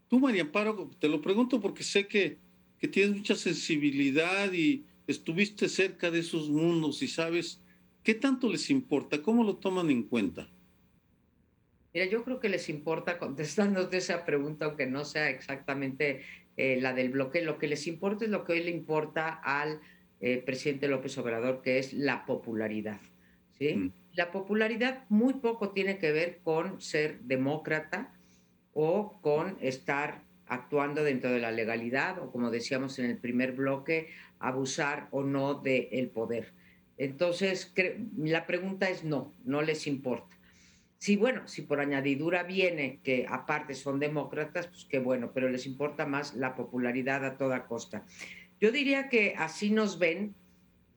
tú, 0.09 0.19
María 0.19 0.43
Amparo, 0.43 0.91
te 0.99 1.07
lo 1.07 1.23
pregunto 1.23 1.61
porque 1.61 1.85
sé 1.85 2.09
que, 2.09 2.39
que 2.81 2.89
tienes 2.89 3.17
mucha 3.17 3.37
sensibilidad 3.37 4.53
y, 4.53 4.87
estuviste 5.07 5.69
cerca 5.69 6.11
de 6.11 6.21
esos 6.21 6.49
mundos 6.51 7.03
y 7.03 7.09
sabes 7.09 7.61
qué 8.03 8.15
tanto 8.15 8.51
les 8.51 8.71
importa, 8.71 9.23
cómo 9.23 9.45
lo 9.45 9.57
toman 9.57 9.91
en 9.91 10.05
cuenta. 10.05 10.49
Mira, 11.95 12.07
yo 12.07 12.25
creo 12.25 12.41
que 12.41 12.49
les 12.49 12.69
importa, 12.69 13.19
contestándote 13.19 13.99
esa 13.99 14.25
pregunta, 14.25 14.67
aunque 14.67 14.87
no 14.87 15.05
sea 15.05 15.31
exactamente 15.31 16.23
eh, 16.57 16.79
la 16.81 16.93
del 16.93 17.11
bloque, 17.11 17.43
lo 17.43 17.59
que 17.59 17.67
les 17.67 17.87
importa 17.87 18.25
es 18.25 18.31
lo 18.31 18.45
que 18.45 18.53
hoy 18.53 18.63
le 18.63 18.71
importa 18.71 19.29
al 19.29 19.81
eh, 20.21 20.43
presidente 20.45 20.89
López 20.89 21.17
Obrador, 21.19 21.63
que 21.63 21.79
es 21.79 21.93
la 21.93 22.27
popularidad. 22.27 23.01
¿sí? 23.59 23.75
Mm. 23.75 23.93
La 24.15 24.31
popularidad 24.31 25.05
muy 25.09 25.35
poco 25.35 25.71
tiene 25.71 25.99
que 25.99 26.13
ver 26.13 26.41
con 26.43 26.81
ser 26.81 27.21
demócrata 27.21 28.15
o 28.75 29.21
con 29.23 29.57
estar 29.61 30.23
actuando 30.47 31.03
dentro 31.03 31.31
de 31.31 31.41
la 31.41 31.51
legalidad 31.51 32.19
o, 32.19 32.31
como 32.31 32.51
decíamos 32.51 32.99
en 32.99 33.07
el 33.07 33.17
primer 33.17 33.53
bloque, 33.53 34.11
abusar 34.43 35.09
o 35.11 35.23
no 35.23 35.55
del 35.55 35.89
el 35.93 36.11
poder. 36.11 36.53
Entonces, 36.99 37.73
la 38.17 38.47
pregunta 38.47 38.91
es 38.91 39.05
no, 39.05 39.35
no 39.45 39.63
les 39.63 39.87
importa. 39.87 40.37
Sí, 40.99 41.17
bueno, 41.17 41.49
si 41.49 41.63
por 41.63 41.81
añadidura 41.81 42.45
viene 42.45 43.01
que 43.03 43.27
aparte 43.29 43.75
son 43.75 43.99
demócratas, 43.99 44.69
pues 44.69 44.85
qué 44.85 45.01
bueno, 45.01 45.33
pero 45.35 45.49
les 45.49 45.67
importa 45.67 46.07
más 46.07 46.35
la 46.35 46.55
popularidad 46.55 47.25
a 47.25 47.37
toda 47.37 47.67
costa. 47.67 48.05
Yo 48.61 48.71
diría 48.71 49.09
que 49.09 49.35
así 49.37 49.71
nos 49.71 49.99
ven 49.99 50.35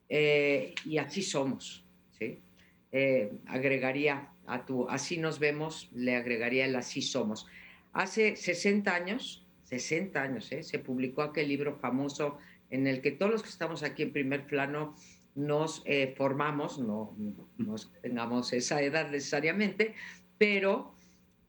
eh, 0.10 0.76
y 0.86 1.00
así 1.00 1.24
somos, 1.24 1.84
¿sí? 2.20 2.40
Eh, 2.92 3.32
agregaría 3.48 4.30
a 4.46 4.66
tu 4.66 4.88
así 4.90 5.18
nos 5.18 5.40
vemos, 5.40 5.90
le 5.92 6.16
agregaría 6.16 6.66
el 6.66 6.76
así 6.76 7.02
somos. 7.02 7.48
Hace 7.94 8.36
60 8.36 8.94
años, 8.94 9.44
60 9.64 10.22
años, 10.22 10.52
¿eh? 10.52 10.62
se 10.62 10.78
publicó 10.80 11.24
aquel 11.24 11.48
libro 11.48 11.78
famoso 11.78 12.38
en 12.76 12.88
el 12.88 13.02
que 13.02 13.12
todos 13.12 13.32
los 13.32 13.44
que 13.44 13.50
estamos 13.50 13.84
aquí 13.84 14.04
en 14.04 14.12
primer 14.12 14.46
plano 14.46 14.96
nos 15.34 15.82
eh, 15.86 16.14
formamos, 16.16 16.80
no, 16.80 17.16
no 17.58 17.76
tengamos 18.02 18.54
esa 18.54 18.82
edad 18.82 19.10
necesariamente, 19.10 19.96
pero 20.38 20.94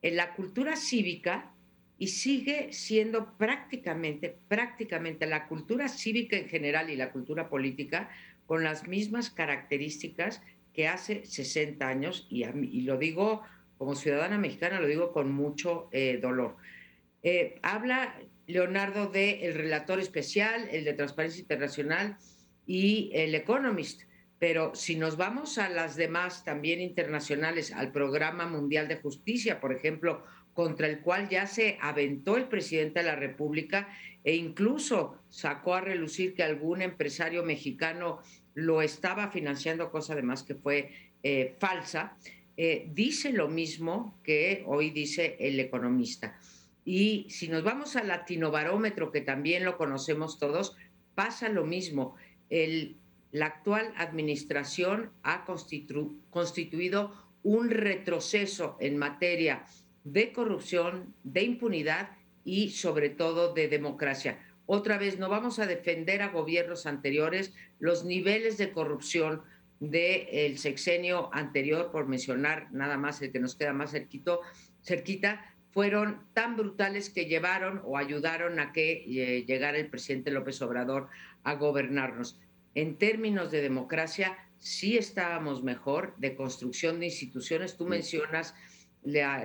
en 0.02 0.16
la 0.16 0.34
cultura 0.34 0.76
cívica 0.76 1.52
y 1.98 2.08
sigue 2.08 2.72
siendo 2.72 3.36
prácticamente, 3.38 4.36
prácticamente 4.48 5.26
la 5.26 5.46
cultura 5.46 5.88
cívica 5.88 6.36
en 6.36 6.48
general 6.48 6.90
y 6.90 6.96
la 6.96 7.10
cultura 7.10 7.48
política 7.48 8.10
con 8.46 8.64
las 8.64 8.86
mismas 8.86 9.30
características 9.30 10.42
que 10.72 10.88
hace 10.88 11.24
60 11.24 11.88
años, 11.88 12.26
y, 12.28 12.44
y 12.44 12.82
lo 12.82 12.98
digo 12.98 13.42
como 13.78 13.94
ciudadana 13.94 14.38
mexicana, 14.38 14.80
lo 14.80 14.86
digo 14.86 15.12
con 15.12 15.32
mucho 15.32 15.88
eh, 15.92 16.18
dolor. 16.20 16.56
Eh, 17.22 17.58
habla 17.62 18.14
Leonardo 18.46 19.06
de 19.06 19.46
el 19.46 19.54
relator 19.54 20.00
especial, 20.00 20.68
el 20.70 20.84
de 20.84 20.92
Transparencia 20.92 21.40
Internacional 21.40 22.16
y 22.66 23.10
el 23.12 23.34
Economist, 23.34 24.02
pero 24.38 24.74
si 24.74 24.96
nos 24.96 25.16
vamos 25.16 25.58
a 25.58 25.68
las 25.68 25.96
demás 25.96 26.44
también 26.44 26.80
internacionales, 26.80 27.72
al 27.72 27.90
Programa 27.90 28.46
Mundial 28.46 28.86
de 28.86 28.96
Justicia, 28.96 29.60
por 29.60 29.72
ejemplo, 29.72 30.22
contra 30.52 30.86
el 30.86 31.00
cual 31.00 31.28
ya 31.28 31.46
se 31.46 31.78
aventó 31.80 32.36
el 32.36 32.48
presidente 32.48 33.00
de 33.00 33.06
la 33.06 33.16
República 33.16 33.88
e 34.24 34.34
incluso 34.34 35.18
sacó 35.28 35.74
a 35.74 35.80
relucir 35.80 36.34
que 36.34 36.42
algún 36.42 36.82
empresario 36.82 37.44
mexicano 37.44 38.20
lo 38.54 38.82
estaba 38.82 39.30
financiando, 39.30 39.90
cosa 39.90 40.14
además 40.14 40.42
que 40.42 40.54
fue 40.54 40.92
eh, 41.22 41.54
falsa, 41.58 42.16
eh, 42.56 42.88
dice 42.92 43.32
lo 43.32 43.48
mismo 43.48 44.18
que 44.22 44.64
hoy 44.66 44.90
dice 44.90 45.36
el 45.40 45.60
economista. 45.60 46.40
Y 46.86 47.26
si 47.30 47.48
nos 47.48 47.64
vamos 47.64 47.96
al 47.96 48.06
latinobarómetro, 48.06 49.10
que 49.10 49.20
también 49.20 49.64
lo 49.64 49.76
conocemos 49.76 50.38
todos, 50.38 50.76
pasa 51.16 51.48
lo 51.48 51.64
mismo. 51.64 52.14
El, 52.48 52.96
la 53.32 53.46
actual 53.46 53.92
administración 53.96 55.10
ha 55.24 55.44
constituido 55.44 57.12
un 57.42 57.70
retroceso 57.70 58.76
en 58.78 58.98
materia 58.98 59.64
de 60.04 60.32
corrupción, 60.32 61.12
de 61.24 61.42
impunidad 61.42 62.10
y 62.44 62.70
sobre 62.70 63.08
todo 63.08 63.52
de 63.52 63.66
democracia. 63.66 64.38
Otra 64.66 64.96
vez, 64.96 65.18
no 65.18 65.28
vamos 65.28 65.58
a 65.58 65.66
defender 65.66 66.22
a 66.22 66.28
gobiernos 66.28 66.86
anteriores 66.86 67.52
los 67.80 68.04
niveles 68.04 68.58
de 68.58 68.70
corrupción 68.70 69.42
del 69.80 70.56
sexenio 70.58 71.30
anterior, 71.34 71.90
por 71.90 72.06
mencionar 72.06 72.72
nada 72.72 72.96
más 72.96 73.20
el 73.22 73.32
que 73.32 73.40
nos 73.40 73.56
queda 73.56 73.72
más 73.72 73.90
cerquito, 73.90 74.40
cerquita, 74.82 75.55
fueron 75.76 76.22
tan 76.32 76.56
brutales 76.56 77.10
que 77.10 77.26
llevaron 77.26 77.82
o 77.84 77.98
ayudaron 77.98 78.58
a 78.60 78.72
que 78.72 79.04
eh, 79.06 79.44
llegara 79.44 79.76
el 79.76 79.90
presidente 79.90 80.30
López 80.30 80.62
Obrador 80.62 81.08
a 81.44 81.56
gobernarnos. 81.56 82.40
En 82.74 82.96
términos 82.96 83.50
de 83.50 83.60
democracia, 83.60 84.38
sí 84.56 84.96
estábamos 84.96 85.62
mejor, 85.62 86.14
de 86.16 86.34
construcción 86.34 86.98
de 86.98 87.04
instituciones. 87.04 87.76
Tú 87.76 87.84
mencionas 87.84 88.54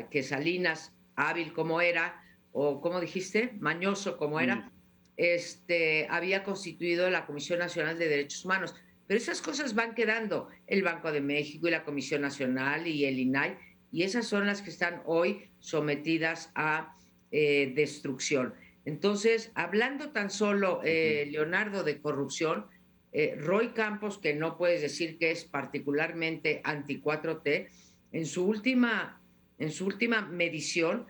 que 0.09 0.23
Salinas, 0.23 0.95
hábil 1.17 1.51
como 1.51 1.82
era, 1.82 2.23
o 2.53 2.79
como 2.79 3.01
dijiste, 3.01 3.51
mañoso 3.59 4.15
como 4.15 4.39
era, 4.39 4.71
este, 5.17 6.07
había 6.09 6.45
constituido 6.45 7.09
la 7.09 7.25
Comisión 7.25 7.59
Nacional 7.59 7.99
de 7.99 8.07
Derechos 8.07 8.45
Humanos. 8.45 8.73
Pero 9.05 9.17
esas 9.17 9.41
cosas 9.41 9.75
van 9.75 9.95
quedando, 9.95 10.47
el 10.65 10.82
Banco 10.82 11.11
de 11.11 11.19
México 11.19 11.67
y 11.67 11.71
la 11.71 11.84
Comisión 11.84 12.21
Nacional 12.21 12.88
y 12.88 13.03
el 13.03 13.19
INAI, 13.19 13.57
y 13.91 14.03
esas 14.03 14.27
son 14.27 14.47
las 14.47 14.61
que 14.61 14.69
están 14.69 15.01
hoy 15.05 15.49
sometidas 15.59 16.51
a 16.55 16.95
eh, 17.31 17.73
destrucción. 17.75 18.53
Entonces, 18.85 19.51
hablando 19.53 20.11
tan 20.11 20.29
solo, 20.29 20.79
eh, 20.83 21.27
Leonardo, 21.29 21.83
de 21.83 21.99
corrupción, 21.99 22.67
eh, 23.11 23.35
Roy 23.37 23.73
Campos, 23.73 24.17
que 24.17 24.33
no 24.33 24.57
puedes 24.57 24.81
decir 24.81 25.17
que 25.17 25.31
es 25.31 25.43
particularmente 25.43 26.61
anti-4T, 26.63 27.67
en 28.13 28.25
su 28.25 28.45
última, 28.45 29.21
en 29.59 29.71
su 29.71 29.85
última 29.85 30.21
medición 30.21 31.05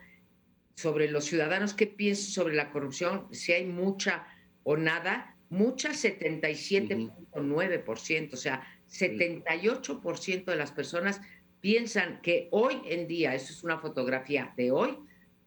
sobre 0.76 1.08
los 1.10 1.26
ciudadanos, 1.26 1.76
¿qué 1.76 1.88
piensan 1.88 2.32
sobre 2.32 2.56
la 2.56 2.72
corrupción? 2.72 3.28
Si 3.32 3.54
hay 3.54 3.66
mucha 3.66 4.26
o 4.64 4.78
nada, 4.78 5.36
muchas 5.50 6.04
77.9%, 6.04 8.34
o 8.34 8.38
sea, 8.38 8.64
78% 8.90 10.46
de 10.46 10.56
las 10.56 10.72
personas 10.72 11.22
piensan 11.62 12.22
que 12.22 12.50
hoy 12.52 12.82
en 12.86 13.08
día, 13.08 13.34
eso 13.36 13.54
es 13.54 13.64
una 13.64 13.80
fotografía 13.80 14.54
de 14.58 14.72
hoy, 14.72 14.98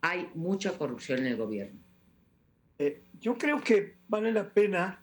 hay 0.00 0.30
mucha 0.34 0.76
corrupción 0.78 1.20
en 1.20 1.26
el 1.26 1.36
gobierno. 1.36 1.80
Eh, 2.78 3.02
yo 3.20 3.36
creo 3.36 3.60
que 3.60 3.96
vale 4.08 4.32
la 4.32 4.52
pena 4.52 5.02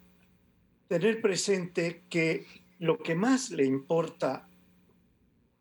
tener 0.88 1.22
presente 1.22 2.03
que 2.09 2.45
lo 2.80 2.97
que 2.97 3.16
más 3.16 3.51
le 3.51 3.66
importa 3.66 4.47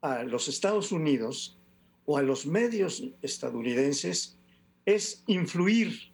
a 0.01 0.23
los 0.25 0.49
Estados 0.49 0.93
Unidos 0.93 1.59
o 2.07 2.17
a 2.17 2.23
los 2.23 2.47
medios 2.47 3.05
estadounidenses 3.23 4.39
es 4.87 5.23
influir 5.27 6.11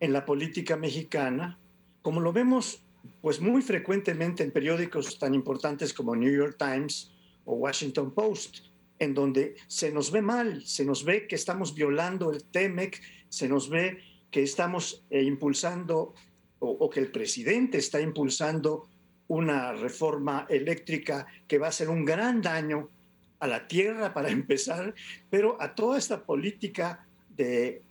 en 0.00 0.12
la 0.12 0.24
política 0.24 0.76
mexicana 0.76 1.58
como 2.02 2.20
lo 2.20 2.32
vemos 2.32 2.82
pues 3.20 3.40
muy 3.40 3.62
frecuentemente 3.62 4.42
en 4.42 4.50
periódicos 4.50 5.18
tan 5.18 5.34
importantes 5.34 5.92
como 5.92 6.16
New 6.16 6.32
York 6.32 6.56
Times 6.58 7.12
o 7.44 7.54
Washington 7.54 8.12
Post, 8.12 8.60
en 8.98 9.14
donde 9.14 9.56
se 9.66 9.92
nos 9.92 10.10
ve 10.10 10.22
mal, 10.22 10.64
se 10.66 10.84
nos 10.84 11.04
ve 11.04 11.26
que 11.26 11.36
estamos 11.36 11.74
violando 11.74 12.32
el 12.32 12.44
TEMEC, 12.44 13.00
se 13.28 13.48
nos 13.48 13.68
ve 13.68 13.98
que 14.30 14.42
estamos 14.42 15.04
eh, 15.10 15.22
impulsando 15.22 16.14
o, 16.60 16.90
que 16.90 17.00
el 17.00 17.12
presidente 17.12 17.78
está 17.78 18.00
impulsando 18.00 18.88
una 19.28 19.72
reforma 19.72 20.46
eléctrica 20.48 21.26
que 21.46 21.58
va 21.58 21.68
a 21.68 21.72
ser 21.72 21.88
un 21.88 22.04
gran 22.04 22.42
daño 22.42 22.90
a 23.38 23.46
la 23.46 23.68
tierra 23.68 24.12
para 24.14 24.30
empezar, 24.30 24.94
pero 25.30 25.60
a 25.60 25.74
toda 25.74 25.98
esta 25.98 26.24
política 26.24 27.06
de 27.28 27.82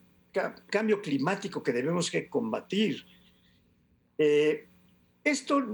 cambio 0.69 1.01
climático 1.01 1.63
que 1.63 1.71
debemos 1.71 2.11
que 2.11 2.27
combatir. 2.27 3.05
Eh, 4.17 4.67
esto 5.23 5.65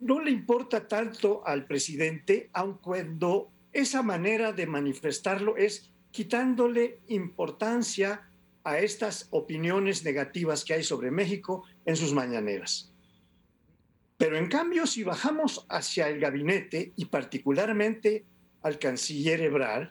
no 0.00 0.20
le 0.20 0.30
importa 0.30 0.86
tanto 0.86 1.44
al 1.44 1.66
presidente, 1.66 2.48
aun 2.52 2.78
cuando 2.78 3.50
esa 3.78 4.02
manera 4.02 4.52
de 4.52 4.66
manifestarlo 4.66 5.56
es 5.56 5.90
quitándole 6.10 7.00
importancia 7.08 8.28
a 8.64 8.78
estas 8.78 9.28
opiniones 9.30 10.04
negativas 10.04 10.64
que 10.64 10.74
hay 10.74 10.82
sobre 10.82 11.10
México 11.10 11.64
en 11.86 11.96
sus 11.96 12.12
mañaneras. 12.12 12.92
Pero 14.16 14.36
en 14.36 14.48
cambio, 14.48 14.86
si 14.86 15.04
bajamos 15.04 15.64
hacia 15.68 16.08
el 16.08 16.18
gabinete 16.18 16.92
y 16.96 17.04
particularmente 17.06 18.26
al 18.62 18.78
canciller 18.78 19.40
Ebrard, 19.40 19.90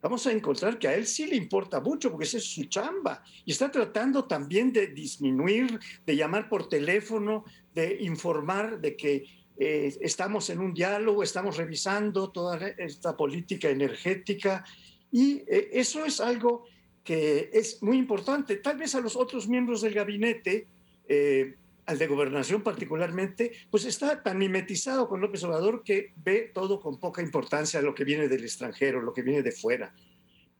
vamos 0.00 0.26
a 0.26 0.32
encontrar 0.32 0.78
que 0.78 0.88
a 0.88 0.94
él 0.94 1.06
sí 1.06 1.26
le 1.26 1.36
importa 1.36 1.80
mucho 1.80 2.10
porque 2.10 2.24
esa 2.24 2.38
es 2.38 2.44
su 2.44 2.64
chamba 2.64 3.22
y 3.44 3.52
está 3.52 3.70
tratando 3.70 4.24
también 4.24 4.72
de 4.72 4.86
disminuir, 4.86 5.78
de 6.06 6.16
llamar 6.16 6.48
por 6.48 6.68
teléfono, 6.68 7.44
de 7.74 7.98
informar 8.00 8.80
de 8.80 8.96
que 8.96 9.24
eh, 9.58 9.96
estamos 10.00 10.50
en 10.50 10.60
un 10.60 10.74
diálogo, 10.74 11.22
estamos 11.22 11.56
revisando 11.56 12.30
toda 12.30 12.58
esta 12.78 13.16
política 13.16 13.70
energética 13.70 14.64
y 15.10 15.42
eh, 15.48 15.70
eso 15.72 16.04
es 16.04 16.20
algo 16.20 16.64
que 17.02 17.50
es 17.52 17.82
muy 17.82 17.96
importante. 17.96 18.56
Tal 18.56 18.76
vez 18.76 18.94
a 18.94 19.00
los 19.00 19.16
otros 19.16 19.48
miembros 19.48 19.80
del 19.80 19.94
gabinete, 19.94 20.66
eh, 21.08 21.54
al 21.86 21.98
de 21.98 22.06
gobernación 22.06 22.62
particularmente, 22.62 23.52
pues 23.70 23.84
está 23.84 24.22
tan 24.22 24.38
mimetizado 24.38 25.08
con 25.08 25.20
López 25.20 25.42
Obrador 25.44 25.84
que 25.84 26.12
ve 26.16 26.50
todo 26.52 26.80
con 26.80 26.98
poca 26.98 27.22
importancia 27.22 27.80
lo 27.80 27.94
que 27.94 28.04
viene 28.04 28.28
del 28.28 28.42
extranjero, 28.42 29.00
lo 29.00 29.14
que 29.14 29.22
viene 29.22 29.42
de 29.42 29.52
fuera. 29.52 29.94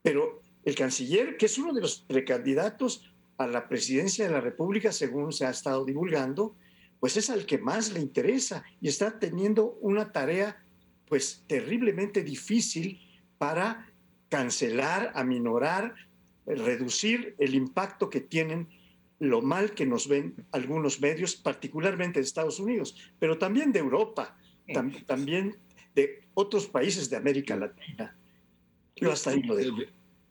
Pero 0.02 0.40
el 0.64 0.74
canciller, 0.74 1.36
que 1.36 1.46
es 1.46 1.58
uno 1.58 1.72
de 1.72 1.80
los 1.80 2.00
precandidatos 2.02 3.12
a 3.38 3.46
la 3.46 3.68
presidencia 3.68 4.24
de 4.24 4.32
la 4.32 4.40
República, 4.40 4.92
según 4.92 5.32
se 5.32 5.44
ha 5.44 5.50
estado 5.50 5.84
divulgando, 5.84 6.56
pues 7.00 7.16
es 7.16 7.30
al 7.30 7.46
que 7.46 7.58
más 7.58 7.92
le 7.92 8.00
interesa 8.00 8.64
y 8.80 8.88
está 8.88 9.18
teniendo 9.18 9.78
una 9.80 10.12
tarea 10.12 10.64
pues 11.08 11.44
terriblemente 11.46 12.22
difícil 12.22 13.00
para 13.38 13.92
cancelar, 14.28 15.12
aminorar, 15.14 15.94
reducir 16.46 17.34
el 17.38 17.54
impacto 17.54 18.10
que 18.10 18.20
tienen 18.20 18.68
lo 19.18 19.40
mal 19.40 19.72
que 19.72 19.86
nos 19.86 20.08
ven 20.08 20.46
algunos 20.52 21.00
medios, 21.00 21.36
particularmente 21.36 22.18
de 22.18 22.24
Estados 22.24 22.60
Unidos, 22.60 22.96
pero 23.18 23.38
también 23.38 23.72
de 23.72 23.78
Europa, 23.78 24.36
también 25.06 25.56
de 25.94 26.28
otros 26.34 26.66
países 26.66 27.08
de 27.08 27.16
América 27.16 27.56
Latina. 27.56 28.16
Yo 28.96 29.12
hasta 29.12 29.30
ahí 29.30 29.42
lo 29.42 29.56
dejo. 29.56 29.76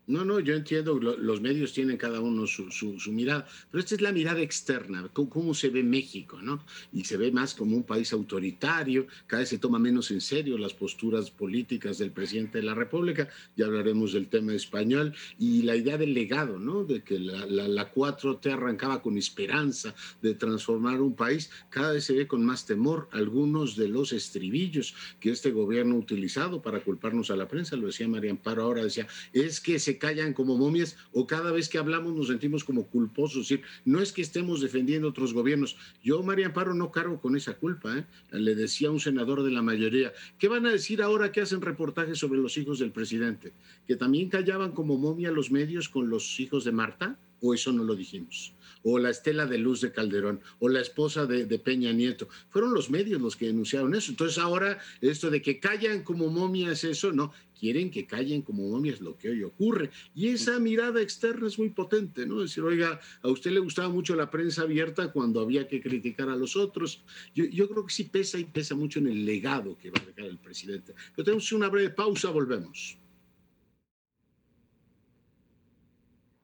No, 0.07 0.23
no, 0.23 0.39
yo 0.39 0.53
entiendo, 0.53 0.99
los 0.99 1.41
medios 1.41 1.73
tienen 1.73 1.97
cada 1.97 2.19
uno 2.19 2.45
su, 2.45 2.69
su, 2.69 3.11
mirada, 3.11 3.47
pero 3.71 3.79
esta 3.79 3.95
es 3.95 4.01
la 4.01 4.11
mirada 4.11 4.39
externa, 4.41 5.09
cómo, 5.13 5.55
se 5.55 5.69
ve 5.69 5.81
México, 5.81 6.39
¿no? 6.41 6.63
Y 6.93 7.05
se 7.05 7.17
ve 7.17 7.31
más 7.31 7.55
como 7.55 7.75
un 7.75 7.83
país 7.83 8.13
autoritario, 8.13 9.07
cada 9.25 9.41
vez 9.41 9.49
se 9.49 9.57
toma 9.57 9.79
menos 9.79 10.11
en 10.11 10.21
serio 10.21 10.59
las 10.59 10.75
posturas 10.75 11.31
políticas 11.31 11.97
del 11.97 12.11
presidente 12.11 12.59
de 12.59 12.65
la 12.65 12.75
República, 12.75 13.29
ya 13.55 13.65
hablaremos 13.65 14.13
del 14.13 14.27
tema 14.27 14.53
español, 14.53 15.15
y 15.39 15.63
la 15.63 15.75
idea 15.75 15.97
del 15.97 16.13
legado, 16.13 16.59
¿no? 16.59 16.83
De 16.83 17.01
que 17.01 17.19
la, 17.19 17.47
la, 17.47 17.67
la 17.67 17.91
4T 17.91 18.51
arrancaba 18.51 19.01
con 19.01 19.17
esperanza 19.17 19.95
de 20.21 20.35
transformar 20.35 21.01
un 21.01 21.15
país, 21.15 21.49
cada 21.71 21.93
vez 21.93 22.03
se 22.03 22.13
ve 22.13 22.27
con 22.27 22.45
más 22.45 22.67
temor 22.67 23.09
algunos 23.11 23.75
de 23.75 23.87
los 23.87 24.13
estribillos 24.13 24.93
que 25.19 25.31
este 25.31 25.49
gobierno 25.49 25.95
ha 25.95 25.99
utilizado 25.99 26.61
para 26.61 26.81
culparnos 26.81 27.31
a 27.31 27.35
la 27.35 27.47
prensa, 27.47 27.75
lo 27.75 27.87
decía 27.87 28.07
María 28.07 28.29
Amparo 28.29 28.61
ahora, 28.63 28.83
decía, 28.83 29.07
es 29.33 29.59
que 29.59 29.79
se 29.79 29.94
callan 29.97 30.33
como 30.33 30.57
momias 30.57 30.97
o 31.11 31.27
cada 31.27 31.51
vez 31.51 31.69
que 31.69 31.77
hablamos 31.77 32.13
nos 32.13 32.27
sentimos 32.27 32.63
como 32.63 32.87
culposos. 32.87 33.53
no 33.85 34.01
es 34.01 34.11
que 34.11 34.21
estemos 34.21 34.61
defendiendo 34.61 35.07
otros 35.07 35.33
gobiernos. 35.33 35.77
Yo, 36.03 36.23
María 36.23 36.47
Amparo, 36.47 36.73
no 36.73 36.91
cargo 36.91 37.19
con 37.19 37.35
esa 37.35 37.55
culpa. 37.55 37.97
¿eh? 37.97 38.05
Le 38.31 38.55
decía 38.55 38.91
un 38.91 38.99
senador 38.99 39.43
de 39.43 39.51
la 39.51 39.61
mayoría, 39.61 40.13
¿qué 40.39 40.47
van 40.47 40.65
a 40.65 40.71
decir 40.71 41.01
ahora 41.01 41.31
que 41.31 41.41
hacen 41.41 41.61
reportajes 41.61 42.17
sobre 42.17 42.39
los 42.39 42.57
hijos 42.57 42.79
del 42.79 42.91
presidente? 42.91 43.53
¿Que 43.87 43.95
también 43.95 44.29
callaban 44.29 44.71
como 44.71 44.97
momia 44.97 45.31
los 45.31 45.51
medios 45.51 45.89
con 45.89 46.09
los 46.09 46.39
hijos 46.39 46.63
de 46.63 46.71
Marta? 46.71 47.17
¿O 47.45 47.53
eso 47.53 47.71
no 47.71 47.83
lo 47.83 47.95
dijimos? 47.95 48.55
o 48.87 48.99
la 48.99 49.09
estela 49.09 49.47
de 49.47 49.57
luz 49.57 49.81
de 49.81 49.91
Calderón, 49.91 50.41
o 50.59 50.69
la 50.69 50.79
esposa 50.79 51.25
de, 51.25 51.57
Peña 51.57 51.91
Nieto. 51.91 52.29
Fueron 52.51 52.71
los 52.71 52.91
medios 52.91 53.19
los 53.19 53.35
que 53.35 53.47
denunciaron 53.47 53.95
eso. 53.95 54.11
Entonces 54.11 54.37
ahora 54.37 54.77
esto 55.01 55.31
de 55.31 55.41
que 55.41 55.59
callan 55.59 56.03
como 56.03 56.29
momias, 56.29 56.83
eso 56.83 57.11
no, 57.11 57.33
quieren 57.59 57.89
que 57.89 58.05
callen 58.05 58.43
como 58.43 58.69
momias 58.69 59.01
lo 59.01 59.17
que 59.17 59.29
hoy 59.29 59.41
ocurre. 59.41 59.89
Y 60.13 60.27
esa 60.27 60.59
mirada 60.59 61.01
externa 61.01 61.47
es 61.47 61.57
muy 61.57 61.69
potente, 61.69 62.27
¿no? 62.27 62.41
Decir, 62.41 62.63
oiga, 62.63 62.99
a 63.23 63.27
usted 63.29 63.49
le 63.49 63.59
gustaba 63.59 63.89
mucho 63.89 64.15
la 64.15 64.29
prensa 64.29 64.61
abierta 64.61 65.11
cuando 65.11 65.41
había 65.41 65.67
que 65.67 65.81
criticar 65.81 66.29
a 66.29 66.35
los 66.35 66.55
otros. 66.55 67.03
Yo, 67.33 67.45
yo 67.45 67.67
creo 67.67 67.87
que 67.87 67.93
sí 67.93 68.03
pesa 68.03 68.37
y 68.37 68.45
pesa 68.45 68.75
mucho 68.75 68.99
en 68.99 69.07
el 69.07 69.25
legado 69.25 69.75
que 69.79 69.89
va 69.89 69.99
a 69.99 70.05
dejar 70.05 70.25
el 70.25 70.37
presidente. 70.37 70.93
Pero 71.15 71.25
tenemos 71.25 71.51
una 71.51 71.69
breve 71.69 71.89
pausa, 71.89 72.29
volvemos. 72.29 72.99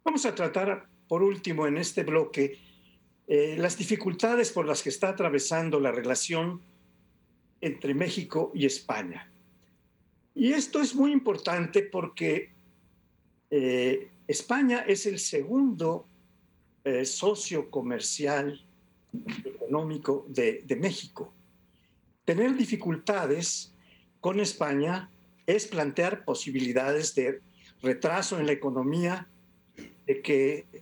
Vamos 0.03 0.25
a 0.25 0.33
tratar 0.33 0.90
por 1.11 1.23
último, 1.23 1.67
en 1.67 1.77
este 1.77 2.03
bloque, 2.03 2.57
eh, 3.27 3.57
las 3.57 3.77
dificultades 3.77 4.49
por 4.53 4.65
las 4.65 4.81
que 4.81 4.87
está 4.87 5.09
atravesando 5.09 5.77
la 5.77 5.91
relación 5.91 6.61
entre 7.59 7.93
México 7.93 8.53
y 8.55 8.65
España. 8.65 9.29
Y 10.33 10.53
esto 10.53 10.79
es 10.79 10.95
muy 10.95 11.11
importante 11.11 11.83
porque 11.83 12.53
eh, 13.49 14.09
España 14.25 14.85
es 14.87 15.05
el 15.05 15.19
segundo 15.19 16.07
eh, 16.85 17.03
socio 17.03 17.69
comercial 17.69 18.65
económico 19.43 20.25
de, 20.29 20.63
de 20.65 20.75
México. 20.77 21.33
Tener 22.23 22.55
dificultades 22.55 23.73
con 24.21 24.39
España 24.39 25.11
es 25.45 25.67
plantear 25.67 26.23
posibilidades 26.23 27.13
de 27.15 27.41
retraso 27.81 28.39
en 28.39 28.45
la 28.45 28.53
economía, 28.53 29.27
de 30.05 30.21
que 30.21 30.80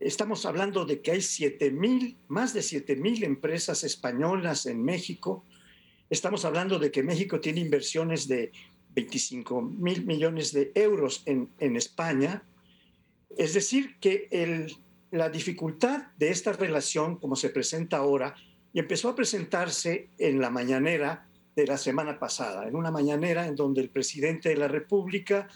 Estamos 0.00 0.46
hablando 0.46 0.84
de 0.84 1.00
que 1.00 1.10
hay 1.10 1.22
7 1.22 1.72
mil, 1.72 2.16
más 2.28 2.54
de 2.54 2.62
7 2.62 2.94
mil 2.94 3.24
empresas 3.24 3.82
españolas 3.82 4.66
en 4.66 4.84
México. 4.84 5.44
Estamos 6.08 6.44
hablando 6.44 6.78
de 6.78 6.92
que 6.92 7.02
México 7.02 7.40
tiene 7.40 7.60
inversiones 7.60 8.28
de 8.28 8.52
25 8.94 9.60
mil 9.60 10.06
millones 10.06 10.52
de 10.52 10.70
euros 10.76 11.24
en, 11.26 11.76
España. 11.76 12.44
Es 13.36 13.54
decir, 13.54 13.96
que 13.98 14.68
la 15.10 15.30
dificultad 15.30 16.12
de 16.16 16.30
esta 16.30 16.52
relación, 16.52 17.16
como 17.16 17.34
se 17.34 17.50
presenta 17.50 17.96
ahora, 17.96 18.36
y 18.72 18.78
empezó 18.78 19.08
a 19.08 19.16
presentarse 19.16 20.10
en 20.18 20.40
la 20.40 20.50
mañanera 20.50 21.28
de 21.56 21.66
la 21.66 21.76
semana 21.76 22.20
pasada, 22.20 22.68
en 22.68 22.76
una 22.76 22.92
mañanera 22.92 23.48
en 23.48 23.56
donde 23.56 23.80
el 23.80 23.90
presidente 23.90 24.50
de 24.50 24.56
la 24.56 24.68
República 24.68 25.48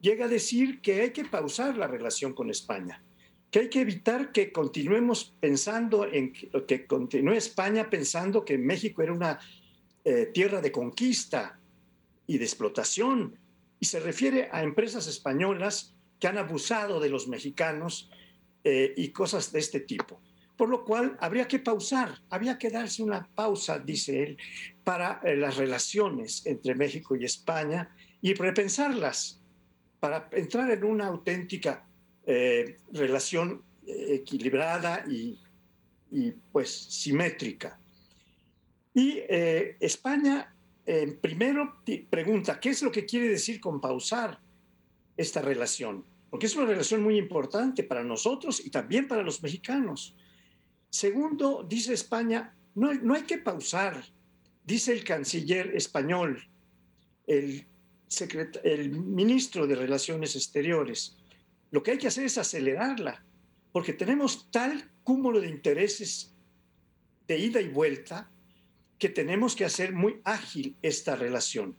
llega 0.00 0.24
a 0.24 0.28
decir 0.28 0.80
que 0.80 1.02
hay 1.02 1.10
que 1.10 1.26
pausar 1.26 1.76
la 1.76 1.86
relación 1.86 2.32
con 2.32 2.48
España 2.48 3.02
que 3.54 3.60
hay 3.60 3.68
que 3.68 3.82
evitar 3.82 4.32
que 4.32 4.50
continuemos 4.50 5.32
pensando 5.38 6.12
en 6.12 6.32
que, 6.32 6.86
continúe 6.88 7.34
España 7.34 7.88
pensando 7.88 8.44
que 8.44 8.58
México 8.58 9.00
era 9.00 9.12
una 9.12 9.38
eh, 10.04 10.26
tierra 10.34 10.60
de 10.60 10.72
conquista 10.72 11.56
y 12.26 12.38
de 12.38 12.44
explotación. 12.44 13.38
Y 13.78 13.86
se 13.86 14.00
refiere 14.00 14.48
a 14.50 14.64
empresas 14.64 15.06
españolas 15.06 15.94
que 16.18 16.26
han 16.26 16.36
abusado 16.36 16.98
de 16.98 17.08
los 17.08 17.28
mexicanos 17.28 18.10
eh, 18.64 18.92
y 18.96 19.10
cosas 19.10 19.52
de 19.52 19.60
este 19.60 19.78
tipo. 19.78 20.20
Por 20.56 20.68
lo 20.68 20.84
cual 20.84 21.16
habría 21.20 21.46
que 21.46 21.60
pausar, 21.60 22.22
había 22.30 22.58
que 22.58 22.70
darse 22.70 23.04
una 23.04 23.24
pausa, 23.36 23.78
dice 23.78 24.20
él, 24.24 24.36
para 24.82 25.20
eh, 25.22 25.36
las 25.36 25.58
relaciones 25.58 26.44
entre 26.44 26.74
México 26.74 27.14
y 27.14 27.24
España 27.24 27.94
y 28.20 28.34
repensarlas 28.34 29.40
para 30.00 30.28
entrar 30.32 30.72
en 30.72 30.82
una 30.82 31.06
auténtica 31.06 31.86
eh, 32.26 32.78
relación 32.90 33.62
eh, 33.86 34.14
equilibrada 34.14 35.04
y, 35.06 35.38
pues 36.52 36.70
simétrica. 36.70 37.78
Y 38.94 39.18
eh, 39.28 39.76
España 39.80 40.50
primero 41.20 41.82
pregunta, 42.08 42.60
¿qué 42.60 42.70
es 42.70 42.82
lo 42.82 42.92
que 42.92 43.04
quiere 43.04 43.28
decir 43.28 43.58
con 43.58 43.80
pausar 43.80 44.38
esta 45.16 45.42
relación? 45.42 46.04
Porque 46.30 46.46
es 46.46 46.54
una 46.54 46.66
relación 46.66 47.02
muy 47.02 47.16
importante 47.16 47.82
para 47.82 48.04
nosotros 48.04 48.64
y 48.64 48.70
también 48.70 49.08
para 49.08 49.22
los 49.22 49.42
mexicanos. 49.42 50.14
Segundo, 50.90 51.66
dice 51.68 51.94
España, 51.94 52.54
no, 52.74 52.94
no 52.94 53.14
hay 53.14 53.22
que 53.22 53.38
pausar, 53.38 54.04
dice 54.64 54.92
el 54.92 55.02
canciller 55.02 55.74
español, 55.74 56.46
el, 57.26 57.66
el 58.62 58.90
ministro 58.90 59.66
de 59.66 59.74
Relaciones 59.74 60.36
Exteriores, 60.36 61.16
lo 61.74 61.82
que 61.82 61.90
hay 61.90 61.98
que 61.98 62.06
hacer 62.06 62.24
es 62.24 62.38
acelerarla, 62.38 63.24
porque 63.72 63.92
tenemos 63.92 64.48
tal 64.52 64.92
cúmulo 65.02 65.40
de 65.40 65.48
intereses 65.48 66.32
de 67.26 67.36
ida 67.36 67.60
y 67.60 67.66
vuelta 67.66 68.30
que 68.96 69.08
tenemos 69.08 69.56
que 69.56 69.64
hacer 69.64 69.92
muy 69.92 70.20
ágil 70.22 70.76
esta 70.82 71.16
relación. 71.16 71.76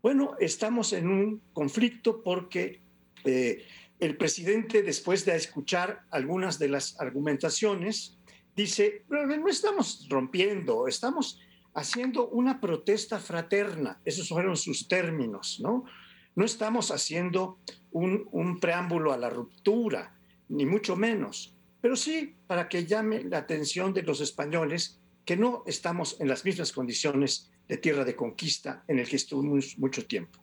Bueno, 0.00 0.36
estamos 0.40 0.94
en 0.94 1.08
un 1.08 1.42
conflicto 1.52 2.22
porque 2.22 2.80
eh, 3.24 3.66
el 3.98 4.16
presidente, 4.16 4.82
después 4.82 5.26
de 5.26 5.36
escuchar 5.36 6.06
algunas 6.10 6.58
de 6.58 6.70
las 6.70 6.98
argumentaciones, 6.98 8.16
dice, 8.56 9.04
no 9.10 9.48
estamos 9.48 10.06
rompiendo, 10.08 10.88
estamos 10.88 11.38
haciendo 11.74 12.26
una 12.30 12.58
protesta 12.58 13.18
fraterna. 13.18 14.00
Esos 14.02 14.30
fueron 14.30 14.56
sus 14.56 14.88
términos, 14.88 15.60
¿no? 15.62 15.84
No 16.34 16.44
estamos 16.44 16.90
haciendo 16.90 17.58
un, 17.90 18.58
preámbulo 18.60 19.12
a 19.12 19.18
la 19.18 19.30
ruptura, 19.30 20.14
ni 20.48 20.66
mucho 20.66 20.96
menos, 20.96 21.54
pero 21.80 21.96
sí 21.96 22.34
para 22.46 22.68
que 22.68 22.86
llame 22.86 23.24
la 23.24 23.38
atención 23.38 23.92
de 23.92 24.02
los 24.02 24.20
españoles 24.20 25.00
que 25.24 25.36
no 25.36 25.62
estamos 25.66 26.20
en 26.20 26.28
las 26.28 26.44
mismas 26.44 26.72
condiciones 26.72 27.50
de 27.68 27.76
tierra 27.76 28.04
de 28.04 28.16
conquista 28.16 28.84
en 28.88 28.98
el 28.98 29.08
que 29.08 29.16
estuvimos 29.16 29.78
mucho 29.78 30.06
tiempo. 30.06 30.40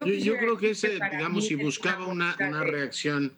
Yo, 0.00 0.36
creo 0.36 0.56
que 0.56 0.70
ese, 0.70 0.94
digamos, 0.94 1.46
si 1.46 1.54
buscaba 1.54 2.06
una, 2.06 2.36
una 2.40 2.64
reacción, 2.64 3.32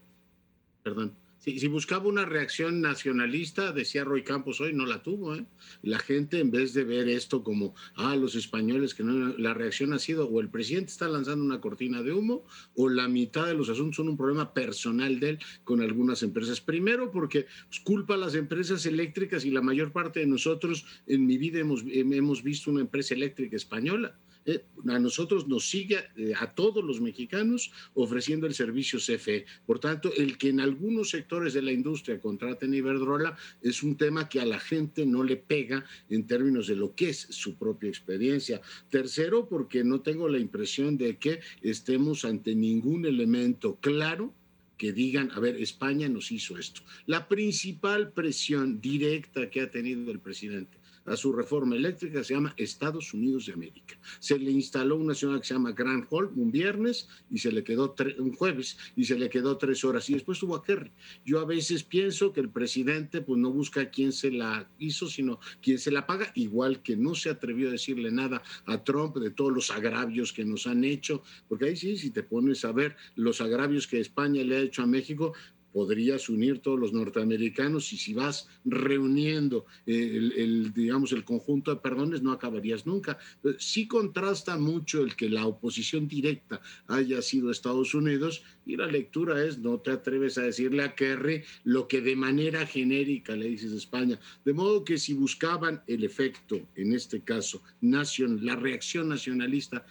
perdón, 0.83 1.15
si, 1.45 1.69
buscaba 1.69 2.07
una 2.07 2.25
reacción 2.25 2.81
nacionalista, 2.81 3.73
decía 3.73 4.05
Roy 4.05 4.23
Campos 4.23 4.61
hoy, 4.61 4.73
no 4.73 4.87
la 4.87 5.03
tuvo. 5.03 5.35
¿eh? 5.35 5.45
La 5.83 5.99
gente, 5.99 6.41
en 6.41 6.51
vez 6.51 6.73
de 6.73 6.85
ver 6.85 7.09
esto 7.09 7.45
como, 7.45 7.75
ah, 7.97 8.17
los 8.17 8.35
españoles, 8.35 8.95
que 8.95 9.05
no, 9.05 9.37
la 9.37 9.53
reacción 9.53 9.93
ha 9.93 9.99
sido 9.99 10.27
o 10.29 10.41
el 10.41 10.49
presidente 10.49 10.91
está 10.91 11.09
lanzando 11.09 11.45
una 11.45 11.61
cortina 11.61 12.03
de 12.03 12.13
humo 12.13 12.47
o 12.75 12.89
la 12.89 13.09
mitad 13.09 13.47
de 13.47 13.55
los 13.55 13.69
asuntos 13.69 13.97
son 13.97 14.09
un 14.09 14.17
problema 14.17 14.55
personal 14.55 15.21
de 15.21 15.31
él 15.31 15.39
con 15.65 15.83
algunas 15.83 16.23
empresas. 16.23 16.61
Primero, 16.61 17.11
porque 17.11 17.47
pues, 17.69 17.81
culpa 17.81 18.15
a 18.15 18.19
las 18.19 18.35
empresas 18.35 18.87
eléctricas 18.87 19.45
y 19.45 19.51
la 19.51 19.61
mayor 19.61 19.93
parte 19.93 20.21
de 20.21 20.27
nosotros 20.27 20.87
en 21.07 21.27
mi 21.27 21.37
vida 21.37 21.59
hemos, 21.59 21.85
hemos 21.87 22.43
visto 22.43 22.71
una 22.71 22.81
empresa 22.81 23.15
eléctrica 23.15 23.57
española. 23.57 24.17
Eh, 24.47 24.65
a 24.89 24.99
nosotros 24.99 25.49
nos 25.49 25.69
sigue, 25.69 25.99
eh, 26.17 26.33
a 26.39 26.55
todos 26.55 26.85
los 26.85 27.01
mexicanos, 27.01 27.73
ofreciendo 27.95 28.47
el 28.47 28.55
servicio 28.55 28.99
CFE. 28.99 29.47
Por 29.67 29.79
tanto, 29.79 30.13
el 30.15 30.37
que 30.37 30.51
en 30.51 30.61
algunos 30.61 31.11
sectores 31.11 31.55
de 31.55 31.63
la 31.63 31.73
industria 31.73 32.21
contraten 32.21 32.75
Iberdrola 32.75 33.37
es 33.63 33.83
un 33.83 33.97
tema 33.97 34.29
que 34.29 34.41
a 34.41 34.47
la 34.47 34.61
gente 34.61 35.07
no 35.07 35.23
le 35.23 35.37
pega 35.37 35.85
en 36.11 36.27
términos 36.27 36.67
de 36.67 36.77
lo 36.77 36.95
que 36.95 37.11
es 37.11 37.27
su 37.31 37.57
propia 37.57 37.89
experiencia. 37.89 38.61
Tercero, 38.91 39.49
porque 39.49 39.83
no 39.83 40.01
tengo 40.03 40.29
la 40.29 40.39
impresión 40.39 40.99
de 40.99 41.17
que 41.17 41.41
estemos 41.63 42.25
ante 42.25 42.55
ningún 42.55 43.07
elemento 43.07 43.79
claro 43.81 44.35
que 44.77 44.93
digan, 44.93 45.31
a 45.33 45.41
ver, 45.41 45.57
España 45.57 46.09
nos 46.09 46.33
hizo 46.33 46.59
esto. 46.59 46.83
La 47.07 47.29
principal 47.29 48.13
presión 48.13 48.81
directa 48.81 49.49
que 49.49 49.61
ha 49.61 49.71
tenido 49.71 50.11
el 50.11 50.19
presidente 50.19 50.84
a 51.07 51.17
su 51.17 51.33
reforma 51.33 51.77
eléctrica 51.77 52.25
se 52.25 52.35
llama 52.35 52.55
Estados 52.57 53.15
Unidos 53.15 53.47
de 53.47 53.53
América. 53.53 53.99
Se 54.19 54.39
le 54.39 54.51
instaló 54.51 54.97
una 54.97 55.15
ciudad 55.15 55.41
que 55.41 55.47
se 55.47 55.55
llama 55.55 55.73
Grand 55.73 56.07
Hall 56.11 56.31
un 56.35 56.51
viernes 56.51 57.09
y 57.31 57.39
se 57.39 57.53
le 57.53 57.65
quedó 57.65 57.95
un 58.19 58.33
jueves 58.35 58.79
y 58.97 59.05
se 59.05 59.19
le 59.19 59.29
quedó 59.29 59.57
tres 59.57 59.85
horas 59.85 60.09
y 60.11 60.15
después 60.15 60.39
tuvo 60.39 60.57
a 60.57 60.63
Kerry. 60.63 60.93
Yo 61.25 61.41
a 61.41 61.45
veces 61.45 61.83
pienso 61.83 62.33
que 62.33 62.41
el 62.41 62.51
presidente 62.51 63.21
pues 63.21 63.39
no 63.39 63.51
busca 63.51 63.91
quién 63.91 64.13
se 64.13 64.31
la 64.31 64.69
hizo, 64.79 65.09
sino 65.09 65.41
quién 65.63 65.79
se 65.79 65.91
la 65.91 66.07
paga, 66.07 66.33
igual 66.35 66.83
que 66.83 66.97
no 66.97 67.15
se 67.15 67.31
atrevió 67.31 67.69
a 67.69 67.73
decirle 67.73 68.11
nada 68.11 68.43
a 68.67 68.83
Trump 68.85 69.17
de 69.17 69.31
todos 69.31 69.53
los 69.53 69.71
agravios 69.71 70.33
que 70.33 70.45
nos 70.45 70.67
han 70.67 70.85
hecho, 70.85 71.23
porque 71.49 71.67
ahí 71.67 71.77
sí, 71.77 71.97
si 71.97 72.11
te 72.11 72.23
pones 72.23 72.65
a 72.65 72.73
ver 72.73 72.97
los 73.17 73.41
agravios 73.41 73.87
que 73.87 74.01
España 74.01 74.43
le 74.43 74.57
ha 74.57 74.61
hecho 74.61 74.83
a 74.83 74.87
México, 74.87 75.35
podrías 75.75 76.29
unir 76.29 76.61
todos 76.61 76.79
los 76.79 76.93
norteamericanos 76.93 77.93
y 77.93 77.97
si 77.97 78.15
vas 78.15 78.49
reuniendo 78.65 79.67
el, 79.87 80.73
digamos, 80.73 81.11
el 81.11 81.25
conjunto 81.25 81.75
de 81.75 81.81
perdones 81.81 82.23
no 82.23 82.31
acabarías 82.31 82.87
nunca. 82.87 83.19
Sí 83.59 83.89
contrasta 83.89 84.57
mucho 84.57 85.03
el 85.03 85.17
que 85.17 85.29
la 85.29 85.47
oposición 85.47 86.07
directa 86.07 86.61
haya 86.87 87.21
sido 87.23 87.51
Estados 87.51 87.93
Unidos 87.93 88.45
y 88.65 88.77
la 88.77 88.87
lectura 88.87 89.45
es 89.45 89.59
no 89.59 89.81
te 89.81 89.91
atreves 89.91 90.39
a 90.39 90.43
decirle 90.43 90.85
a 90.85 90.95
Kerry 90.95 91.43
lo 91.65 91.89
que 91.89 92.01
de 92.01 92.15
manera 92.15 92.65
genérica 92.67 93.35
le 93.35 93.49
dices 93.49 93.73
a 93.73 93.77
España. 93.77 94.21
De 94.45 94.53
modo 94.53 94.85
que 94.85 94.97
si 94.97 95.13
buscaban 95.13 95.83
el 95.89 96.05
efecto, 96.05 96.69
en 96.77 96.95
este 96.95 97.23
caso, 97.23 97.61
nación, 97.81 98.47
la 98.47 98.55
reacción 98.55 99.09
nacionalista, 99.09 99.85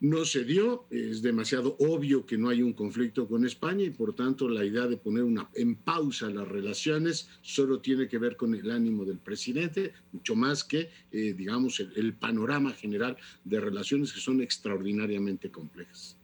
no 0.00 0.24
se 0.24 0.44
dio, 0.44 0.86
es 0.90 1.22
demasiado 1.22 1.76
obvio 1.78 2.26
que 2.26 2.36
no 2.36 2.50
hay 2.50 2.62
un 2.62 2.74
conflicto 2.74 3.26
con 3.26 3.46
España 3.46 3.84
y 3.84 3.90
por 3.90 4.14
tanto 4.14 4.48
la 4.48 4.64
idea 4.64 4.86
de 4.86 4.96
poner 4.96 5.24
una, 5.24 5.48
en 5.54 5.76
pausa 5.76 6.28
las 6.28 6.46
relaciones 6.46 7.30
solo 7.40 7.80
tiene 7.80 8.06
que 8.06 8.18
ver 8.18 8.36
con 8.36 8.54
el 8.54 8.70
ánimo 8.70 9.04
del 9.04 9.18
presidente, 9.18 9.92
mucho 10.12 10.34
más 10.34 10.62
que, 10.64 10.90
eh, 11.10 11.32
digamos, 11.32 11.80
el, 11.80 12.14
panorama 12.14 12.72
general 12.72 13.16
de 13.44 13.60
relaciones 13.60 14.12
que 14.12 14.20
son 14.20 14.40
extraordinariamente 14.40 15.50
complejas. 15.50 16.18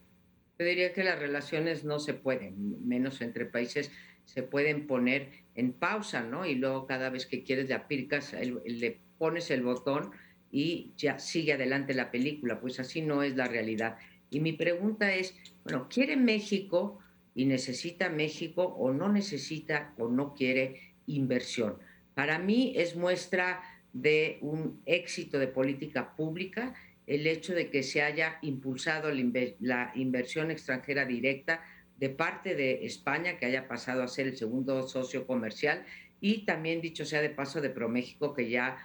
Yo 0.59 0.67
diría 0.67 0.93
que 0.93 1.03
las 1.03 1.19
relaciones 1.19 1.85
no 1.85 1.99
se 1.99 2.15
pueden, 2.15 2.87
menos 2.87 3.21
entre 3.23 3.47
países, 3.47 3.91
se 4.25 4.43
pueden 4.43 4.87
poner 4.87 5.31
en 5.55 5.73
pausa, 5.73 6.23
¿no? 6.23 6.47
Y 6.47 6.55
luego 6.55 6.87
cada 6.87 7.11
vez 7.11 7.27
que 7.27 7.43
quieres 7.43 7.69
le 7.69 7.75
aplicas, 7.75 8.35
le 8.35 9.01
pones 9.19 9.51
el 9.51 9.63
botón 9.63 10.11
y 10.51 10.93
ya 10.97 11.19
sigue 11.19 11.53
adelante 11.53 11.95
la 11.95 12.11
película, 12.11 12.61
pues 12.61 12.81
así 12.81 13.03
no 13.03 13.23
es 13.23 13.37
la 13.37 13.47
realidad. 13.47 13.99
Y 14.31 14.41
mi 14.41 14.53
pregunta 14.53 15.15
es, 15.15 15.35
bueno, 15.65 15.89
¿quiere 15.89 16.17
México 16.17 16.99
y 17.35 17.45
necesita 17.45 18.11
México 18.11 18.63
o 18.63 18.93
no 18.93 19.09
necesita 19.09 19.95
o 19.99 20.09
no 20.09 20.35
quiere 20.35 20.95
inversión? 21.07 21.79
Para 22.15 22.39
mí 22.39 22.73
es 22.77 22.97
muestra 22.97 23.63
de 23.93 24.39
un 24.41 24.81
éxito 24.87 25.39
de 25.39 25.49
política 25.49 26.15
pública 26.15 26.75
el 27.07 27.27
hecho 27.27 27.55
de 27.55 27.71
que 27.71 27.83
se 27.83 28.03
haya 28.03 28.39
impulsado 28.43 29.11
la 29.59 29.93
inversión 29.97 30.51
extranjera 30.53 31.05
directa 31.05 31.65
de 31.99 32.09
parte 32.09 32.55
de 32.55 32.87
España, 32.87 33.37
que 33.37 33.47
haya 33.47 33.67
pasado 33.67 34.03
a 34.03 34.09
ser 34.09 34.29
el 34.29 34.37
segundo 34.37 34.87
socio 34.87 35.27
comercial, 35.27 35.85
y 36.21 36.45
también, 36.45 36.81
dicho 36.81 37.05
sea 37.05 37.21
de 37.21 37.31
paso, 37.31 37.61
de 37.61 37.71
ProMéxico, 37.71 38.33
que 38.33 38.49
ya 38.49 38.79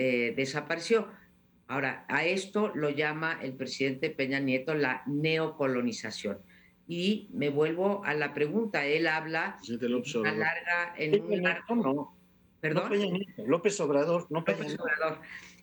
eh, 0.00 0.32
desapareció. 0.34 1.08
Ahora, 1.68 2.06
a 2.08 2.24
esto 2.24 2.72
lo 2.74 2.88
llama 2.88 3.38
el 3.42 3.52
presidente 3.52 4.08
Peña 4.08 4.40
Nieto 4.40 4.74
la 4.74 5.02
neocolonización. 5.04 6.38
Y 6.88 7.28
me 7.34 7.50
vuelvo 7.50 8.02
a 8.04 8.14
la 8.14 8.32
pregunta. 8.32 8.86
Él 8.86 9.06
habla 9.06 9.58
una 10.14 10.32
larga 10.32 10.94
en 10.96 11.22
un 11.22 11.42
largo... 11.42 12.16
¿Perdón? 12.62 12.92
López 13.46 13.78
Obrador, 13.80 14.26
no 14.30 14.38
López 14.38 14.78
Obrador. 14.78 15.20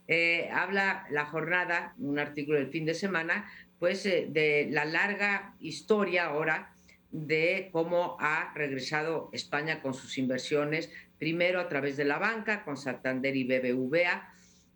Eh, 0.08 0.50
habla 0.52 1.08
la 1.10 1.26
jornada, 1.26 1.96
un 1.98 2.20
artículo 2.20 2.60
del 2.60 2.70
fin 2.70 2.86
de 2.86 2.94
semana, 2.94 3.50
pues 3.80 4.06
eh, 4.06 4.28
de 4.30 4.68
la 4.70 4.86
larga 4.86 5.56
historia 5.60 6.26
ahora 6.26 6.76
de 7.12 7.70
cómo 7.72 8.18
ha 8.20 8.54
regresado 8.54 9.30
España 9.34 9.82
con 9.82 9.96
sus 9.96 10.18
inversiones, 10.18 10.92
primero 11.18 11.60
a 11.60 11.68
través 11.68 11.98
de 11.98 12.06
la 12.06 12.18
banca, 12.18 12.64
con 12.64 12.78
Santander 12.78 13.36
y 13.36 13.44
BBVA, 13.44 14.34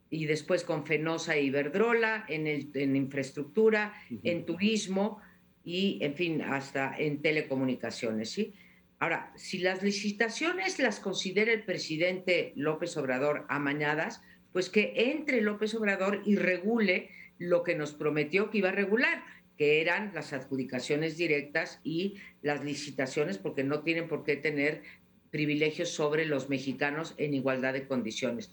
y 0.09 0.25
después 0.25 0.63
con 0.63 0.85
Fenosa 0.85 1.35
e 1.35 1.43
Iberdrola, 1.43 2.25
en, 2.27 2.45
el, 2.47 2.69
en 2.73 2.95
infraestructura, 2.95 3.93
en 4.23 4.45
turismo 4.45 5.21
y, 5.63 5.99
en 6.01 6.15
fin, 6.15 6.41
hasta 6.41 6.95
en 6.97 7.21
telecomunicaciones. 7.21 8.29
¿sí? 8.29 8.53
Ahora, 8.99 9.31
si 9.35 9.59
las 9.59 9.81
licitaciones 9.81 10.79
las 10.79 10.99
considera 10.99 11.53
el 11.53 11.63
presidente 11.63 12.51
López 12.55 12.97
Obrador 12.97 13.45
amañadas, 13.47 14.21
pues 14.51 14.69
que 14.69 14.93
entre 14.95 15.41
López 15.41 15.73
Obrador 15.75 16.21
y 16.25 16.35
regule 16.35 17.09
lo 17.37 17.63
que 17.63 17.75
nos 17.75 17.93
prometió 17.93 18.49
que 18.51 18.59
iba 18.59 18.69
a 18.69 18.73
regular, 18.73 19.23
que 19.57 19.81
eran 19.81 20.11
las 20.13 20.33
adjudicaciones 20.33 21.17
directas 21.17 21.79
y 21.83 22.17
las 22.41 22.63
licitaciones, 22.63 23.37
porque 23.37 23.63
no 23.63 23.81
tienen 23.81 24.07
por 24.07 24.23
qué 24.23 24.35
tener 24.35 24.83
privilegios 25.31 25.89
sobre 25.89 26.25
los 26.25 26.49
mexicanos 26.49 27.15
en 27.17 27.33
igualdad 27.33 27.73
de 27.73 27.87
condiciones. 27.87 28.51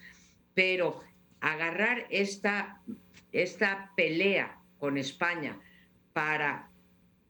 Pero 0.55 1.01
agarrar 1.41 2.07
esta, 2.11 2.81
esta 3.33 3.93
pelea 3.97 4.59
con 4.79 4.97
España 4.97 5.61
para 6.13 6.71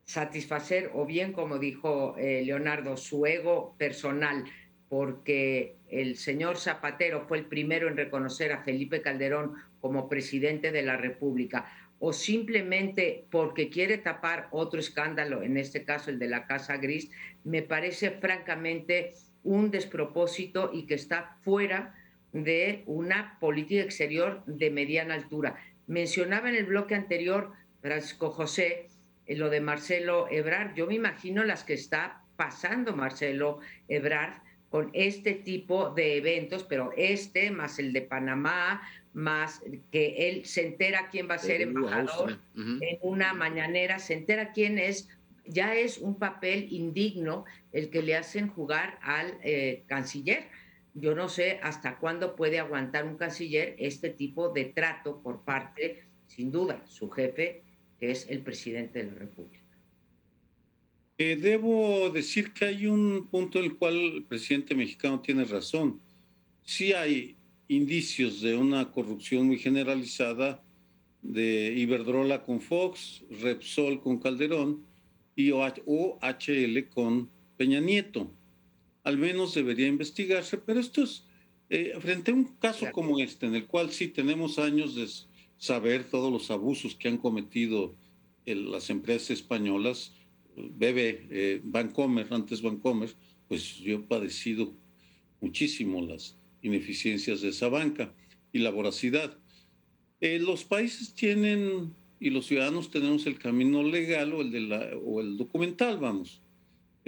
satisfacer, 0.05 0.91
o 0.95 1.05
bien, 1.05 1.33
como 1.33 1.59
dijo 1.59 2.15
eh, 2.17 2.43
Leonardo, 2.45 2.97
su 2.97 3.27
ego 3.27 3.75
personal, 3.77 4.45
porque 4.89 5.77
el 5.91 6.17
señor 6.17 6.57
Zapatero 6.57 7.27
fue 7.27 7.39
el 7.39 7.47
primero 7.47 7.89
en 7.89 7.97
reconocer 7.97 8.53
a 8.53 8.63
Felipe 8.63 9.03
Calderón 9.03 9.55
como 9.81 10.09
presidente 10.09 10.73
de 10.73 10.83
la 10.83 10.97
República, 10.97 11.71
o 11.99 12.13
simplemente 12.13 13.27
porque 13.31 13.69
quiere 13.69 13.99
tapar 13.99 14.49
otro 14.51 14.81
escándalo, 14.81 15.43
en 15.43 15.57
este 15.57 15.85
caso 15.85 16.11
el 16.11 16.19
de 16.19 16.29
la 16.29 16.47
Casa 16.47 16.77
Gris, 16.77 17.11
me 17.45 17.63
parece 17.63 18.13
francamente 18.13 19.13
un 19.49 19.71
despropósito 19.71 20.71
y 20.75 20.83
que 20.85 20.95
está 20.95 21.39
fuera 21.41 21.95
de 22.33 22.83
una 22.85 23.39
política 23.41 23.83
exterior 23.83 24.43
de 24.45 24.71
mediana 24.71 25.15
altura. 25.15 25.57
Mencionaba 25.87 26.51
en 26.51 26.57
el 26.57 26.67
bloque 26.67 26.95
anterior, 26.95 27.53
Francisco 27.81 28.31
José, 28.31 28.89
eh, 29.27 29.37
lo 29.37 29.49
de 29.49 29.63
Marcelo 29.63 30.29
Ebrard. 30.31 30.75
Yo 30.75 30.87
me 30.87 30.95
imagino 30.95 31.45
las 31.45 31.65
que 31.65 31.73
está 31.73 32.25
pasando 32.37 32.95
Marcelo 32.95 33.61
Ebrard 33.89 34.35
con 34.69 34.91
este 34.93 35.33
tipo 35.33 35.95
de 35.95 36.19
eventos, 36.19 36.63
pero 36.65 36.93
este, 36.95 37.51
más 37.51 37.79
el 37.79 37.95
de 37.95 38.03
Panamá, 38.03 38.83
más 39.15 39.63
que 39.91 40.29
él 40.29 40.45
se 40.45 40.67
entera 40.67 41.09
quién 41.11 41.27
va 41.27 41.37
a 41.37 41.39
ser 41.39 41.63
embajador 41.63 42.39
en 42.55 42.99
una 43.01 43.33
mañanera, 43.33 43.99
se 43.99 44.13
entera 44.13 44.53
quién 44.53 44.79
es, 44.79 45.09
ya 45.49 45.75
es 45.75 45.99
un 45.99 46.19
papel 46.19 46.69
indigno 46.71 47.45
el 47.73 47.91
que 47.91 48.03
le 48.03 48.17
hacen 48.17 48.49
jugar 48.49 48.99
al 49.03 49.39
eh, 49.43 49.85
canciller 49.87 50.49
yo 51.01 51.15
no 51.15 51.29
sé 51.29 51.61
hasta 51.63 51.99
cuándo 51.99 52.35
puede 52.35 52.59
aguantar 52.59 53.05
un 53.05 53.17
canciller 53.17 53.77
este 53.79 54.11
tipo 54.11 54.49
de 54.51 54.67
trato 54.67 55.21
por 55.23 55.45
parte, 55.45 56.05
sin 56.27 56.51
duda, 56.51 56.85
su 56.87 57.09
jefe, 57.11 57.63
que 57.99 58.11
es 58.11 58.29
el 58.29 58.41
presidente 58.41 58.99
de 59.01 59.13
la 59.13 59.19
República. 59.19 59.65
Eh, 61.19 61.37
debo 61.37 62.11
decir 62.11 62.53
que 62.53 62.65
hay 62.65 62.87
un 62.87 63.29
punto 63.31 63.59
en 63.59 63.67
el 63.67 63.77
cual 63.77 63.95
el 63.95 64.25
presidente 64.25 64.75
mexicano 64.75 65.21
tiene 65.21 65.45
razón. 65.45 66.01
Sí 66.63 66.93
hay 66.93 67.37
indicios 67.69 68.41
de 68.41 68.57
una 68.57 68.91
corrupción 68.91 69.47
muy 69.47 69.59
generalizada 69.59 70.63
de 71.23 71.75
Iberdrola 71.77 72.45
con 72.45 72.61
Fox, 72.61 73.25
Repsol 73.31 74.01
con 74.01 74.19
Calderón 74.19 74.88
y 75.39 75.53
OHL 75.53 76.89
con 76.93 77.31
Peña 77.57 77.79
Nieto 77.79 78.29
al 79.05 79.17
menos 79.17 79.55
debería 79.55 79.87
investigarse, 79.87 80.59
pero 80.59 80.81
esto 80.81 81.05
es, 81.05 81.25
eh, 81.71 81.95
frente 82.01 82.33
a 82.33 82.35
un 82.35 82.45
caso 82.59 82.91
como 82.93 83.21
este, 83.21 83.47
en 83.47 83.55
el 83.55 83.67
cual 83.67 83.91
sí 83.93 84.09
tenemos 84.09 84.59
años 84.59 84.97
de 84.97 85.07
saber 85.57 86.11
todos 86.11 86.33
los 86.33 86.51
abusos 86.51 86.97
que 86.97 87.09
han 87.09 87.19
cometido 87.19 87.95
las 88.45 88.91
empresas 88.91 89.31
españolas, 89.31 90.13
BB, 90.57 91.29
eh, 91.31 91.61
Bancomer, 91.63 92.27
antes 92.31 92.61
Bancomer, 92.61 93.15
pues 93.47 93.77
yo 93.77 93.97
he 93.97 93.99
padecido 94.01 94.75
muchísimo 95.41 96.03
las 96.03 96.37
ineficiencias 96.61 97.43
de 97.43 97.51
esa 97.51 97.69
banca 97.69 98.13
y 98.53 98.59
la 98.59 98.71
voracidad. 98.71 99.39
Eh, 100.21 100.39
los 100.39 100.65
países 100.65 101.15
tienen 101.15 101.95
y 102.21 102.31
los 102.31 102.47
ciudadanos 102.47 102.91
tenemos 102.91 103.27
el 103.27 103.39
camino 103.39 103.83
legal 103.83 104.33
o 104.33 104.41
el, 104.41 104.51
de 104.51 105.01
o 105.05 105.21
el 105.21 105.37
documental, 105.37 105.99
vamos 105.99 106.41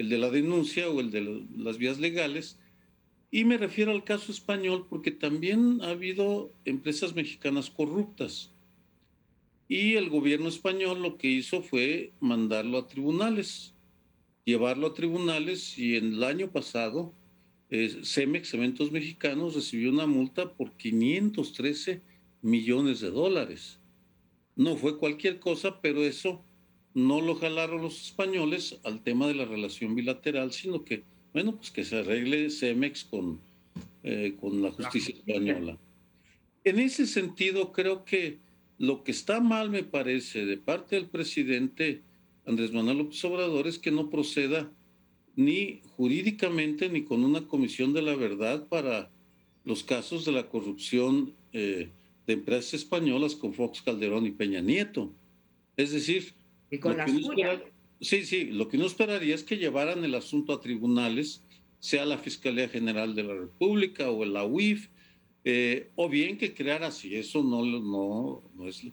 el 0.01 0.09
de 0.09 0.17
la 0.17 0.31
denuncia 0.31 0.89
o 0.89 1.01
el 1.01 1.11
de 1.11 1.47
las 1.55 1.77
vías 1.77 1.99
legales. 1.99 2.59
Y 3.31 3.45
me 3.45 3.59
refiero 3.59 3.93
al 3.93 4.03
caso 4.03 4.33
español 4.33 4.87
porque 4.89 5.11
también 5.11 5.81
ha 5.83 5.91
habido 5.91 6.55
empresas 6.65 7.15
mexicanas 7.15 7.69
corruptas. 7.69 8.51
Y 9.69 9.97
el 9.97 10.09
gobierno 10.09 10.49
español 10.49 11.03
lo 11.03 11.19
que 11.19 11.29
hizo 11.29 11.63
fue 11.63 12.13
mandarlo 12.19 12.79
a 12.79 12.89
tribunales, 12.89 13.75
llevarlo 14.45 14.89
a 14.89 14.95
tribunales 14.95 15.79
y 15.79 15.97
en 15.97 16.15
el 16.15 16.25
año 16.25 16.51
pasado 16.51 17.13
eh, 17.69 18.01
Cemex, 18.03 18.49
Cementos 18.49 18.91
Mexicanos, 18.91 19.55
recibió 19.55 19.91
una 19.91 20.07
multa 20.07 20.55
por 20.55 20.73
513 20.73 22.01
millones 22.41 23.01
de 23.01 23.11
dólares. 23.11 23.80
No 24.57 24.77
fue 24.77 24.99
cualquier 24.99 25.39
cosa, 25.39 25.81
pero 25.81 26.03
eso 26.03 26.45
no 26.95 27.21
lo 27.21 27.37
jalaron 27.37 27.83
los 27.83 28.07
españoles 28.07 28.79
al 28.85 29.03
tema 29.03 29.27
de 29.27 29.35
la 29.35 29.45
relación 29.45 29.95
bilateral, 29.95 30.53
sino 30.53 30.85
que, 30.85 31.05
bueno, 31.33 31.57
pues 31.57 31.71
que 31.71 31.85
se 31.85 31.99
arregle 31.99 32.51
Cemex 32.51 33.05
con, 33.05 33.41
eh, 34.03 34.37
con 34.41 34.63
la 34.63 34.71
justicia 34.73 35.15
española. 35.15 35.79
En 36.65 36.79
ese 36.79 37.07
sentido, 37.07 37.73
creo 37.73 38.05
que 38.05 38.39
lo 38.79 39.05
que 39.05 39.13
está 39.13 39.41
mal, 39.41 39.71
me 39.71 39.85
parece, 39.85 40.45
de 40.45 40.57
parte 40.57 40.97
del 40.97 41.07
presidente 41.07 42.03
Andrés 42.47 42.73
Manuel 42.73 42.99
López 42.99 43.25
Obrador 43.25 43.67
es 43.69 43.79
que 43.79 43.91
no 43.91 44.11
proceda 44.11 44.71
ni 45.37 45.81
jurídicamente 45.97 46.89
ni 46.89 47.05
con 47.05 47.25
una 47.25 47.47
comisión 47.47 47.93
de 47.93 48.03
la 48.03 48.17
verdad 48.17 48.67
para 48.69 49.11
los 49.65 49.85
casos 49.85 50.25
de 50.25 50.33
la 50.33 50.49
corrupción 50.49 51.35
eh, 51.53 51.91
de 52.31 52.35
empresas 52.35 52.75
españolas 52.75 53.35
con 53.35 53.53
Fox 53.53 53.83
Calderón 53.83 54.25
y 54.25 54.31
Peña 54.31 54.61
Nieto. 54.61 55.13
Es 55.77 55.91
decir, 55.91 56.33
y 56.71 56.79
con 56.79 56.97
las 56.97 57.11
sí, 58.01 58.25
sí, 58.25 58.45
lo 58.45 58.69
que 58.69 58.77
uno 58.77 58.87
esperaría 58.87 59.35
es 59.35 59.43
que 59.43 59.59
llevaran 59.59 60.05
el 60.05 60.15
asunto 60.15 60.53
a 60.53 60.61
tribunales, 60.61 61.43
sea 61.81 62.05
la 62.05 62.19
Fiscalía 62.19 62.69
General 62.69 63.17
de 63.17 63.25
la 63.25 63.35
República 63.35 64.11
o 64.11 64.25
la 64.25 64.45
UIF, 64.45 64.91
eh, 65.43 65.91
o 65.97 66.09
bien 66.09 66.39
que 66.39 66.55
creara, 66.55 66.93
si 66.93 67.17
eso 67.17 67.43
no, 67.43 67.65
no, 67.65 68.45
no 68.55 68.69
es 68.69 68.87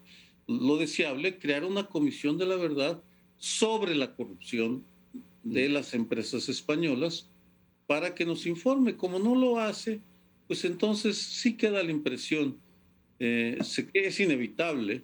lo 0.48 0.78
deseable, 0.78 1.38
crear 1.38 1.64
una 1.64 1.86
comisión 1.86 2.40
de 2.40 2.48
la 2.48 2.56
verdad 2.56 3.04
sobre 3.38 3.94
la 3.94 4.16
corrupción 4.16 4.84
de 5.44 5.70
mm. 5.70 5.74
las 5.74 5.94
empresas 5.94 6.50
españolas 6.50 7.30
para 7.86 8.16
que 8.16 8.26
nos 8.26 8.48
informe. 8.48 8.98
Como 8.98 9.20
no 9.20 9.36
lo 9.36 9.60
hace, 9.60 10.02
pues 10.48 10.66
entonces 10.66 11.18
sí 11.20 11.56
queda 11.56 11.84
la 11.84 11.92
impresión, 11.92 12.58
eh, 13.20 13.57
es 13.93 14.20
inevitable 14.20 15.03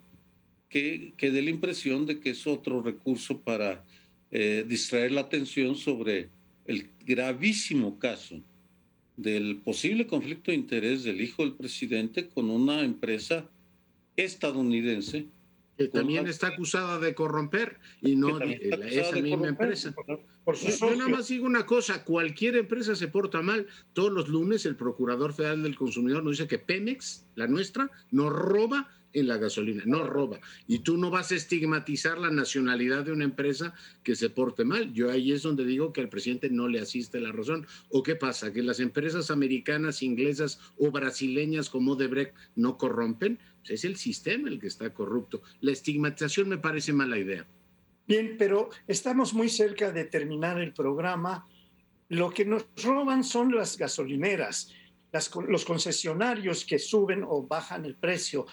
que 0.69 1.13
quede 1.17 1.41
la 1.41 1.51
impresión 1.51 2.05
de 2.05 2.19
que 2.19 2.31
es 2.31 2.47
otro 2.47 2.81
recurso 2.81 3.41
para 3.41 3.85
eh, 4.31 4.65
distraer 4.67 5.11
la 5.11 5.21
atención 5.21 5.75
sobre 5.75 6.29
el 6.65 6.89
gravísimo 7.05 7.99
caso 7.99 8.41
del 9.15 9.57
posible 9.57 10.07
conflicto 10.07 10.49
de 10.49 10.57
interés 10.57 11.03
del 11.03 11.21
hijo 11.21 11.43
del 11.43 11.53
presidente 11.53 12.27
con 12.29 12.49
una 12.49 12.81
empresa 12.81 13.47
estadounidense. 14.15 15.27
Que 15.77 15.87
también 15.87 16.27
está 16.27 16.47
acusada 16.47 16.99
de 16.99 17.15
corromper 17.15 17.79
y 18.01 18.15
no 18.15 18.39
esa 18.39 19.15
misma 19.15 19.47
empresa. 19.47 19.93
Por 20.43 20.55
Yo 20.55 20.95
nada 20.95 21.09
más 21.09 21.29
digo 21.29 21.45
una 21.45 21.65
cosa, 21.65 22.03
cualquier 22.03 22.57
empresa 22.57 22.95
se 22.95 23.07
porta 23.07 23.41
mal. 23.41 23.67
Todos 23.93 24.11
los 24.11 24.27
lunes 24.27 24.65
el 24.65 24.75
Procurador 24.75 25.33
Federal 25.33 25.63
del 25.63 25.75
Consumidor 25.75 26.23
nos 26.23 26.37
dice 26.37 26.47
que 26.47 26.59
Pemex, 26.59 27.25
la 27.35 27.47
nuestra, 27.47 27.89
nos 28.11 28.31
roba 28.31 28.89
en 29.13 29.27
la 29.27 29.37
gasolina, 29.37 29.83
no 29.85 30.03
roba. 30.03 30.39
Y 30.67 30.79
tú 30.79 30.97
no 30.97 31.09
vas 31.09 31.31
a 31.31 31.35
estigmatizar 31.35 32.17
la 32.17 32.31
nacionalidad 32.31 33.05
de 33.05 33.11
una 33.11 33.23
empresa 33.23 33.73
que 34.03 34.15
se 34.15 34.29
porte 34.29 34.65
mal. 34.65 34.91
Yo 34.93 35.11
ahí 35.11 35.31
es 35.31 35.43
donde 35.43 35.65
digo 35.65 35.93
que 35.93 36.01
al 36.01 36.09
presidente 36.09 36.49
no 36.49 36.67
le 36.67 36.79
asiste 36.79 37.19
la 37.19 37.31
razón. 37.31 37.65
¿O 37.89 38.03
qué 38.03 38.15
pasa? 38.15 38.51
¿Que 38.51 38.63
las 38.63 38.79
empresas 38.79 39.31
americanas, 39.31 40.03
inglesas 40.03 40.59
o 40.77 40.91
brasileñas 40.91 41.69
como 41.69 41.95
Debrecht 41.95 42.35
no 42.55 42.77
corrompen? 42.77 43.39
Pues 43.59 43.71
es 43.71 43.85
el 43.85 43.95
sistema 43.95 44.49
el 44.49 44.59
que 44.59 44.67
está 44.67 44.93
corrupto. 44.93 45.41
La 45.61 45.71
estigmatización 45.71 46.49
me 46.49 46.57
parece 46.57 46.91
mala 46.91 47.17
idea. 47.17 47.47
Bien, 48.05 48.35
pero 48.37 48.69
estamos 48.87 49.33
muy 49.33 49.47
cerca 49.47 49.91
de 49.91 50.05
terminar 50.05 50.59
el 50.59 50.73
programa. 50.73 51.47
Lo 52.09 52.31
que 52.31 52.43
nos 52.43 52.65
roban 52.83 53.23
son 53.23 53.55
las 53.55 53.77
gasolineras, 53.77 54.73
los 55.47 55.63
concesionarios 55.63 56.65
que 56.65 56.79
suben 56.79 57.23
o 57.25 57.47
bajan 57.47 57.85
el 57.85 57.95
precio 57.95 58.45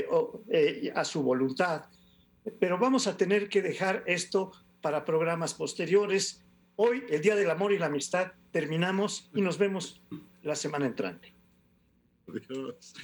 eh, 0.00 0.06
eh, 0.48 0.92
a 0.94 1.04
su 1.04 1.22
voluntad. 1.22 1.86
Pero 2.58 2.78
vamos 2.78 3.06
a 3.06 3.16
tener 3.16 3.48
que 3.48 3.62
dejar 3.62 4.02
esto 4.06 4.52
para 4.80 5.04
programas 5.04 5.54
posteriores. 5.54 6.44
Hoy, 6.76 7.04
el 7.08 7.20
Día 7.20 7.36
del 7.36 7.50
Amor 7.50 7.72
y 7.72 7.78
la 7.78 7.86
Amistad, 7.86 8.32
terminamos 8.50 9.30
y 9.34 9.40
nos 9.40 9.58
vemos 9.58 10.02
la 10.42 10.56
semana 10.56 10.86
entrante. 10.86 11.34
Adiós. 12.28 12.94